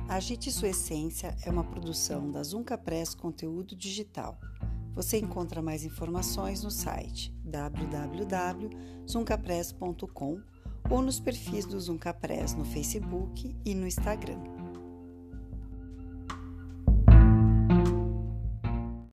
Agite 0.10 0.52
Sua 0.52 0.68
Essência 0.70 1.38
é 1.46 1.52
uma 1.52 1.64
produção 1.64 2.32
da 2.32 2.42
Zunca 2.42 2.76
Press 2.76 3.14
Conteúdo 3.14 3.76
Digital. 3.76 4.40
Você 4.96 5.20
encontra 5.20 5.62
mais 5.62 5.84
informações 5.84 6.64
no 6.64 6.72
site 6.72 7.32
www.zuncapress.com 7.44 10.42
ou 10.90 11.04
nos 11.04 11.20
perfis 11.20 11.68
do 11.68 11.80
Zuncapress 11.80 12.56
no 12.56 12.66
Facebook 12.66 13.56
e 13.64 13.76
no 13.76 13.86
Instagram. 13.86 14.59